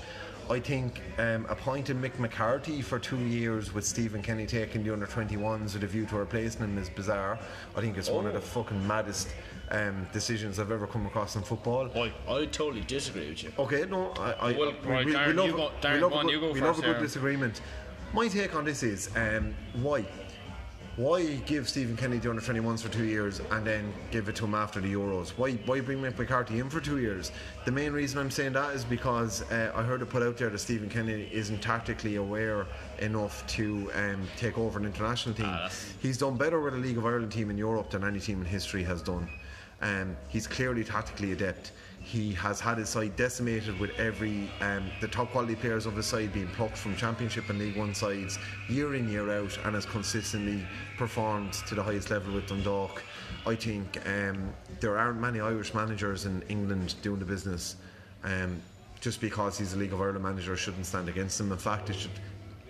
I 0.50 0.62
think 0.62 1.02
um, 1.18 1.46
appointing 1.50 2.00
Mick 2.00 2.18
McCarthy 2.20 2.82
for 2.82 3.00
two 3.00 3.20
years 3.20 3.74
with 3.74 3.86
Stephen 3.86 4.22
Kenny 4.22 4.46
taking 4.46 4.82
the 4.82 4.94
under 4.94 5.06
21s 5.06 5.74
with 5.74 5.84
a 5.84 5.88
view 5.88 6.06
to 6.06 6.16
replacing 6.16 6.62
him 6.62 6.78
is 6.78 6.90
bizarre. 6.90 7.38
I 7.76 7.82
think 7.82 7.98
it's 7.98 8.10
one 8.10 8.26
of 8.26 8.34
the 8.34 8.40
fucking 8.40 8.88
maddest 8.88 9.28
um, 9.72 10.08
decisions 10.14 10.58
I've 10.58 10.72
ever 10.72 10.88
come 10.88 11.06
across 11.06 11.36
in 11.36 11.42
football. 11.42 11.90
Oi. 11.98 12.14
I 12.30 12.46
totally 12.46 12.82
disagree 12.82 13.30
with 13.30 13.44
you. 13.44 13.52
Okay, 13.60 13.86
no, 13.90 14.12
I, 14.12 14.32
I 14.32 14.52
Well, 14.54 14.74
right, 14.86 15.06
we, 15.06 15.12
we, 15.12 15.34
love, 15.34 15.48
you 15.48 15.54
go- 15.58 15.72
we 15.84 16.00
love 16.00 16.12
go 16.12 16.20
a 16.20 16.24
good, 16.24 16.40
go 16.40 16.52
we 16.54 16.62
love 16.62 16.80
a 16.80 16.82
good 16.82 17.00
disagreement. 17.00 17.60
My 18.14 18.30
take 18.30 18.56
on 18.56 18.64
this 18.64 18.84
is 18.84 19.10
um, 19.18 19.54
why. 19.82 20.06
Why 20.98 21.36
give 21.46 21.70
Stephen 21.70 21.96
Kenny 21.96 22.18
the 22.18 22.28
under 22.32 22.42
21s 22.42 22.82
for 22.82 22.90
two 22.90 23.06
years 23.06 23.40
and 23.52 23.64
then 23.64 23.94
give 24.10 24.30
it 24.30 24.36
to 24.38 24.46
him 24.46 24.56
after 24.56 24.80
the 24.82 24.92
Euros? 24.92 25.30
Why 25.38 25.52
why 25.68 25.80
bring 25.80 26.02
Mick 26.02 26.18
McCarthy 26.18 26.60
in 26.60 26.72
for 26.72 26.82
two 26.82 26.98
years? 26.98 27.32
The 27.66 27.72
main 27.72 27.92
reason 27.94 28.18
I'm 28.18 28.32
saying 28.32 28.54
that 28.54 28.74
is 28.74 28.84
because 28.84 29.44
uh, 29.52 29.72
I 29.76 29.84
heard 29.84 30.02
it 30.02 30.10
put 30.10 30.24
out 30.24 30.38
there 30.38 30.50
that 30.50 30.58
Stephen 30.58 30.90
Kenny 30.90 31.30
isn't 31.32 31.62
tactically 31.62 32.16
aware 32.16 32.66
enough 32.98 33.46
to 33.58 33.92
um, 33.94 34.28
take 34.38 34.58
over 34.58 34.80
an 34.80 34.86
international 34.86 35.36
team. 35.36 35.56
He's 36.02 36.18
done 36.18 36.36
better 36.36 36.60
with 36.60 36.74
a 36.74 36.78
League 36.78 36.98
of 36.98 37.06
Ireland 37.06 37.32
team 37.32 37.52
in 37.52 37.60
Europe 37.60 37.92
than 37.92 38.04
any 38.04 38.20
team 38.20 38.42
in 38.42 38.48
history 38.48 38.82
has 38.82 39.04
done. 39.04 39.30
Um, 39.84 40.18
he's 40.30 40.48
clearly 40.48 40.84
tactically 40.84 41.32
adept. 41.32 41.74
He 42.08 42.32
has 42.36 42.62
had 42.62 42.78
his 42.78 42.88
side 42.88 43.18
decimated 43.18 43.78
with 43.82 43.92
every 44.00 44.50
um, 44.62 44.90
the 45.02 45.10
top 45.10 45.32
quality 45.32 45.56
players 45.56 45.86
of 45.86 45.98
his 45.98 46.06
side 46.06 46.32
being 46.32 46.48
plucked 46.48 46.78
from 46.78 46.96
Championship 46.96 47.50
and 47.50 47.60
League 47.60 47.76
One 47.76 47.94
sides 47.94 48.40
year 48.70 48.96
in 48.96 49.10
year 49.10 49.30
out, 49.30 49.58
and 49.66 49.76
has 49.76 49.86
consistently 49.86 50.66
performed 50.98 51.52
to 51.68 51.76
the 51.76 51.84
highest 51.84 52.10
level 52.10 52.34
with 52.34 52.48
Dundalk. 52.48 53.04
I 53.46 53.56
think 53.56 54.00
um, 54.08 54.54
there 54.80 54.98
aren't 54.98 55.20
many 55.20 55.42
Irish 55.42 55.74
managers 55.74 56.26
in 56.26 56.44
England 56.44 56.96
doing 57.02 57.20
the 57.20 57.26
business. 57.26 57.76
Um, 58.24 58.62
just 59.02 59.20
because 59.20 59.58
he's 59.58 59.74
a 59.74 59.78
League 59.78 59.94
of 59.94 60.02
Ireland 60.02 60.24
manager 60.24 60.56
shouldn't 60.56 60.86
stand 60.86 61.10
against 61.10 61.40
him. 61.40 61.52
In 61.52 61.58
fact, 61.58 61.90
it 61.90 61.98
should 61.98 62.12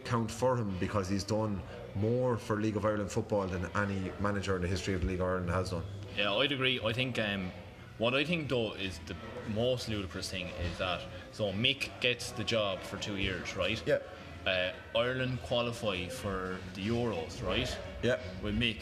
count 0.03 0.31
for 0.31 0.57
him 0.57 0.75
because 0.79 1.07
he's 1.07 1.23
done 1.23 1.61
more 1.95 2.37
for 2.37 2.57
League 2.57 2.75
of 2.75 2.85
Ireland 2.85 3.11
football 3.11 3.45
than 3.45 3.67
any 3.75 4.11
manager 4.19 4.55
in 4.55 4.63
the 4.63 4.67
history 4.67 4.95
of 4.95 5.01
the 5.01 5.07
League 5.07 5.21
of 5.21 5.27
Ireland 5.27 5.49
has 5.51 5.69
done. 5.69 5.83
Yeah, 6.17 6.33
I'd 6.33 6.51
agree. 6.51 6.79
I 6.83 6.91
think 6.91 7.19
um, 7.19 7.51
what 7.97 8.13
I 8.13 8.23
think 8.23 8.49
though 8.49 8.73
is 8.73 8.99
the 9.07 9.15
most 9.53 9.89
ludicrous 9.89 10.29
thing 10.29 10.47
is 10.71 10.77
that 10.77 11.01
so 11.31 11.51
Mick 11.53 11.89
gets 11.99 12.31
the 12.31 12.43
job 12.43 12.81
for 12.81 12.97
two 12.97 13.17
years, 13.17 13.55
right? 13.55 13.81
Yeah. 13.85 13.97
Uh, 14.45 14.71
Ireland 14.97 15.39
qualify 15.43 16.07
for 16.07 16.57
the 16.73 16.87
Euros, 16.87 17.45
right? 17.45 17.75
Yeah. 18.01 18.17
With 18.41 18.57
Mick. 18.57 18.77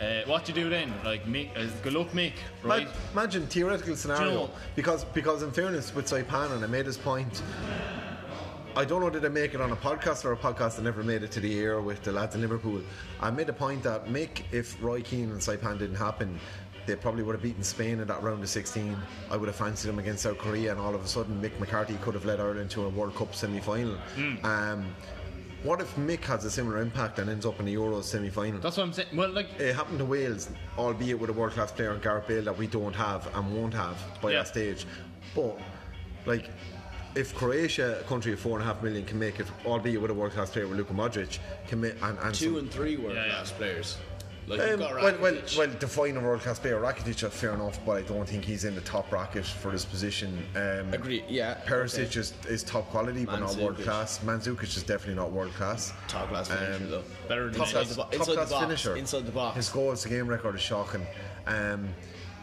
Uh, 0.00 0.22
what 0.26 0.46
do 0.46 0.52
you 0.52 0.64
do 0.64 0.70
then? 0.70 0.92
Like 1.04 1.26
Mick, 1.26 1.50
uh, 1.58 1.68
good 1.82 1.92
luck, 1.92 2.10
Mick, 2.12 2.32
right? 2.62 2.86
Ma- 2.86 2.92
Imagine 3.22 3.46
theoretical 3.46 3.96
scenario 3.96 4.30
know- 4.32 4.50
because 4.74 5.04
because 5.04 5.42
in 5.42 5.50
fairness 5.52 5.94
with 5.94 6.06
Saipan 6.06 6.52
and 6.52 6.64
I 6.64 6.68
made 6.68 6.86
his 6.86 6.96
point. 6.96 7.42
I 8.76 8.84
don't 8.84 9.00
know 9.00 9.10
did 9.10 9.24
I 9.24 9.28
make 9.28 9.52
it 9.52 9.60
on 9.60 9.72
a 9.72 9.76
podcast 9.76 10.24
or 10.24 10.32
a 10.32 10.36
podcast 10.36 10.76
that 10.76 10.82
never 10.82 11.02
made 11.02 11.24
it 11.24 11.32
to 11.32 11.40
the 11.40 11.58
air 11.58 11.80
with 11.80 12.02
the 12.02 12.12
lads 12.12 12.36
in 12.36 12.40
Liverpool. 12.40 12.80
I 13.20 13.28
made 13.30 13.48
a 13.48 13.52
point 13.52 13.82
that 13.82 14.06
Mick, 14.06 14.42
if 14.52 14.80
Roy 14.80 15.02
Keane 15.02 15.30
and 15.32 15.40
Saipan 15.40 15.76
didn't 15.78 15.96
happen, 15.96 16.38
they 16.86 16.96
probably 16.96 17.22
would 17.22 17.34
have 17.34 17.42
beaten 17.42 17.62
Spain 17.62 18.00
in 18.00 18.06
that 18.08 18.22
round 18.22 18.42
of 18.42 18.48
16. 18.48 18.96
I 19.30 19.36
would 19.36 19.46
have 19.48 19.56
fancied 19.56 19.88
them 19.88 19.98
against 19.98 20.22
South 20.22 20.38
Korea, 20.38 20.72
and 20.72 20.80
all 20.80 20.94
of 20.94 21.04
a 21.04 21.08
sudden 21.08 21.40
Mick 21.40 21.58
McCarthy 21.60 21.94
could 22.02 22.14
have 22.14 22.24
led 22.24 22.40
Ireland 22.40 22.70
to 22.72 22.84
a 22.84 22.88
World 22.88 23.14
Cup 23.14 23.34
semi-final. 23.34 23.94
Hmm. 24.16 24.44
Um, 24.46 24.94
what 25.62 25.80
if 25.80 25.94
Mick 25.96 26.24
has 26.24 26.44
a 26.46 26.50
similar 26.50 26.78
impact 26.80 27.18
and 27.18 27.28
ends 27.28 27.44
up 27.44 27.60
in 27.60 27.66
the 27.66 27.74
Euros 27.74 28.04
semi-final? 28.04 28.60
That's 28.60 28.78
what 28.78 28.84
I'm 28.84 28.92
saying. 28.94 29.08
Well, 29.14 29.28
like 29.30 29.48
It 29.58 29.74
happened 29.74 29.98
to 29.98 30.04
Wales, 30.06 30.48
albeit 30.78 31.18
with 31.20 31.28
a 31.30 31.34
world 31.34 31.52
class 31.52 31.70
player 31.70 31.92
in 31.94 32.00
Gareth 32.00 32.26
Bale 32.26 32.44
that 32.44 32.56
we 32.56 32.66
don't 32.66 32.94
have 32.94 33.28
and 33.36 33.54
won't 33.54 33.74
have 33.74 33.98
by 34.22 34.30
Yeah. 34.32 34.38
that 34.38 34.48
stage. 34.48 34.86
But, 35.34 35.58
like, 36.24 36.48
if 37.14 37.34
Croatia, 37.34 37.98
a 38.00 38.04
country 38.04 38.32
of 38.32 38.40
four 38.40 38.58
and 38.58 38.62
a 38.68 38.72
half 38.72 38.82
million, 38.82 39.04
can 39.04 39.18
make 39.18 39.38
it, 39.38 39.46
albeit 39.66 40.00
with 40.00 40.10
a 40.10 40.14
world 40.14 40.32
class 40.32 40.50
player 40.50 40.66
with 40.66 40.78
Luka 40.78 40.94
Modric, 40.94 41.38
can 41.68 41.80
make 41.82 41.94
and, 42.02 42.18
and 42.20 42.34
Two 42.34 42.46
some- 42.46 42.56
and 42.56 42.70
three 42.70 42.96
world 42.96 43.16
Yeah, 43.16 43.26
yeah. 43.26 43.30
class 43.32 43.50
players. 43.52 43.98
Like 44.50 44.60
um, 44.72 44.80
well, 44.80 45.16
well, 45.22 45.36
well, 45.56 45.70
define 45.78 46.16
a 46.16 46.20
world 46.20 46.40
class 46.40 46.58
player. 46.58 46.80
Rakitic, 46.80 47.22
uh, 47.22 47.30
fair 47.30 47.54
enough, 47.54 47.78
but 47.86 47.98
I 47.98 48.02
don't 48.02 48.28
think 48.28 48.44
he's 48.44 48.64
in 48.64 48.74
the 48.74 48.80
top 48.80 49.08
bracket 49.08 49.46
for 49.46 49.70
his 49.70 49.84
position. 49.84 50.44
Um, 50.56 50.92
Agree, 50.92 51.22
yeah, 51.28 51.58
Perisic 51.66 52.06
okay. 52.08 52.20
is, 52.20 52.34
is 52.48 52.62
top 52.64 52.88
quality, 52.90 53.24
but 53.24 53.38
not 53.38 53.54
world 53.56 53.78
class. 53.78 54.18
Mandzukic 54.18 54.64
is 54.76 54.82
definitely 54.82 55.14
not 55.14 55.30
world 55.30 55.52
class. 55.54 55.92
top 56.08 56.28
class 56.30 56.48
finisher 56.48 56.84
Um, 56.84 56.90
though. 56.90 57.04
better 57.28 57.48
than 57.48 57.60
top 57.60 57.68
class, 57.68 57.88
the 57.90 57.94
top 57.94 58.12
inside 58.12 58.32
the 58.34 58.36
box, 58.46 58.52
finisher. 58.52 58.96
inside 58.96 59.26
the 59.26 59.32
box. 59.32 59.56
His 59.56 59.68
goals 59.68 60.02
to 60.02 60.08
game 60.08 60.26
record 60.26 60.56
is 60.56 60.60
shocking. 60.60 61.06
Um, 61.46 61.88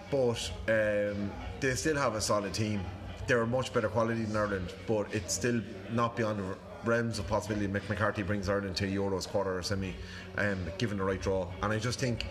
but 0.09 0.49
um, 0.69 1.29
they 1.59 1.75
still 1.75 1.97
have 1.97 2.15
a 2.15 2.21
solid 2.21 2.53
team. 2.53 2.81
they're 3.27 3.41
a 3.41 3.47
much 3.47 3.73
better 3.73 3.89
quality 3.89 4.23
than 4.23 4.37
Ireland, 4.37 4.73
but 4.87 5.07
it's 5.13 5.33
still 5.33 5.61
not 5.91 6.15
beyond 6.15 6.39
the 6.39 6.55
realms 6.85 7.19
of 7.19 7.27
possibility. 7.27 7.67
Mick 7.67 7.87
McCarthy 7.89 8.23
brings 8.23 8.49
Ireland 8.49 8.75
to 8.77 8.87
Euros 8.87 9.27
quarter 9.27 9.57
or 9.57 9.63
semi, 9.63 9.93
um, 10.37 10.57
given 10.77 10.97
the 10.97 11.03
right 11.03 11.21
draw, 11.21 11.47
and 11.61 11.71
I 11.71 11.79
just 11.79 11.99
think 11.99 12.25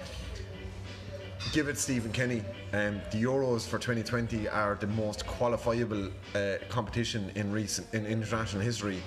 give 1.53 1.69
it 1.69 1.79
Stephen 1.79 2.13
Kenny. 2.13 2.43
Um, 2.73 3.01
the 3.11 3.23
Euros 3.23 3.67
for 3.67 3.79
2020 3.79 4.49
are 4.49 4.77
the 4.77 4.87
most 4.89 5.27
qualifiable 5.27 6.13
uh, 6.35 6.57
competition 6.69 7.31
in 7.35 7.53
recent 7.53 7.93
in 7.95 8.07
international 8.07 8.63
history. 8.63 9.03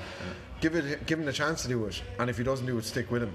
Give 0.61 0.75
it, 0.75 1.05
give 1.05 1.19
him 1.19 1.25
the 1.25 1.33
chance 1.33 1.61
to 1.63 1.67
do 1.67 1.85
it, 1.85 2.01
and 2.19 2.29
if 2.29 2.37
he 2.37 2.43
doesn't 2.43 2.65
do 2.65 2.77
it, 2.77 2.85
stick 2.85 3.11
with 3.11 3.23
him. 3.23 3.33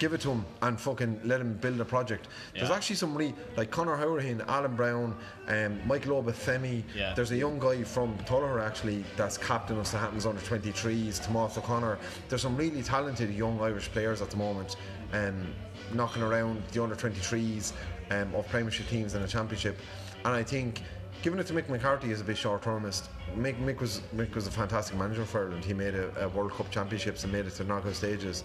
Give 0.00 0.14
it 0.14 0.22
to 0.22 0.30
him 0.30 0.46
and 0.62 0.80
fucking 0.80 1.20
let 1.24 1.42
him 1.42 1.52
build 1.58 1.78
a 1.78 1.84
project. 1.84 2.28
There's 2.54 2.70
actually 2.70 2.96
some 2.96 3.14
really 3.14 3.34
like 3.58 3.70
Conor 3.70 3.98
Hourihane, 3.98 4.42
Alan 4.48 4.74
Browne, 4.74 5.14
um, 5.46 5.78
Michael 5.86 6.22
Obafemi. 6.22 6.82
Yeah. 6.96 7.12
There's 7.12 7.32
a 7.32 7.36
young 7.36 7.58
guy 7.58 7.82
from 7.82 8.16
Tuller 8.24 8.60
actually 8.60 9.04
that's 9.18 9.36
captain 9.36 9.78
of 9.78 9.86
Southampton's 9.86 10.24
under 10.24 10.40
23s, 10.40 11.22
Tomas 11.22 11.58
O'Connor. 11.58 11.98
There's 12.30 12.40
some 12.40 12.56
really 12.56 12.82
talented 12.82 13.30
young 13.30 13.60
Irish 13.60 13.92
players 13.92 14.22
at 14.22 14.30
the 14.30 14.38
moment, 14.38 14.76
um, 15.12 15.52
knocking 15.92 16.22
around 16.22 16.62
the 16.72 16.82
under 16.82 16.96
23s 16.96 17.74
um, 18.10 18.34
of 18.34 18.48
Premiership 18.48 18.88
teams 18.88 19.14
in 19.14 19.20
the 19.20 19.28
Championship. 19.28 19.76
And 20.24 20.34
I 20.34 20.42
think 20.42 20.80
giving 21.20 21.38
it 21.38 21.46
to 21.48 21.52
Mick 21.52 21.68
McCarthy 21.68 22.10
is 22.10 22.22
a 22.22 22.24
bit 22.24 22.38
short 22.38 22.62
termist. 22.62 23.10
Mick, 23.36 23.62
Mick 23.62 23.80
was 23.80 24.00
Mick 24.14 24.34
was 24.34 24.46
a 24.46 24.50
fantastic 24.50 24.96
manager 24.96 25.26
for 25.26 25.44
Ireland. 25.44 25.62
He 25.62 25.74
made 25.74 25.94
a, 25.94 26.24
a 26.24 26.28
World 26.30 26.52
Cup 26.52 26.70
championships 26.70 27.24
and 27.24 27.32
made 27.32 27.46
it 27.46 27.54
to 27.56 27.64
knockout 27.64 27.94
stages. 27.94 28.44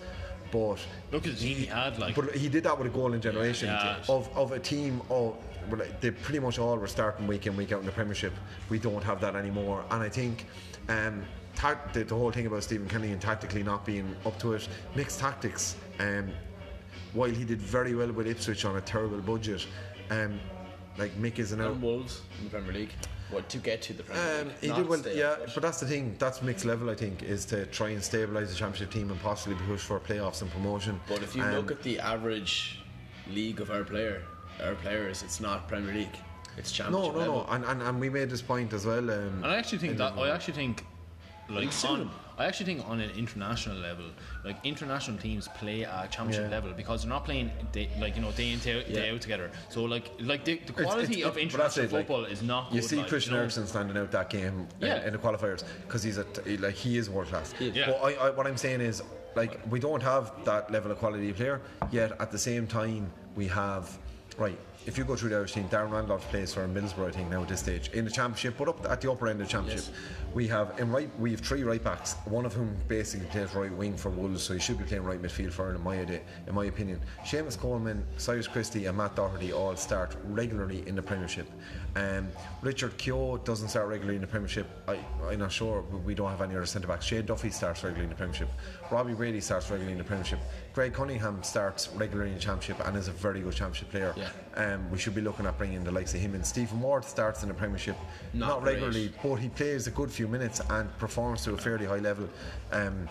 But 0.56 0.80
Look 1.12 1.28
at 1.28 1.34
he 1.34 1.66
had, 1.66 2.00
like. 2.00 2.16
but 2.16 2.34
he 2.34 2.48
did 2.48 2.64
that 2.64 2.78
with 2.78 2.88
a 2.88 2.90
golden 2.90 3.20
generation 3.20 3.68
Yeah. 3.68 3.98
of, 4.08 4.30
of 4.38 4.54
a 4.54 4.60
team 4.60 5.02
of 5.10 5.36
they 6.00 6.12
pretty 6.12 6.40
much 6.40 6.60
all 6.60 6.78
were 6.78 6.88
starting 6.88 7.28
week 7.28 7.46
in 7.48 7.58
week 7.58 7.72
out 7.74 7.80
in 7.80 7.86
the 7.86 7.92
Premiership. 7.92 8.32
We 8.70 8.80
don't 8.80 9.04
have 9.04 9.20
that 9.22 9.36
anymore, 9.36 9.84
and 9.92 10.02
I 10.02 10.10
think 10.10 10.46
um, 10.90 11.24
the, 11.94 12.04
the 12.04 12.16
whole 12.16 12.32
thing 12.32 12.46
about 12.46 12.64
Stephen 12.64 12.88
Kenny 12.88 13.12
and 13.12 13.20
tactically 13.20 13.64
not 13.64 13.84
being 13.86 14.16
up 14.26 14.38
to 14.40 14.54
it, 14.54 14.68
mixed 14.96 15.20
tactics. 15.20 15.76
Um, 16.00 16.32
while 17.14 17.30
he 17.30 17.44
did 17.46 17.60
very 17.62 17.96
well 17.96 18.12
with 18.12 18.28
Ipswich 18.28 18.64
on 18.64 18.76
a 18.78 18.82
terrible 18.82 19.18
budget, 19.20 19.66
um, 20.12 20.40
like 20.98 21.16
Mick 21.18 21.40
is 21.40 21.52
an 21.52 21.62
out. 21.62 21.72
And 21.72 21.82
Wolves 21.82 22.22
in 22.38 22.46
the 22.46 22.50
Premier 22.52 22.74
League. 22.74 22.94
What 23.32 23.50
to 23.50 23.58
get 23.58 23.82
to 23.84 23.94
the 23.94 24.04
Premier 24.04 24.42
Um, 24.42 24.48
League? 24.48 24.58
he 24.62 24.68
not 24.68 24.78
did 24.78 24.88
well, 24.88 25.02
yeah, 25.14 25.36
but 25.54 25.62
that's 25.64 25.80
the 25.80 25.88
thing. 25.88 26.16
That's 26.20 26.42
mixed 26.42 26.64
level, 26.66 26.90
I 26.90 26.96
think, 26.96 27.24
is 27.24 27.44
to 27.46 27.66
try 27.68 27.90
and 27.90 28.00
stabilise 28.02 28.50
the 28.50 28.56
championship 28.56 28.92
team 28.92 29.10
and 29.10 29.20
possibly 29.22 29.58
push 29.68 29.82
for 29.82 30.00
playoffs 30.00 30.42
and 30.44 30.52
promotion. 30.52 31.00
But 31.08 31.24
if 31.24 31.36
you 31.36 31.42
Um, 31.44 31.56
look 31.56 31.72
at 31.72 31.82
the 31.82 32.00
average 32.00 32.80
league 33.32 33.62
of 33.62 33.72
our 33.72 33.84
player, 33.84 34.22
our 34.64 34.76
players, 34.76 35.24
it's 35.24 35.40
not 35.40 35.68
Premier 35.68 35.94
League. 35.94 36.18
It's 36.58 36.72
Championship 36.72 37.14
no, 37.16 37.20
no, 37.20 37.20
level. 37.20 37.48
and, 37.50 37.66
and, 37.66 37.82
and 37.82 38.00
we 38.00 38.10
made 38.10 38.30
this 38.30 38.42
point 38.42 38.72
as 38.74 38.86
well. 38.86 39.10
Um, 39.12 39.44
And 39.44 39.48
I 39.48 39.56
actually 39.58 39.80
think 39.80 39.98
that 39.98 40.14
I 40.18 40.30
actually 40.30 40.54
think 40.54 40.86
like 41.50 41.66
on, 41.68 41.72
soon. 41.72 42.10
I 42.38 42.46
actually 42.46 42.66
think 42.66 42.90
on 42.90 43.00
an 43.00 43.12
international 43.12 43.78
level, 43.78 44.06
like 44.44 44.58
international 44.66 45.18
teams 45.18 45.48
play 45.58 45.86
at 45.86 46.12
championship 46.12 46.46
Yeah. 46.52 46.58
level 46.58 46.74
because 46.74 47.02
they're 47.04 47.10
not 47.10 47.24
playing 47.26 47.52
day, 47.72 47.90
like 48.00 48.16
you 48.16 48.22
know 48.22 48.32
day 48.32 48.52
in 48.52 48.60
day, 48.60 48.84
day 48.84 49.10
out 49.12 49.22
together. 49.22 49.52
So 49.70 49.84
like 49.86 50.12
like 50.20 50.44
the, 50.44 50.60
the 50.66 50.74
quality 50.74 51.22
it's- 51.22 51.26
of 51.30 51.38
it- 51.38 51.52
but 51.52 51.58
that's 51.60 51.78
international 51.78 51.86
it, 51.86 51.94
like, 51.94 52.08
football 52.08 52.26
is 52.26 52.42
not. 52.44 52.74
You 52.74 52.82
good, 52.82 52.90
see 52.90 52.98
like, 52.98 53.08
Christian 53.08 53.32
you 53.34 53.38
know. 53.38 53.42
Eriksen 53.44 53.68
standing 53.68 53.98
out 53.98 54.12
that 54.12 54.30
game 54.30 54.68
Yeah. 54.82 55.06
in 55.06 55.14
the 55.14 55.20
qualifiers 55.20 55.64
because 55.88 56.04
he's 56.04 56.18
a 56.18 56.24
t- 56.26 56.58
like 56.58 56.76
he 56.76 56.98
is 56.98 57.10
world 57.10 57.30
class. 57.30 57.54
Yeah. 57.60 57.86
But 57.88 58.04
I, 58.04 58.14
I, 58.28 58.30
what 58.32 58.48
I'm 58.48 58.58
saying 58.58 58.82
is 58.82 59.02
like 59.36 59.60
we 59.70 59.80
don't 59.80 60.04
have 60.04 60.32
that 60.46 60.72
level 60.72 60.92
of 60.92 60.98
quality 60.98 61.32
player 61.34 61.62
yet. 61.92 62.12
At 62.20 62.32
the 62.32 62.38
same 62.40 62.68
time, 62.68 63.12
we 63.36 63.48
have 63.48 63.98
right. 64.38 64.58
If 64.86 65.00
you 65.00 65.04
go 65.04 65.16
through 65.16 65.30
the 65.30 65.38
Irish 65.38 65.54
team, 65.54 65.68
Darren 65.70 65.90
Randolph 65.92 66.30
plays 66.30 66.54
for 66.54 66.68
Middlesbrough, 66.68 67.08
I 67.08 67.12
think 67.12 67.30
now 67.32 67.42
at 67.42 67.48
this 67.48 67.62
stage 67.62 67.90
in 67.94 68.06
the 68.06 68.12
championship, 68.12 68.54
but 68.56 68.68
up 68.70 68.86
at 68.88 69.02
the 69.02 69.10
upper 69.12 69.28
end 69.28 69.42
of 69.42 69.48
the 69.48 69.52
championship, 69.52 69.86
we 70.36 70.46
have 70.48 70.78
in 70.80 70.92
right 70.92 71.10
we 71.18 71.32
have 71.32 71.40
three 71.40 71.64
right 71.64 71.82
backs, 71.82 72.16
one 72.26 72.46
of 72.46 72.54
whom 72.54 72.76
basically 72.90 73.26
plays 73.28 73.56
right 73.56 73.72
wing 73.72 73.96
for 73.96 74.10
Wolves, 74.10 74.44
so 74.44 74.54
he 74.54 74.60
should 74.60 74.78
be 74.78 74.84
playing 74.84 75.06
right 75.06 75.20
midfield 75.20 75.54
for 75.54 75.64
Ireland, 75.64 75.80
in 75.80 75.84
my 75.86 76.00
idea, 76.00 76.22
in 76.46 76.54
my 76.54 76.66
opinion. 76.66 77.00
Seamus 77.24 77.58
Coleman, 77.58 78.06
Cyrus 78.18 78.46
Christie, 78.46 78.86
and 78.86 78.98
Matt 78.98 79.16
Doherty 79.16 79.54
all 79.54 79.78
start 79.78 80.18
regularly 80.26 80.86
in 80.88 80.96
the 80.96 81.02
Premiership. 81.02 81.48
Um, 81.96 82.28
Richard 82.62 82.98
Keogh 82.98 83.38
doesn't 83.38 83.70
start 83.70 83.88
regularly 83.88 84.16
in 84.16 84.22
the 84.22 84.28
Premiership. 84.28 84.68
I, 84.90 85.00
I'm 85.26 85.40
not 85.40 85.54
sure. 85.54 85.82
but 85.90 86.00
We 86.04 86.14
don't 86.14 86.30
have 86.30 86.42
any 86.42 86.56
other 86.56 86.66
centre 86.66 86.90
backs. 86.90 87.06
Shane 87.06 87.26
Duffy 87.26 87.50
starts 87.50 87.84
regularly 87.84 88.04
in 88.04 88.10
the 88.10 88.18
Premiership. 88.18 88.50
Robbie 88.92 89.14
Brady 89.14 89.40
starts 89.40 89.70
regularly 89.70 89.94
in 89.94 89.98
the 90.00 90.04
Premiership. 90.04 90.40
Greg 90.74 90.94
Cunningham 90.94 91.42
starts 91.44 91.88
regularly 91.96 92.32
in 92.32 92.36
the 92.36 92.42
Championship 92.42 92.86
and 92.86 92.98
is 92.98 93.08
a 93.08 93.14
very 93.14 93.40
good 93.40 93.54
Championship 93.54 93.92
player. 93.92 94.14
Yeah. 94.18 94.30
Um, 94.56 94.92
we 94.92 94.98
should 94.98 95.16
be 95.16 95.22
looking 95.22 95.46
at 95.46 95.58
bringing 95.58 95.86
the 95.86 95.92
likes 95.92 96.14
of 96.14 96.20
him. 96.20 96.36
And 96.36 96.46
Stephen 96.46 96.82
Ward 96.82 97.06
starts 97.06 97.44
in 97.44 97.48
the 97.48 97.56
Premiership, 97.56 97.96
Not 98.34 98.50
not, 98.50 98.64
regularly, 98.64 99.14
but 99.24 99.36
he 99.36 99.48
plays 99.48 99.88
a 99.88 99.92
good 99.92 100.12
few 100.12 100.25
minutes 100.28 100.62
and 100.70 100.96
performs 100.98 101.44
to 101.46 101.54
a 101.54 101.58
fairly 101.58 101.86
high 101.86 102.00
level. 102.00 102.28
Um, 102.72 103.08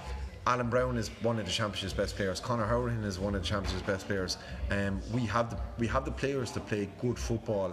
Alan 0.46 0.68
Browne 0.68 0.98
is 0.98 1.08
one 1.22 1.38
of 1.38 1.46
the 1.46 1.50
championship's 1.50 1.94
best 1.94 2.16
players. 2.16 2.38
Conor 2.38 2.66
Hourihane 2.66 3.04
is 3.04 3.18
one 3.18 3.34
of 3.34 3.42
the 3.42 3.48
championship's 3.48 3.86
best 3.86 4.06
players. 4.06 4.36
Um, 4.70 5.00
we 5.12 5.22
have 5.26 5.50
the 5.50 5.58
we 5.78 5.86
have 5.86 6.04
the 6.04 6.10
players 6.10 6.50
to 6.52 6.60
play 6.60 6.88
good 7.00 7.18
football, 7.18 7.72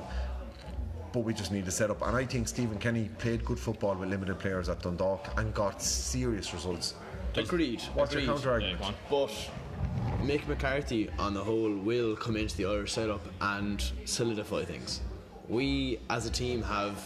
but 1.11 1.19
we 1.19 1.33
just 1.33 1.51
need 1.51 1.65
to 1.65 1.71
set 1.71 1.89
up. 1.89 2.01
And 2.07 2.15
I 2.15 2.25
think 2.25 2.47
Stephen 2.47 2.77
Kenny 2.77 3.09
played 3.17 3.43
good 3.43 3.59
football 3.59 3.95
with 3.95 4.09
limited 4.09 4.39
players 4.39 4.69
at 4.69 4.81
Dundalk 4.81 5.33
and 5.37 5.53
got 5.53 5.81
serious 5.81 6.53
results. 6.53 6.95
Agreed. 7.35 7.81
What's 7.93 8.13
your 8.13 8.21
agreed. 8.21 8.33
counter 8.33 8.51
argument? 8.51 8.81
Yeah, 8.81 8.91
But 9.09 9.49
Mick 10.21 10.47
McCarthy, 10.47 11.09
on 11.17 11.33
the 11.33 11.43
whole, 11.43 11.73
will 11.75 12.15
come 12.15 12.35
into 12.37 12.55
the 12.55 12.65
Irish 12.65 12.93
setup 12.93 13.21
and 13.41 13.83
solidify 14.05 14.63
things. 14.63 15.01
We, 15.49 15.99
as 16.09 16.25
a 16.25 16.29
team, 16.29 16.61
have 16.61 17.03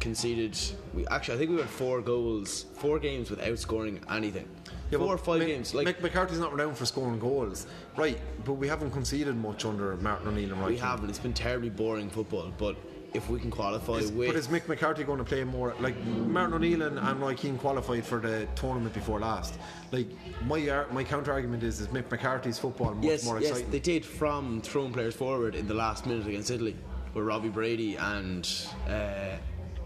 conceded. 0.00 0.58
We 0.94 1.06
actually, 1.08 1.34
I 1.34 1.38
think 1.38 1.50
we 1.50 1.56
had 1.58 1.68
four 1.68 2.00
goals, 2.00 2.66
four 2.74 2.98
games 2.98 3.30
without 3.30 3.58
scoring 3.58 4.00
anything. 4.10 4.48
Yeah, 4.90 4.98
four 4.98 5.14
or 5.14 5.18
five 5.18 5.40
games. 5.40 5.74
Like 5.74 5.86
Mick 5.86 6.00
McCarthy's 6.00 6.38
not 6.38 6.52
renowned 6.52 6.76
for 6.76 6.86
scoring 6.86 7.18
goals, 7.18 7.66
right? 7.96 8.18
But 8.44 8.54
we 8.54 8.68
haven't 8.68 8.90
conceded 8.90 9.36
much 9.36 9.64
under 9.64 9.96
Martin 9.96 10.28
O'Neill 10.28 10.52
and 10.52 10.60
Roy 10.60 10.68
we 10.68 10.76
haven't. 10.78 11.10
It's 11.10 11.18
been 11.18 11.34
terribly 11.34 11.68
boring 11.68 12.08
football. 12.08 12.50
But 12.56 12.76
if 13.14 13.28
we 13.28 13.38
can 13.38 13.50
qualify 13.50 13.94
Is- 13.94 14.12
with, 14.12 14.28
but 14.28 14.36
is 14.36 14.48
Mick 14.48 14.66
McCarthy 14.68 15.04
going 15.04 15.18
to 15.18 15.24
play 15.24 15.44
more? 15.44 15.74
Like 15.78 15.98
Martin 16.06 16.54
O'Neill 16.54 16.82
and, 16.82 16.98
and 16.98 17.20
Roy 17.20 17.34
Keane 17.34 17.58
qualified 17.58 18.04
for 18.04 18.18
the 18.18 18.46
tournament 18.54 18.94
before 18.94 19.20
last. 19.20 19.58
Like 19.92 20.08
my 20.46 20.66
ar- 20.68 20.86
my 20.90 21.04
counter 21.04 21.32
argument 21.32 21.62
is 21.62 21.80
is 21.80 21.88
Mick 21.88 22.10
McCarthy's 22.10 22.58
football 22.58 22.94
much 22.94 23.04
yes, 23.04 23.24
more 23.24 23.40
yes, 23.40 23.50
exciting. 23.50 23.70
they 23.70 23.80
did 23.80 24.04
from 24.04 24.60
throwing 24.62 24.92
players 24.92 25.14
forward 25.14 25.54
in 25.54 25.66
the 25.66 25.74
last 25.74 26.06
minute 26.06 26.26
against 26.26 26.50
Italy, 26.50 26.76
where 27.12 27.24
Robbie 27.24 27.50
Brady 27.50 27.96
and 27.96 28.48
uh, 28.88 29.36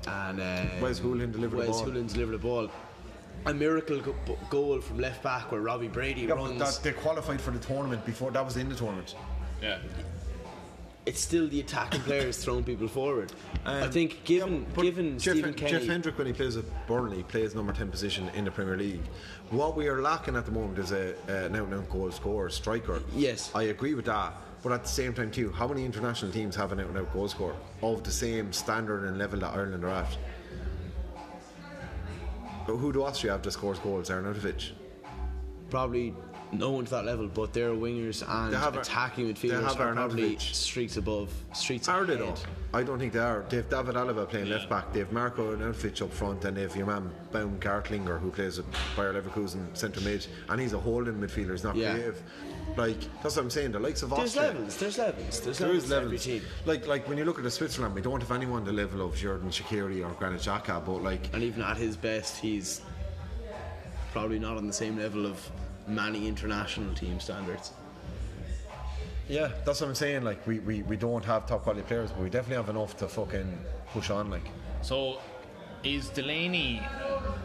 and 0.09 0.40
uh, 0.40 0.64
Wes 0.80 1.00
Hoolahan 1.00 1.32
delivered 1.32 1.61
the 1.62 1.66
ball. 1.66 1.84
Hoolahan 1.84 2.12
delivered 2.12 2.32
the 2.32 2.38
ball. 2.38 2.70
A 3.46 3.55
miracle 3.55 4.00
go- 4.00 4.14
goal 4.50 4.80
from 4.80 4.98
left 4.98 5.22
back 5.22 5.50
where 5.50 5.61
Robbie 5.61 5.88
Brady 5.88 6.22
Yeah, 6.22 6.34
runs. 6.34 6.59
that, 6.59 6.80
they 6.82 6.92
qualified 6.92 7.40
for 7.40 7.50
the 7.50 7.59
tournament 7.59 8.05
before 8.07 8.30
that 8.30 8.44
was 8.44 8.57
in 8.57 8.68
the 8.68 8.74
tournament. 8.74 9.16
Yeah. 9.61 9.78
It's 11.05 11.20
still 11.20 11.48
the 11.48 11.61
attacking 11.61 12.00
players 12.03 12.42
throwing 12.44 12.62
people 12.64 12.86
forward. 12.88 13.32
I 13.64 13.80
Um, 13.82 13.90
think 13.90 14.22
given 14.24 14.66
yeah, 14.76 14.82
given 14.82 15.18
Jeff, 15.18 15.34
Stephen 15.34 15.55
Kenny, 15.55 15.72
Jeff 15.72 15.86
Hendrick 15.86 16.16
when 16.18 16.26
he 16.28 16.32
plays 16.32 16.57
at 16.57 16.64
Burnley 16.86 17.22
plays 17.24 17.55
number 17.55 17.72
ten 17.72 17.90
position 17.90 18.28
in 18.34 18.44
the 18.44 18.50
Premier 18.50 18.76
League. 18.76 19.03
What 19.50 19.76
we 19.76 19.88
are 19.88 20.00
lacking 20.00 20.36
at 20.36 20.46
the 20.46 20.53
moment 20.53 20.78
is 20.78 20.92
a, 20.92 21.14
a 21.28 21.46
an 21.46 21.57
out-and-out 21.57 21.90
goal 21.90 22.11
scorer, 22.12 22.48
striker. 22.50 23.03
Yes. 23.14 23.50
I 23.55 23.64
agree 23.64 23.94
with 23.94 24.05
that. 24.07 24.32
But 24.62 24.70
at 24.70 24.82
the 24.84 24.88
same 24.88 25.12
time 25.12 25.32
too, 25.32 25.50
how 25.50 25.66
many 25.66 25.84
international 25.84 26.30
teams 26.30 26.55
have 26.55 26.70
an 26.70 26.78
out-and-out 26.78 27.12
goal 27.12 27.26
scorer 27.28 27.57
of 27.82 28.05
the 28.05 28.12
same 28.12 28.53
standard 28.53 29.05
and 29.09 29.18
level 29.18 29.40
that 29.40 29.53
Ireland 29.55 29.82
are 29.84 29.88
at? 29.90 30.16
But 32.66 32.76
Who 32.76 32.92
do 32.92 33.03
Austria 33.03 33.32
have 33.32 33.42
that 33.42 33.50
scores 33.50 33.80
goals? 33.80 34.09
Arnautovic. 34.09 34.70
probably 35.68 36.14
no 36.53 36.70
one 36.70 36.84
to 36.84 36.90
that 36.90 37.05
level, 37.07 37.28
but 37.28 37.53
their 37.53 37.70
wingers 37.70 38.22
and 38.28 38.53
They 38.53 38.59
have 38.59 38.76
attacking 38.76 39.26
they 39.26 39.32
midfielders 39.34 39.62
have 39.64 39.80
are 39.80 39.94
probably 39.94 40.36
streets 40.38 40.96
above, 40.98 41.32
streets 41.55 41.88
Are 41.88 42.05
they 42.05 42.16
though? 42.16 42.34
I 42.74 42.82
don't 42.82 42.98
think 42.98 43.12
they 43.14 43.18
are. 43.18 43.44
They 43.48 43.57
have 43.59 43.68
David 43.70 43.94
Alaba 43.96 44.28
playing 44.28 44.48
left 44.50 44.68
back. 44.68 44.92
They 44.92 44.98
have 45.00 45.12
Marko 45.12 45.55
Arnautovic 45.57 46.00
up 46.03 46.12
front, 46.12 46.44
and 46.44 46.57
they 46.57 46.62
have 46.62 46.74
your 46.76 46.86
man 46.86 47.11
Baumgartlinger 47.32 48.18
who 48.20 48.30
plays 48.30 48.59
at 48.59 48.64
Bayer 48.96 49.12
Leverkusen 49.14 49.74
centre 49.76 50.00
mid, 50.03 50.26
and 50.48 50.61
he's 50.61 50.72
a 50.72 50.78
holding 50.78 51.14
midfielder. 51.14 51.50
He's 51.53 51.64
not 51.64 51.76
Yeah. 51.76 51.92
creative. 51.92 52.22
Like 52.76 52.98
that's 53.22 53.36
what 53.36 53.42
I'm 53.44 53.50
saying. 53.50 53.72
The 53.72 53.80
likes 53.80 54.03
of 54.03 54.11
There's 54.11 54.36
levels. 54.36 54.76
There's 54.76 54.96
levels. 54.98 55.40
There's 55.40 55.59
There 55.59 55.68
levels. 55.68 55.84
is 55.84 55.90
to 55.90 55.96
every 55.96 56.07
levels. 56.09 56.24
team. 56.24 56.42
Like 56.64 56.86
like 56.86 57.09
when 57.09 57.18
you 57.18 57.24
look 57.24 57.38
at 57.38 57.44
the 57.44 57.50
Switzerland, 57.50 57.94
we 57.94 58.00
don't 58.03 58.20
have 58.20 58.30
anyone 58.32 58.64
the 58.64 58.72
level 58.72 59.03
of 59.07 59.14
Xherdan 59.14 59.48
Shaqiri 59.50 60.05
or 60.07 60.11
Granit 60.14 60.40
Xhaka, 60.40 60.84
but 60.84 61.03
like 61.03 61.32
And 61.34 61.42
even 61.42 61.62
at 61.62 61.76
his 61.76 61.96
best, 61.96 62.38
he's 62.38 62.80
probably 64.12 64.38
not 64.38 64.57
on 64.57 64.66
the 64.66 64.72
same 64.72 64.98
level 64.98 65.26
of 65.26 65.38
many 65.87 66.28
international 66.28 66.95
team 66.95 67.18
standards. 67.20 67.72
yeah, 69.28 69.51
that's 69.64 69.80
what 69.80 69.89
I'm 69.89 69.95
saying. 69.95 70.24
Like 70.24 70.47
we, 70.47 70.59
we, 70.61 70.83
we 70.83 70.97
don't 70.97 71.24
have 71.24 71.47
top 71.47 71.62
quality 71.62 71.83
players, 71.83 72.11
but 72.11 72.22
we 72.22 72.30
definitely 72.30 72.57
have 72.57 72.68
enough 72.68 72.97
to 72.99 73.09
fucking 73.09 73.59
push 73.93 74.11
on. 74.11 74.30
Like 74.30 74.47
So, 74.83 75.20
is 75.85 76.09
Delaney? 76.11 76.83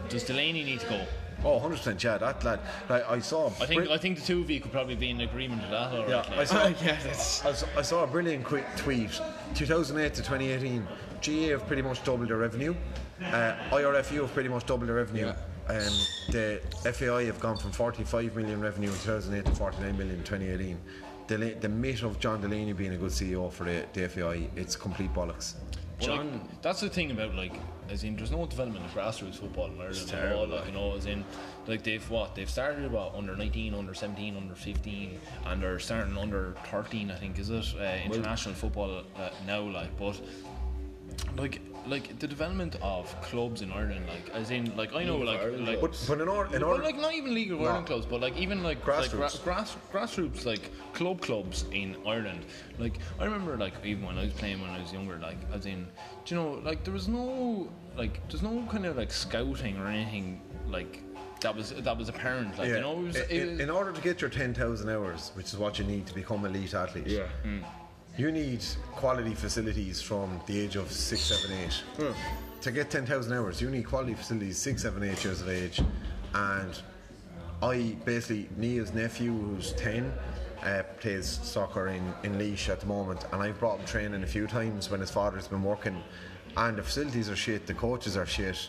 Does 0.08 0.24
Delaney 0.24 0.64
need 0.64 0.80
to 0.80 0.88
go? 0.88 1.00
Oh, 1.44 1.52
100 1.54 1.76
percent. 1.76 2.02
Yeah, 2.02 2.18
that 2.18 2.42
lad. 2.44 2.58
Like, 2.88 3.08
I 3.08 3.20
saw. 3.20 3.46
I 3.60 3.66
think 3.66 3.88
I 3.88 3.96
think 3.96 4.18
the 4.18 4.24
two 4.26 4.40
of 4.40 4.50
you 4.50 4.60
could 4.60 4.72
probably 4.72 4.96
be 4.96 5.10
in 5.10 5.20
agreement 5.20 5.62
with 5.62 5.70
that. 5.70 5.92
All 5.92 6.00
right, 6.00 6.08
Yeah, 6.08 6.16
like. 6.16 6.38
I 6.38 6.44
saw, 6.44 6.66
yeah, 6.66 6.74
that's- 6.96 7.44
I 7.44 7.52
saw. 7.52 7.66
I 7.76 7.82
saw 7.82 8.04
a 8.04 8.06
brilliant 8.08 8.44
quick 8.44 8.64
tweet. 8.76 9.20
2008 9.54 10.14
to 10.14 10.22
2018, 10.22 10.86
GAA 11.22 11.32
have 11.52 11.66
pretty 11.66 11.82
much 11.82 12.02
doubled 12.02 12.28
their 12.28 12.38
revenue. 12.38 12.74
Uh, 13.24 13.54
IRFU 13.70 14.22
have 14.22 14.32
pretty 14.34 14.48
much 14.48 14.66
doubled 14.66 14.88
their 14.88 14.96
revenue. 14.96 15.32
Um, 15.68 15.92
the 16.30 16.60
FAI 16.92 17.24
have 17.24 17.40
gone 17.40 17.56
from 17.56 17.72
45 17.72 18.36
million 18.36 18.60
revenue 18.60 18.88
in 18.88 18.94
2008 18.94 19.44
to 19.44 19.54
49 19.54 19.98
million 19.98 20.16
in 20.16 20.24
2018. 20.24 20.78
The, 21.26 21.38
la- 21.38 21.60
the 21.60 21.68
myth 21.68 22.02
of 22.02 22.18
John 22.18 22.40
Delaney 22.40 22.72
being 22.72 22.94
a 22.94 22.96
good 22.96 23.10
CEO 23.10 23.52
for 23.52 23.64
the, 23.64 23.84
the 23.92 24.08
FAI, 24.08 24.48
it's 24.56 24.76
complete 24.76 25.12
bollocks. 25.12 25.56
Well, 26.00 26.16
like, 26.16 26.62
that's 26.62 26.80
the 26.80 26.88
thing 26.88 27.10
about 27.10 27.34
like, 27.34 27.52
as 27.90 28.04
in, 28.04 28.16
there's 28.16 28.30
no 28.30 28.46
development 28.46 28.84
of 28.86 28.92
grassroots 28.92 29.36
football 29.36 29.66
in 29.66 29.80
Ireland 29.80 30.12
at 30.12 30.32
all. 30.32 30.46
Like, 30.46 30.66
you 30.66 30.72
know, 30.72 30.94
as 30.94 31.06
in, 31.06 31.24
like 31.66 31.82
they've 31.82 32.08
what 32.08 32.34
they've 32.34 32.48
started 32.48 32.90
what 32.90 33.14
under 33.14 33.36
19, 33.36 33.74
under 33.74 33.94
17, 33.94 34.36
under 34.36 34.54
15, 34.54 35.20
and 35.46 35.62
they're 35.62 35.78
starting 35.78 36.16
under 36.16 36.54
13. 36.70 37.10
I 37.10 37.16
think 37.16 37.38
is 37.38 37.50
it 37.50 37.74
uh, 37.78 37.96
international 38.04 38.54
football 38.54 39.02
uh, 39.16 39.30
now. 39.46 39.60
Like, 39.60 39.98
but 39.98 40.20
like 41.36 41.60
like 41.88 42.18
the 42.18 42.26
development 42.26 42.76
of 42.82 43.20
clubs 43.22 43.62
in 43.62 43.72
Ireland, 43.72 44.06
like 44.08 44.28
as 44.34 44.50
in 44.50 44.76
like 44.76 44.94
I 44.94 45.04
know 45.04 45.18
like 45.18 45.40
like. 45.58 45.80
But, 45.80 46.04
but 46.06 46.20
in, 46.20 46.28
or, 46.28 46.46
in 46.46 46.52
but 46.52 46.62
order, 46.62 46.82
like 46.82 46.96
not 46.96 47.14
even 47.14 47.34
league 47.34 47.52
of 47.52 47.60
Ireland 47.60 47.86
clubs, 47.86 48.06
but 48.06 48.20
like 48.20 48.36
even 48.36 48.62
like 48.62 48.86
like 48.86 49.10
gra- 49.10 49.26
Grassroots. 49.26 49.44
grass 49.44 49.76
grassroots 49.92 50.44
like 50.44 50.70
club 50.92 51.20
clubs 51.20 51.64
in 51.72 51.96
Ireland. 52.06 52.44
Like 52.78 52.98
I 53.18 53.24
remember 53.24 53.56
like 53.56 53.74
even 53.84 54.04
when 54.04 54.18
I 54.18 54.24
was 54.24 54.32
playing 54.34 54.60
when 54.60 54.70
I 54.70 54.80
was 54.80 54.92
younger, 54.92 55.18
like 55.18 55.38
as 55.52 55.66
in 55.66 55.86
do 56.24 56.34
you 56.34 56.40
know 56.40 56.50
like 56.64 56.84
there 56.84 56.94
was 56.94 57.08
no 57.08 57.68
like 57.96 58.26
there's 58.28 58.42
no 58.42 58.64
kind 58.70 58.86
of 58.86 58.96
like 58.96 59.10
scouting 59.10 59.78
or 59.78 59.86
anything 59.86 60.40
like 60.68 61.02
that 61.40 61.54
was 61.54 61.70
that 61.70 61.96
was 61.96 62.08
apparent. 62.08 62.58
Like 62.58 62.68
yeah, 62.68 62.76
you 62.76 62.80
know 62.80 62.98
it 62.98 63.02
was, 63.02 63.16
in, 63.16 63.24
it 63.30 63.50
was 63.50 63.60
in 63.60 63.70
order 63.70 63.92
to 63.92 64.00
get 64.00 64.20
your 64.20 64.30
10,000 64.30 64.88
hours, 64.88 65.32
which 65.34 65.46
is 65.46 65.56
what 65.56 65.78
you 65.78 65.84
need 65.84 66.06
to 66.06 66.14
become 66.14 66.44
elite 66.44 66.74
athlete. 66.74 67.06
Yeah. 67.06 67.26
Mm. 67.44 67.64
You 68.18 68.32
need 68.32 68.64
quality 68.96 69.32
facilities 69.32 70.02
from 70.02 70.40
the 70.46 70.58
age 70.58 70.74
of 70.74 70.90
six, 70.90 71.22
seven, 71.22 71.56
eight. 71.56 71.84
To 72.62 72.72
get 72.72 72.90
10,000 72.90 73.32
hours, 73.32 73.60
you 73.60 73.70
need 73.70 73.86
quality 73.86 74.14
facilities 74.14 74.58
six, 74.58 74.82
seven, 74.82 75.04
eight 75.04 75.22
years 75.22 75.40
of 75.40 75.48
age. 75.48 75.80
And 76.34 76.82
I 77.62 77.96
basically, 78.04 78.48
Neil's 78.56 78.92
nephew, 78.92 79.30
who's 79.30 79.72
10, 79.74 80.12
uh, 80.64 80.82
plays 80.98 81.28
soccer 81.44 81.86
in, 81.86 82.12
in 82.24 82.36
Laois 82.36 82.68
at 82.68 82.80
the 82.80 82.86
moment. 82.86 83.24
And 83.30 83.40
I've 83.40 83.60
brought 83.60 83.78
him 83.78 83.86
training 83.86 84.24
a 84.24 84.26
few 84.26 84.48
times 84.48 84.90
when 84.90 84.98
his 84.98 85.12
father's 85.12 85.46
been 85.46 85.62
working. 85.62 86.02
And 86.56 86.76
the 86.76 86.82
facilities 86.82 87.30
are 87.30 87.36
shit, 87.36 87.68
the 87.68 87.74
coaches 87.74 88.16
are 88.16 88.26
shit. 88.26 88.68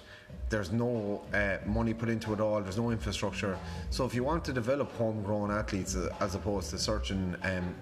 There's 0.50 0.72
no 0.72 1.24
uh, 1.34 1.58
money 1.66 1.96
put 1.96 2.10
into 2.10 2.34
it 2.34 2.40
all. 2.40 2.62
There's 2.62 2.78
no 2.78 2.92
infrastructure. 2.92 3.58
So 3.90 4.06
if 4.06 4.14
you 4.14 4.24
want 4.24 4.46
to 4.46 4.54
develop 4.54 4.92
homegrown 4.92 5.50
athletes 5.50 5.96
uh, 5.96 6.16
as 6.20 6.36
opposed 6.36 6.70
to 6.70 6.78
searching 6.78 7.36
um, 7.42 7.74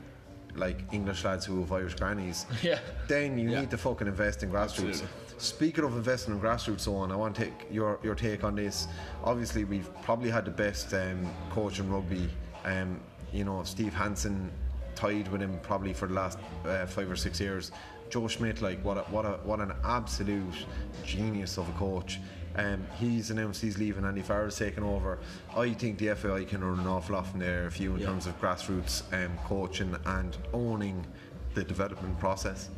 like 0.58 0.80
English 0.92 1.24
lads 1.24 1.46
who 1.46 1.60
have 1.62 1.72
Irish 1.72 1.96
grannies, 1.96 2.46
Yeah. 2.64 2.80
then 3.08 3.38
you 3.38 3.50
need 3.50 3.70
to 3.72 3.78
fucking 3.78 4.08
invest 4.08 4.44
in 4.44 4.52
grassroots. 4.52 5.04
Speaking 5.38 5.84
of 5.84 5.96
investing 5.96 6.34
in 6.34 6.40
grassroots, 6.42 6.82
so 6.82 6.96
on, 6.96 7.12
I 7.12 7.16
want 7.16 7.36
to 7.36 7.46
take 7.46 7.54
your 7.72 8.00
your 8.04 8.16
take 8.16 8.44
on 8.44 8.56
this. 8.56 8.88
Obviously, 9.24 9.64
we've 9.66 9.90
probably 10.02 10.32
had 10.32 10.46
the 10.46 10.52
best 10.52 10.94
um, 10.94 11.26
coach 11.52 11.80
in 11.80 11.92
rugby. 11.92 12.28
Um, 12.66 13.00
you 13.32 13.44
know, 13.44 13.62
Steve 13.64 13.94
Hansen 13.94 14.52
tied 14.96 15.28
with 15.28 15.42
him 15.42 15.60
probably 15.62 15.94
for 15.94 16.08
the 16.08 16.16
last 16.16 16.40
uh, 16.66 16.86
five 16.88 17.10
or 17.12 17.16
six 17.16 17.40
years. 17.40 17.72
Joe 18.10 18.28
Schmidt, 18.28 18.62
like 18.62 18.84
what 18.84 18.98
a, 18.98 19.02
what 19.12 19.26
a, 19.26 19.34
what 19.44 19.60
an 19.60 19.74
absolute 19.84 20.66
genius 21.06 21.58
of 21.58 21.70
a 21.70 21.74
coach. 21.74 22.20
Um, 22.58 22.86
he's 23.00 23.30
announced 23.30 23.62
he's 23.62 23.78
leaving. 23.78 24.04
Andy 24.04 24.22
Farrell's 24.22 24.58
taken 24.58 24.84
over. 24.84 25.20
I 25.56 25.74
think 25.74 26.00
the 26.00 26.16
FAI 26.16 26.44
can 26.44 26.64
run 26.64 26.80
an 26.80 26.88
awful 26.88 27.16
lot 27.16 27.28
from 27.28 27.40
there, 27.40 27.68
a 27.68 27.72
few 27.72 27.96
in 27.96 28.02
terms 28.02 28.26
of 28.26 28.40
grassroots 28.42 29.04
um, 29.14 29.38
coaching 29.46 29.96
and 30.06 30.36
owning 30.54 31.06
the 31.54 31.64
development 31.64 32.20
process. 32.20 32.70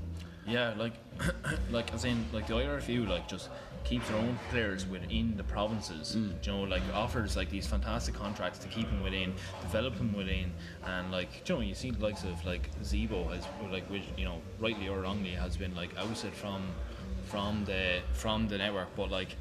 Yeah, 0.45 0.73
like, 0.77 0.93
like 1.71 1.93
as 1.93 2.05
in 2.05 2.25
like 2.33 2.47
the 2.47 2.55
IRFU, 2.55 3.07
like 3.07 3.27
just 3.27 3.49
keeps 3.83 4.07
their 4.09 4.17
own 4.17 4.37
players 4.49 4.85
within 4.85 5.35
the 5.37 5.43
provinces. 5.43 6.15
Mm. 6.15 6.45
You 6.45 6.51
know, 6.51 6.63
like 6.63 6.81
offers 6.93 7.35
like 7.35 7.49
these 7.49 7.67
fantastic 7.67 8.15
contracts 8.15 8.59
to 8.59 8.67
keep 8.67 8.87
them 8.89 9.01
within, 9.03 9.33
develop 9.61 9.95
them 9.97 10.13
within, 10.13 10.51
and 10.85 11.11
like 11.11 11.47
you 11.47 11.55
know, 11.55 11.61
you 11.61 11.75
see 11.75 11.91
the 11.91 12.03
likes 12.03 12.23
of 12.23 12.43
like 12.45 12.69
Zebo 12.81 13.33
has 13.33 13.45
like 13.71 13.89
which 13.89 14.03
you 14.17 14.25
know 14.25 14.41
rightly 14.59 14.87
or 14.89 15.01
wrongly 15.01 15.31
has 15.31 15.55
been 15.55 15.75
like 15.75 15.97
ousted 15.97 16.33
from 16.33 16.63
from 17.25 17.63
the 17.65 17.99
from 18.13 18.47
the 18.47 18.57
network, 18.57 18.89
but 18.95 19.09
like. 19.09 19.35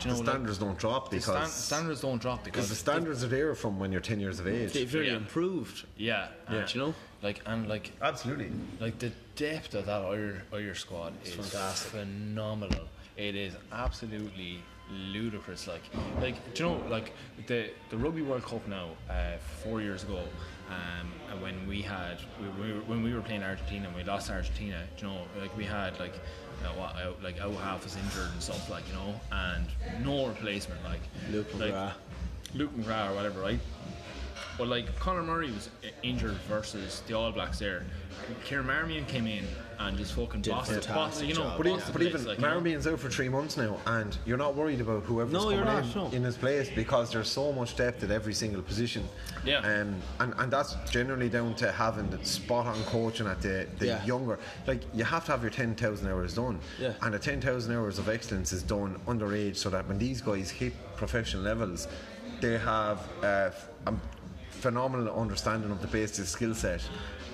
Do 0.00 0.08
You 0.08 0.14
The 0.14 0.20
know, 0.20 0.24
like, 0.24 0.28
standards 0.34 0.58
don't 0.58 0.78
drop 0.78 1.10
the 1.10 1.16
because 1.16 1.34
stan- 1.34 1.48
standards 1.48 2.00
don't 2.00 2.20
drop 2.20 2.44
because 2.44 2.52
because 2.64 2.68
the 2.70 2.74
standards 2.74 3.22
are 3.24 3.28
there 3.28 3.54
from 3.54 3.78
when 3.78 3.92
you're 3.92 4.00
10 4.00 4.18
years 4.20 4.40
of 4.40 4.46
age. 4.48 4.72
They've 4.72 4.92
really 4.92 5.08
Yeah. 5.10 5.16
improved. 5.16 5.84
Yeah, 5.96 6.28
Yeah. 6.50 6.66
you 6.72 6.80
know? 6.80 6.94
like 7.22 7.40
and 7.46 7.68
like 7.68 7.92
Absolutely. 8.02 8.50
like 8.80 8.98
the 8.98 9.12
depth 9.36 9.74
of 9.74 9.86
that 9.86 10.02
Irish, 10.02 10.42
Irish 10.52 10.80
squad 10.80 11.12
is 11.24 11.34
fantastic. 11.34 11.92
phenomenal. 11.92 12.88
It 13.16 13.36
is 13.36 13.54
absolutely 13.70 14.60
ludicrous. 14.90 15.66
Like, 15.68 15.82
like 16.20 16.54
do 16.54 16.64
you 16.64 16.70
know, 16.70 16.84
like 16.88 17.12
the 17.46 17.70
the 17.90 17.96
Rugby 17.96 18.22
World 18.22 18.42
Cup 18.44 18.66
now, 18.66 18.90
uh, 19.08 19.36
four 19.62 19.80
years 19.80 20.02
ago, 20.02 20.24
um, 20.68 21.40
when 21.40 21.66
we 21.68 21.80
had 21.82 22.18
we, 22.40 22.48
we 22.62 22.72
were, 22.72 22.80
when 22.80 23.02
we 23.02 23.14
were 23.14 23.20
playing 23.20 23.42
Argentina, 23.42 23.86
and 23.86 23.96
we 23.96 24.02
lost 24.04 24.30
Argentina. 24.30 24.82
do 24.96 25.06
You 25.06 25.12
know, 25.12 25.22
like 25.40 25.56
we 25.56 25.64
had 25.64 25.98
like. 26.00 26.14
What, 26.70 27.22
like 27.22 27.40
our 27.40 27.52
half 27.52 27.84
is 27.86 27.96
injured 27.96 28.32
and 28.32 28.42
stuff 28.42 28.70
like 28.70 28.84
you 28.88 28.94
know 28.94 29.20
and 29.30 29.66
no 30.04 30.26
replacement 30.26 30.82
like 30.84 31.00
Luke 31.30 31.46
like, 31.54 31.72
McGrath. 31.72 31.92
Luke 32.54 32.76
McGrath 32.76 33.10
or 33.10 33.14
whatever 33.14 33.40
right 33.40 33.60
but 34.58 34.68
like 34.68 34.98
Conor 34.98 35.22
Murray 35.22 35.50
was 35.50 35.70
injured 36.02 36.36
versus 36.48 37.02
the 37.06 37.14
All 37.14 37.32
Blacks 37.32 37.58
there. 37.58 37.84
Kieran 38.44 38.66
Marmion 38.66 39.06
came 39.06 39.26
in 39.26 39.44
and 39.88 39.96
just 39.98 40.14
fucking 40.14 40.42
Did 40.42 40.50
bossed 40.50 40.70
it, 40.72 40.84
fantastic 40.84 40.94
bossed, 40.94 41.24
you 41.24 41.34
know, 41.34 41.42
job. 41.42 41.56
But, 41.58 41.66
bossed 41.66 41.92
but 41.92 42.02
even 42.02 42.24
like, 42.24 42.38
you 42.38 42.42
know. 42.42 42.92
Out 42.92 42.98
for 43.00 43.10
three 43.10 43.28
months 43.28 43.56
now, 43.56 43.78
and 43.86 44.16
you're 44.24 44.36
not 44.36 44.54
worried 44.54 44.80
about 44.80 45.02
whoever's 45.04 45.32
No, 45.32 45.40
coming 45.40 45.56
you're 45.56 45.64
not, 45.64 45.84
in, 45.84 45.94
no. 45.94 46.06
in 46.10 46.22
his 46.22 46.36
place 46.36 46.68
because 46.74 47.12
there's 47.12 47.28
so 47.28 47.52
much 47.52 47.76
depth 47.76 48.02
at 48.02 48.10
every 48.10 48.34
single 48.34 48.62
position. 48.62 49.08
Yeah. 49.44 49.58
Um, 49.58 49.94
and, 50.20 50.34
and 50.38 50.52
that's 50.52 50.74
generally 50.90 51.28
down 51.28 51.54
to 51.56 51.70
having 51.72 52.08
the 52.10 52.24
spot 52.24 52.66
on 52.66 52.82
coaching 52.84 53.26
at 53.26 53.40
the, 53.42 53.66
the 53.78 53.86
Yeah. 53.86 54.04
younger. 54.04 54.38
Like, 54.66 54.82
you 54.94 55.04
have 55.04 55.24
to 55.26 55.32
have 55.32 55.42
your 55.42 55.50
10,000 55.50 56.08
hours 56.08 56.34
done. 56.34 56.58
Yeah. 56.80 56.92
And 57.02 57.14
the 57.14 57.18
10,000 57.18 57.74
hours 57.74 57.98
of 57.98 58.08
excellence 58.08 58.52
is 58.52 58.62
done 58.62 58.98
underage 59.06 59.56
so 59.56 59.70
that 59.70 59.86
when 59.88 59.98
these 59.98 60.20
guys 60.20 60.50
hit 60.50 60.72
professional 60.96 61.42
levels, 61.42 61.88
they 62.40 62.58
have 62.58 62.98
uh, 63.22 63.26
f- 63.50 63.68
a 63.86 63.94
phenomenal 64.50 65.14
understanding 65.18 65.70
of 65.70 65.80
the 65.80 65.88
basic 65.88 66.26
skill 66.26 66.54
set. 66.54 66.80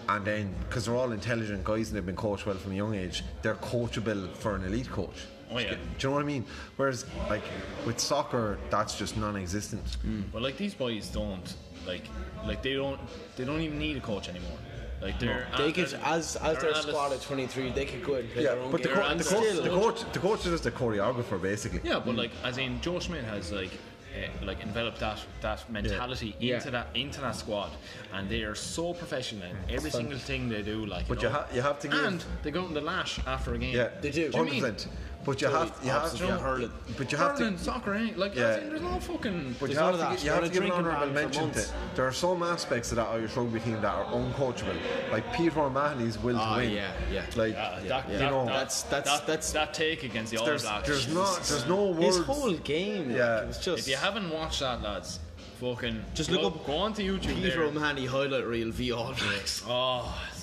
And 0.09 0.25
then, 0.25 0.55
because 0.69 0.87
they're 0.87 0.95
all 0.95 1.13
intelligent 1.13 1.65
guys 1.65 1.89
and 1.89 1.97
they've 1.97 2.07
been 2.07 2.17
coached 2.17 2.47
well 2.47 2.57
from 2.57 2.73
a 2.73 2.75
young 2.75 2.95
age, 2.95 3.23
they're 3.43 3.57
coachable 3.57 4.35
for 4.37 4.55
an 4.55 4.65
elite 4.65 4.91
coach. 4.91 5.27
Oh, 5.51 5.59
yeah. 5.59 5.71
Do 5.71 5.79
you 6.01 6.09
know 6.09 6.15
what 6.17 6.23
I 6.23 6.27
mean? 6.27 6.45
Whereas, 6.77 7.07
like 7.29 7.43
with 7.87 7.99
soccer, 7.99 8.59
that's 8.71 8.99
just 8.99 9.17
non-existent. 9.17 9.85
Mm. 10.07 10.25
But 10.33 10.43
like 10.43 10.57
these 10.57 10.75
boys 10.75 11.09
don't 11.09 11.55
like 11.87 12.05
like 12.47 12.63
they 12.63 12.75
don't 12.75 13.01
they 13.37 13.45
don't 13.45 13.61
even 13.61 13.79
need 13.79 13.97
a 13.97 14.01
coach 14.01 14.29
anymore. 14.29 14.59
Like 15.01 15.19
they're 15.19 15.47
They 15.57 15.73
could, 15.73 15.95
as 16.05 16.37
as 16.37 16.59
their 16.59 16.75
squad 16.75 17.13
at 17.13 17.23
23, 17.23 17.71
they 17.71 17.87
could 17.87 18.05
go 18.05 18.17
out 18.17 18.21
and 18.21 18.31
play 18.33 18.45
Yeah, 18.45 18.55
their 18.55 18.63
own 18.63 18.73
but 18.73 18.83
the, 18.83 18.89
game. 18.89 18.97
co- 18.97 19.07
and 19.07 19.21
the, 19.21 19.25
coach, 19.25 19.45
still- 19.47 19.63
the 19.63 19.71
coach, 19.71 20.13
the 20.13 20.19
coach 20.19 20.39
is 20.41 20.53
just 20.53 20.67
a 20.67 20.71
choreographer, 20.71 21.41
basically. 21.41 21.81
Yeah, 21.85 22.01
but 22.05 22.15
mm. 22.15 22.19
like 22.19 22.31
as 22.45 22.59
in 22.59 22.81
Joe 22.81 22.99
Schmidt 22.99 23.25
has 23.25 23.53
like 23.53 23.71
uh, 24.15 24.47
like 24.47 24.63
enveloped 24.63 25.01
that 25.01 25.19
that 25.41 25.69
mentality 25.71 26.35
Yeah. 26.41 26.57
into 26.57 26.71
that 26.71 26.87
into 26.95 27.21
that 27.21 27.37
squad, 27.37 27.71
and 28.13 28.29
they 28.29 28.43
are 28.43 28.55
so 28.55 28.95
professional 28.95 29.43
in 29.51 29.57
every 29.69 29.91
single 29.91 30.19
thing 30.19 30.49
they 30.49 30.63
do. 30.63 30.87
Like, 30.87 31.07
But 31.09 31.23
you, 31.23 31.29
you 31.29 31.35
know. 31.35 31.41
ha- 31.41 31.47
you 31.55 31.63
have 31.63 31.79
to 31.81 31.89
give- 31.89 32.05
and 32.05 32.25
they 32.43 32.51
go 32.51 32.65
in 32.67 32.75
the 32.75 32.81
lash 32.81 33.19
after 33.27 33.55
a 33.55 33.59
game. 33.59 33.75
Yeah, 33.77 33.89
They 34.01 34.11
do. 34.11 34.31
Do 34.31 34.39
you 34.39 34.45
mean? 34.45 34.63
100%. 34.63 34.87
But 35.25 35.43
you 35.43 35.49
have, 35.49 35.73
you 35.83 35.91
have, 35.91 36.03
opposite 36.05 36.21
you 36.21 36.27
from 36.29 36.39
hurling. 36.39 36.73
but 36.97 37.13
you 37.13 37.19
have 37.19 37.37
to, 37.37 37.59
soccer, 37.59 37.95
ain't 37.95 38.17
like 38.19 38.35
Yeah. 38.35 38.57
there's 38.61 38.81
no 38.81 38.99
fucking. 39.01 39.57
But 39.61 39.69
you 39.71 39.77
have, 39.77 39.97
to, 39.99 40.07
of 40.07 40.25
you 40.25 40.31
have 40.31 40.45
to 40.45 40.49
give 40.49 40.65
an 40.65 40.71
honourable 40.73 41.07
mention 41.09 41.51
to 41.51 41.57
months. 41.59 41.73
there 41.97 42.07
are 42.07 42.13
some 42.13 42.43
aspects 42.43 42.93
of 42.93 42.97
that 42.97 43.09
Irish 43.09 43.37
rugby 43.37 43.61
team 43.61 43.75
that 43.83 43.85
are 43.95 44.05
uncoachable, 44.07 44.75
like 45.13 45.31
Peter 45.35 45.61
O'Mahony's 45.61 46.19
will 46.19 46.39
Ah, 46.39 46.55
to 46.55 46.61
win. 46.63 46.71
yeah, 46.73 46.91
yeah. 47.13 47.27
Like 47.37 47.55
Uh, 47.57 47.79
you 47.83 47.89
that, 47.89 48.09
yeah. 48.09 48.19
that, 48.19 48.31
know, 48.31 48.47
that, 48.47 48.53
That's- 48.53 48.83
that's- 48.85 49.19
that, 49.19 49.27
that's- 49.27 49.53
that 49.53 49.75
take 49.75 50.03
against 50.05 50.31
the 50.33 50.39
All 50.39 50.47
there's, 50.47 50.63
Blacks. 50.63 50.89
there's 50.89 51.09
not 51.13 51.43
there's 51.43 51.67
no 51.67 51.87
words. 51.87 52.17
His 52.17 52.25
whole 52.25 52.53
game, 52.55 53.11
Yeah. 53.11 53.41
like, 53.41 53.51
it 53.51 53.59
just. 53.61 53.79
If 53.81 53.89
you 53.89 53.97
haven't 53.97 54.31
watched 54.31 54.61
that, 54.61 54.81
lads, 54.83 55.19
fucking 55.61 56.05
Just 56.15 56.31
go, 56.31 56.37
look 56.41 56.55
up 56.55 56.67
Go 56.67 56.77
on 56.79 56.95
to 56.95 57.03
YouTube. 57.03 57.35
Peter 57.35 57.51
there. 57.51 57.63
O'Mahony 57.65 58.07
highlight 58.07 58.47
reel 58.47 58.71
v 58.71 58.93
All 58.93 59.13
Blacks. 59.13 59.63
Oh, 59.69 60.17
it's- 60.29 60.38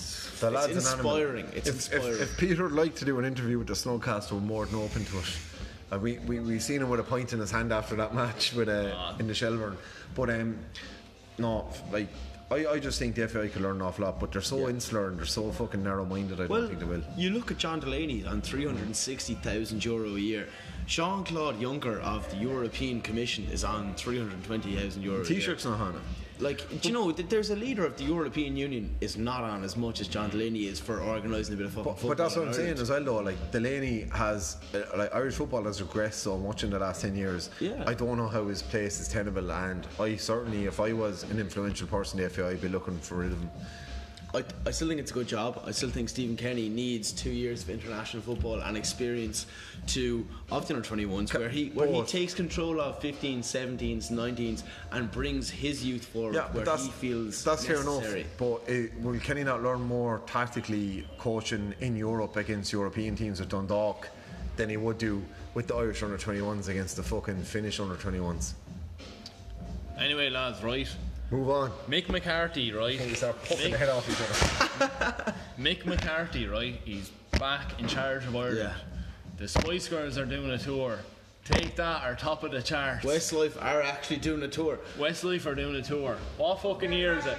the 0.50 0.52
lad's 0.52 0.88
animal. 0.88 1.12
inspiring, 1.16 1.46
it's 1.56 1.68
if, 1.70 1.76
inspiring. 1.76 2.14
If, 2.14 2.22
if 2.22 2.38
Peter 2.38 2.64
would 2.64 2.72
like 2.74 2.96
to 2.96 3.06
do 3.06 3.20
an 3.20 3.26
interview 3.26 3.58
with 3.58 3.68
the 3.68 3.74
Snugcast, 3.74 4.32
we're 4.32 4.40
more 4.40 4.66
than 4.66 4.80
open 4.80 5.06
to 5.06 5.18
it. 5.20 5.38
Uh, 5.92 6.00
we 6.00 6.18
we 6.20 6.40
we 6.40 6.60
seen 6.60 6.82
him 6.82 6.90
with 6.90 7.00
a 7.00 7.04
pint 7.04 7.34
in 7.34 7.40
his 7.40 7.52
hand 7.52 7.72
after 7.72 7.96
that 7.96 8.14
match 8.16 8.54
with 8.54 8.70
uh, 8.70 8.92
Ah. 8.96 9.16
in 9.20 9.28
the 9.28 9.34
Shelburne. 9.36 9.78
But 10.16 10.30
um, 10.32 10.58
no, 11.38 11.68
like 11.92 12.08
I, 12.50 12.66
I 12.68 12.80
just 12.80 12.98
think 13.00 13.16
the 13.16 13.28
FAI 13.28 13.48
could 13.50 13.62
learn 13.62 13.78
an 13.78 13.82
awful 13.84 14.06
lot, 14.06 14.20
but 14.20 14.32
they're 14.32 14.42
so 14.42 14.70
insular 14.70 15.08
and 15.10 15.18
they're 15.18 15.26
so 15.26 15.52
fucking 15.52 15.84
narrow-minded. 15.84 16.40
I 16.40 16.46
Well, 16.46 16.62
don't 16.62 16.68
think 16.70 16.80
they 16.80 16.86
will. 16.86 17.04
you 17.18 17.32
look 17.32 17.50
at 17.52 17.58
John 17.58 17.80
Delaney 17.80 18.24
on 18.26 18.42
360,000 18.42 19.84
euro 19.86 20.16
a 20.16 20.20
year. 20.20 20.48
Jean 20.86 21.24
Claude 21.24 21.60
Juncker 21.60 22.00
of 22.02 22.30
the 22.30 22.38
European 22.38 23.02
Commission 23.02 23.46
is 23.52 23.64
on 23.64 23.96
320,000 23.96 25.02
euro. 25.02 25.16
a 25.16 25.18
year. 25.20 25.26
T-shirts 25.28 25.66
not 25.66 25.78
Hannah. 25.80 26.02
Like, 26.40 26.82
do 26.82 26.90
you 26.90 26.94
know 26.94 27.12
that 27.12 27.30
there's 27.30 27.50
a 27.50 27.56
leader 27.56 27.86
of 27.86 27.96
the 27.98 28.04
European 28.04 28.58
Union 28.58 28.94
is 29.00 29.16
not 29.18 29.44
on 29.44 29.64
as 29.64 29.78
much 29.78 30.02
as 30.02 30.08
John 30.08 30.30
Delaney 30.30 30.66
is 30.66 30.80
for 30.80 31.00
organising 31.02 31.54
a 31.54 31.58
bit 31.58 31.66
of 31.68 31.72
fucking 31.74 31.84
But, 31.84 31.94
football. 32.00 32.10
but 32.10 32.18
that's 32.18 32.36
what 32.36 32.48
I'm 32.48 32.54
saying 32.54 32.78
as 32.78 32.90
well, 32.90 33.04
though. 33.04 33.18
Like 33.20 33.52
Delaney 33.52 34.08
has, 34.14 34.58
uh, 34.74 34.98
like 34.98 35.14
Irish 35.16 35.36
football 35.36 35.64
has 35.64 35.82
regressed 35.82 36.16
so 36.16 36.38
much 36.38 36.64
in 36.64 36.70
the 36.72 36.80
last 36.80 37.02
ten 37.02 37.16
years. 37.16 37.50
Yeah. 37.62 37.84
I 37.88 37.94
don't 37.94 38.18
know 38.18 38.28
how 38.28 38.46
his 38.48 38.62
place 38.62 39.00
is 39.00 39.08
tenable, 39.08 39.50
and 39.52 39.88
I 40.00 40.18
certainly, 40.18 40.66
if 40.66 40.80
I 40.80 40.92
was 40.92 41.24
an 41.24 41.40
influential 41.40 41.88
person 41.88 42.20
in 42.20 42.26
the 42.26 42.30
FAI, 42.30 42.50
I'd 42.50 42.62
be 42.62 42.68
looking 42.68 43.00
for 43.00 43.16
rid 43.16 43.32
of 43.32 43.40
him. 43.40 43.50
I, 44.36 44.44
I 44.66 44.72
still 44.72 44.90
think 44.90 45.00
it's 45.00 45.12
a 45.12 45.14
good 45.14 45.28
job. 45.28 45.62
I 45.66 45.72
still 45.72 45.90
think 45.90 46.10
Stephen 46.10 46.36
Kenny 46.36 46.68
needs 46.68 47.14
two 47.14 47.30
years 47.30 47.64
of 47.64 47.70
international 47.70 48.22
football 48.22 48.60
and 48.60 48.76
experience 48.76 49.46
to 49.88 50.28
of 50.52 50.68
the 50.68 50.76
under 50.76 50.88
21s 50.88 51.34
where 51.34 51.48
he 51.48 51.70
where 51.70 51.88
he 51.88 52.04
takes 52.04 52.34
control 52.34 52.82
of 52.82 53.00
15s, 53.00 53.40
17s, 53.40 54.12
19s 54.12 54.64
and 54.92 55.10
brings 55.12 55.50
his 55.50 55.86
youth 55.86 56.06
forward 56.06 56.36
Yeah, 56.36 56.42
where 56.52 56.66
but 56.66 56.66
that's 56.66 56.86
he 56.86 56.92
feels 56.92 57.44
that's 57.44 57.66
fair 57.66 57.82
enough. 57.82 58.06
But 58.38 58.70
uh, 58.70 58.88
will 59.02 59.20
Kenny 59.20 59.44
not 59.44 59.64
learn 59.64 59.82
more 59.82 60.22
tactically 60.28 61.08
coaching 61.18 61.74
in 61.80 61.96
Europe 61.96 62.36
against 62.36 62.74
European 62.74 63.16
teams 63.16 63.40
with 63.40 63.50
Dundalk 63.50 64.10
than 64.58 64.70
he 64.70 64.78
would 64.78 64.98
do 64.98 65.24
with 65.54 65.68
the 65.68 65.76
Irish 65.76 66.04
under 66.04 66.18
21s 66.18 66.68
against 66.68 66.98
the 66.98 67.04
fucking 67.04 67.42
Finnish 67.44 67.80
under 67.80 67.96
21s? 67.96 68.54
Anyway, 69.98 70.30
lads, 70.30 70.62
right. 70.62 70.90
Move 71.32 71.50
on. 71.50 71.72
Mick 71.90 72.10
McCarthy, 72.10 72.72
right? 72.72 72.98
They 72.98 73.14
start 73.14 73.40
puffing 73.44 73.68
Mick, 73.68 73.72
the 73.72 73.78
head 73.78 73.90
off 73.90 74.10
each 74.10 74.22
other. 74.22 75.34
Mick 75.60 75.86
McCarthy, 75.86 76.48
right? 76.48 76.80
He's 76.86 77.10
back 77.40 77.80
in 77.80 77.88
charge 77.88 78.26
of 78.26 78.36
Ireland. 78.36 78.58
Yeah. 78.60 78.74
The 79.38 79.48
Spice 79.48 79.88
Girls 79.88 80.18
are 80.18 80.26
doing 80.26 80.52
a 80.52 80.58
tour. 80.58 81.00
Take 81.44 81.76
that, 81.76 82.08
or 82.08 82.16
top 82.16 82.44
of 82.44 82.52
the 82.52 82.62
charts. 82.62 83.06
Westlife 83.06 83.62
are 83.62 83.82
actually 83.82 84.18
doing 84.18 84.42
a 84.44 84.48
tour. 84.48 84.80
Westlife 84.98 85.46
are 85.46 85.56
doing 85.56 85.76
a 85.76 85.82
tour. 85.82 86.18
What 86.38 86.62
fucking 86.62 86.92
year 86.92 87.18
is 87.18 87.26
it? 87.26 87.38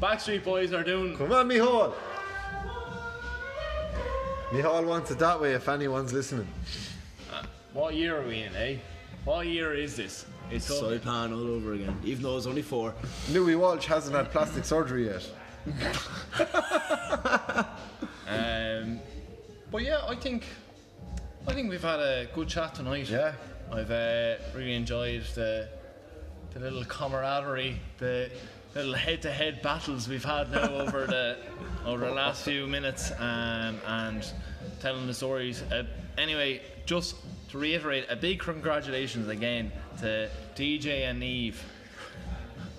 Backstreet 0.00 0.44
Boys 0.44 0.72
are 0.72 0.84
doing. 0.84 1.16
Come 1.16 1.32
on, 1.32 1.48
Mihal. 1.48 1.92
Mihal 4.50 4.86
wants 4.86 5.10
it 5.10 5.18
that 5.18 5.40
way 5.40 5.52
if 5.52 5.68
anyone's 5.68 6.12
listening. 6.12 6.48
What 7.72 7.94
year 7.94 8.20
are 8.20 8.26
we 8.26 8.42
in, 8.42 8.56
eh? 8.56 8.76
What 9.24 9.46
year 9.46 9.74
is 9.74 9.96
this? 9.96 10.24
It's 10.50 10.70
up. 10.70 10.82
Saipan 10.82 11.32
all 11.32 11.48
over 11.48 11.74
again, 11.74 11.96
even 12.04 12.22
though 12.22 12.36
it's 12.36 12.46
only 12.46 12.62
four. 12.62 12.94
Louis 13.30 13.54
Walsh 13.54 13.86
hasn't 13.86 14.16
had 14.16 14.30
plastic 14.30 14.64
surgery 14.64 15.06
yet. 15.06 15.28
Um, 18.30 19.00
but 19.72 19.82
yeah, 19.82 20.02
I 20.06 20.14
think 20.14 20.44
I 21.48 21.52
think 21.52 21.68
we've 21.68 21.82
had 21.82 21.98
a 21.98 22.28
good 22.32 22.48
chat 22.48 22.76
tonight. 22.76 23.10
Yeah. 23.10 23.32
I've 23.72 23.90
uh, 23.90 24.36
really 24.54 24.74
enjoyed 24.74 25.24
the 25.34 25.68
the 26.52 26.60
little 26.60 26.84
camaraderie, 26.84 27.80
the 27.98 28.30
little 28.74 28.94
head-to-head 28.94 29.62
battles 29.62 30.08
we've 30.08 30.24
had 30.24 30.50
now 30.50 30.68
over 30.70 31.06
the 31.06 31.38
over 31.84 32.06
the 32.06 32.12
last 32.12 32.44
few 32.44 32.66
minutes, 32.66 33.12
um, 33.18 33.80
and 33.86 34.26
telling 34.80 35.06
the 35.06 35.14
stories. 35.14 35.62
Uh, 35.62 35.84
anyway, 36.18 36.60
just 36.86 37.16
to 37.50 37.58
reiterate, 37.58 38.06
a 38.08 38.16
big 38.16 38.38
congratulations 38.38 39.28
again 39.28 39.72
to 40.00 40.28
DJ 40.54 41.10
and 41.10 41.22
Eve. 41.22 41.62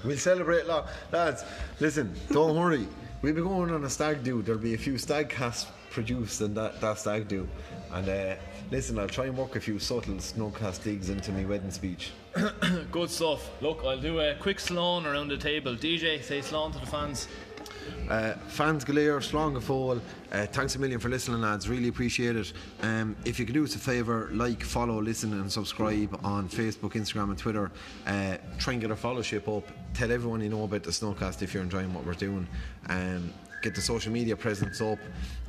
We'll 0.04 0.18
celebrate 0.18 0.66
long. 0.66 0.88
Lads, 1.12 1.44
listen, 1.80 2.14
don't 2.32 2.56
worry. 2.56 2.88
We'll 3.22 3.36
be 3.36 3.42
going 3.42 3.72
on 3.72 3.84
a 3.84 3.90
stag 3.90 4.24
do. 4.24 4.42
There'll 4.42 4.60
be 4.60 4.74
a 4.74 4.78
few 4.78 4.98
stag 4.98 5.30
casts 5.30 5.72
produced 5.92 6.42
in 6.42 6.56
that, 6.56 6.82
that 6.82 6.98
stag 6.98 7.28
do. 7.28 7.48
And 7.92 8.10
uh, 8.10 8.36
listen, 8.72 8.98
I'll 8.98 9.08
try 9.08 9.26
and 9.26 9.38
work 9.38 9.56
a 9.56 9.60
few 9.60 9.78
subtle 9.78 10.16
Snugcast 10.16 10.84
digs 10.84 11.10
into 11.10 11.32
my 11.32 11.46
wedding 11.46 11.70
speech. 11.70 12.12
Good 12.92 13.12
stuff. 13.12 13.52
Look, 13.62 13.84
I'll 13.86 14.00
do 14.00 14.20
a 14.20 14.36
quick 14.36 14.60
salon 14.60 15.06
around 15.06 15.28
the 15.28 15.38
table. 15.38 15.76
DJ, 15.76 16.24
say 16.24 16.42
salon 16.42 16.72
to 16.72 16.80
the 16.80 16.88
fans. 16.88 17.28
Uh, 18.12 18.34
fans 18.50 18.84
Galere, 18.84 19.24
Strong 19.24 19.56
of 19.56 19.64
Fall, 19.64 19.98
uh, 20.34 20.46
thanks 20.48 20.76
a 20.76 20.80
million 20.80 21.00
for 21.00 21.08
listening, 21.08 21.40
lads. 21.40 21.70
Really 21.70 21.88
appreciate 21.88 22.36
it. 22.36 22.52
Um, 22.82 23.16
if 23.24 23.40
you 23.40 23.46
could 23.46 23.54
do 23.54 23.64
us 23.64 23.74
a 23.76 23.80
favour, 23.80 24.30
like, 24.34 24.64
follow, 24.64 25.02
listen, 25.02 25.32
and 25.32 25.50
subscribe 25.50 26.20
on 26.22 26.50
Facebook, 26.50 26.92
Instagram, 26.92 27.30
and 27.30 27.38
Twitter. 27.38 27.72
Uh, 28.06 28.36
try 28.60 28.74
and 28.74 28.82
get 28.82 28.92
our 28.92 28.98
followship 28.98 29.48
up. 29.48 29.64
Tell 29.94 30.12
everyone 30.12 30.42
you 30.42 30.50
know 30.50 30.66
about 30.66 30.84
the 30.84 30.92
Snugcast 30.92 31.42
if 31.42 31.54
you're 31.54 31.64
enjoying 31.64 31.94
what 31.94 32.06
we're 32.06 32.14
doing. 32.14 32.46
Um, 32.90 33.34
get 33.64 33.76
the 33.76 33.82
social 33.82 34.12
media 34.12 34.36
presence 34.36 34.82
up, 34.82 35.00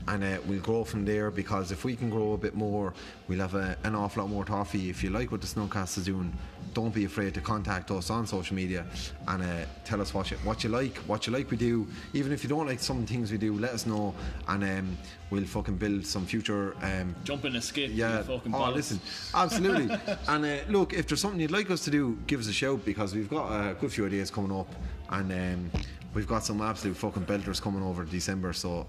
and 0.06 0.22
uh, 0.22 0.38
we'll 0.46 0.60
grow 0.60 0.84
from 0.84 1.04
there. 1.04 1.32
Because 1.32 1.72
if 1.72 1.84
we 1.84 1.96
can 1.96 2.10
grow 2.10 2.34
a 2.34 2.38
bit 2.38 2.54
more, 2.54 2.94
we'll 3.26 3.40
have 3.40 3.56
a, 3.56 3.76
an 3.82 3.96
awful 3.96 4.22
lot 4.22 4.30
more 4.30 4.44
toffee. 4.44 4.88
If 4.88 5.02
you 5.02 5.10
like 5.10 5.32
what 5.32 5.40
the 5.40 5.48
Snugcast 5.48 5.98
is 5.98 6.04
doing, 6.04 6.32
don't 6.74 6.94
be 6.94 7.04
afraid 7.04 7.34
to 7.34 7.40
contact 7.40 7.90
us 7.90 8.10
on 8.10 8.26
social 8.26 8.56
media 8.56 8.84
and 9.28 9.42
uh, 9.42 9.64
tell 9.84 10.00
us 10.00 10.14
what 10.14 10.30
you 10.30 10.36
what 10.38 10.64
you 10.64 10.70
like, 10.70 10.96
what 10.98 11.26
you 11.26 11.32
like 11.32 11.50
we 11.50 11.56
do. 11.56 11.86
Even 12.12 12.32
if 12.32 12.42
you 12.42 12.48
don't 12.48 12.66
like 12.66 12.80
some 12.80 13.06
things 13.06 13.30
we 13.30 13.38
do, 13.38 13.54
let 13.58 13.72
us 13.72 13.86
know, 13.86 14.14
and 14.48 14.64
um, 14.64 14.98
we'll 15.30 15.44
fucking 15.44 15.76
build 15.76 16.06
some 16.06 16.26
future. 16.26 16.74
Um, 16.82 17.14
Jump 17.24 17.44
in 17.44 17.56
a 17.56 17.62
skip. 17.62 17.90
yeah. 17.92 18.22
fucking 18.22 18.54
oh, 18.54 18.58
bollocks. 18.58 18.74
listen, 18.74 19.00
absolutely. 19.34 19.94
and 20.28 20.44
uh, 20.44 20.58
look, 20.68 20.92
if 20.92 21.06
there's 21.06 21.20
something 21.20 21.40
you'd 21.40 21.50
like 21.50 21.70
us 21.70 21.84
to 21.84 21.90
do, 21.90 22.18
give 22.26 22.40
us 22.40 22.48
a 22.48 22.52
shout 22.52 22.84
because 22.84 23.14
we've 23.14 23.30
got 23.30 23.50
a 23.50 23.74
good 23.74 23.92
few 23.92 24.06
ideas 24.06 24.30
coming 24.30 24.56
up, 24.56 24.72
and 25.10 25.32
um, 25.32 25.70
we've 26.14 26.28
got 26.28 26.44
some 26.44 26.60
absolute 26.60 26.96
fucking 26.96 27.24
belters 27.24 27.60
coming 27.60 27.82
over 27.82 28.04
December. 28.04 28.52
So 28.52 28.86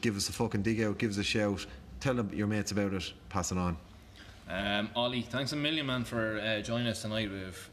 give 0.00 0.16
us 0.16 0.28
a 0.28 0.32
fucking 0.32 0.62
dig 0.62 0.82
out, 0.82 0.98
give 0.98 1.10
us 1.10 1.18
a 1.18 1.24
shout, 1.24 1.64
tell 2.00 2.24
your 2.26 2.46
mates 2.46 2.72
about 2.72 2.92
it, 2.92 3.12
pass 3.28 3.52
it 3.52 3.58
on. 3.58 3.76
Um, 4.48 4.90
Ollie, 4.94 5.22
thanks 5.22 5.52
a 5.52 5.56
million, 5.56 5.86
man, 5.86 6.04
for 6.04 6.38
uh, 6.38 6.60
joining 6.60 6.88
us 6.88 7.02
tonight. 7.02 7.30
We've 7.30 7.70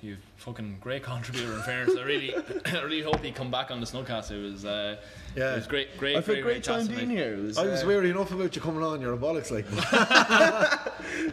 you 0.00 0.16
fucking 0.36 0.78
great 0.80 1.02
contributor 1.12 1.54
in 1.54 1.62
fairness. 1.62 1.96
I 1.96 2.02
really, 2.02 2.34
I 2.66 2.82
really 2.82 3.02
hope 3.02 3.24
you 3.24 3.32
come 3.32 3.50
back 3.50 3.70
on 3.70 3.80
the 3.80 3.86
Snugcast. 3.86 4.30
It 4.30 4.42
was, 4.42 4.64
uh, 4.64 4.96
Yeah. 5.34 5.52
it 5.52 5.56
was 5.56 5.66
great, 5.66 5.96
great, 5.98 6.16
I've 6.16 6.26
had 6.26 6.34
great, 6.34 6.40
a 6.40 6.42
great 6.42 6.64
time 6.64 6.86
being 6.86 7.10
here. 7.10 7.36
Was, 7.36 7.58
I 7.58 7.66
was 7.66 7.82
uh, 7.82 7.86
wary 7.86 8.10
enough 8.10 8.30
about 8.30 8.54
you 8.54 8.62
coming 8.62 8.82
on. 8.82 9.00
You're 9.00 9.14
a 9.14 9.18
bollocks 9.18 9.50
like. 9.50 9.66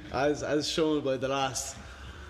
as 0.14 0.44
as 0.44 0.68
shown 0.68 1.04
by 1.04 1.18
the 1.18 1.28
last 1.28 1.76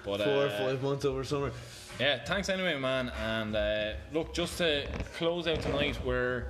But, 0.03 0.21
four 0.21 0.45
or 0.45 0.47
uh, 0.47 0.57
five 0.57 0.83
months 0.83 1.05
over 1.05 1.23
summer. 1.23 1.51
Yeah, 1.99 2.23
thanks 2.25 2.49
anyway, 2.49 2.77
man. 2.77 3.09
And 3.23 3.55
uh, 3.55 3.93
look, 4.11 4.33
just 4.33 4.57
to 4.57 4.85
close 5.17 5.47
out 5.47 5.61
tonight, 5.61 5.97
we're 6.05 6.47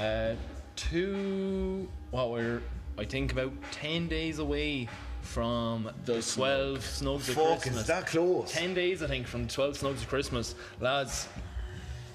uh, 0.00 0.34
two. 0.74 1.88
What 2.10 2.30
we're, 2.30 2.62
I 2.98 3.04
think, 3.04 3.32
about 3.32 3.52
ten 3.70 4.08
days 4.08 4.40
away 4.40 4.88
from 5.28 5.90
the 6.06 6.22
twelve 6.22 6.78
snugs 6.78 7.28
of 7.28 7.34
Fuck, 7.34 7.60
Christmas. 7.60 7.82
is 7.82 7.86
that 7.86 8.06
close? 8.06 8.50
Ten 8.50 8.72
days, 8.72 9.02
I 9.02 9.06
think, 9.06 9.26
from 9.26 9.46
twelve 9.46 9.74
snugs 9.74 10.00
of 10.02 10.08
Christmas, 10.08 10.54
lads. 10.80 11.28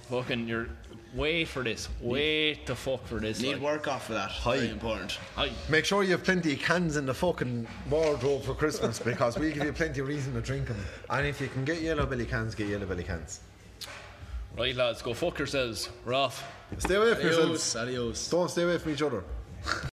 Fucking, 0.10 0.48
you're 0.48 0.68
wait 1.14 1.48
for 1.48 1.64
this. 1.64 1.90
Wait 2.02 2.66
the 2.66 2.76
fuck 2.76 3.06
for 3.06 3.20
this. 3.20 3.40
Need 3.40 3.54
like. 3.54 3.62
work 3.62 3.88
off 3.88 4.08
for 4.08 4.14
that. 4.14 4.30
Hi. 4.30 4.58
Very 4.58 4.70
important. 4.72 5.20
Aye. 5.38 5.52
Make 5.70 5.86
sure 5.86 6.04
you 6.04 6.12
have 6.12 6.24
plenty 6.24 6.54
of 6.54 6.60
cans 6.60 6.98
in 6.98 7.06
the 7.06 7.14
fucking 7.14 7.68
wardrobe 7.90 8.44
for 8.44 8.56
Christmas 8.56 9.00
because 9.12 9.38
we 9.38 9.52
give 9.52 9.64
you 9.64 9.74
plenty 9.74 10.02
of 10.02 10.08
reason 10.08 10.34
to 10.34 10.42
drink 10.42 10.68
them. 10.68 10.84
And 11.10 11.28
if 11.28 11.40
you 11.40 11.48
can 11.48 11.64
get 11.64 11.82
yellow 11.82 12.06
belly 12.06 12.26
cans, 12.26 12.56
get 12.56 12.68
yellow 12.68 12.86
belly 12.86 13.04
cans. 13.04 13.42
Right, 14.58 14.76
lads, 14.76 15.02
go 15.02 15.14
fuck 15.14 15.38
yourselves. 15.38 15.90
We're 16.06 16.14
off. 16.14 16.44
Stay 16.80 16.96
away 16.96 17.14
from 17.14 17.24
yourselves. 17.24 17.76
Adios. 17.76 17.76
Adios. 17.76 18.30
Don't 18.30 18.50
stay 18.50 18.64
away 18.64 18.78
from 18.78 18.92
each 18.92 19.02
other. 19.02 19.24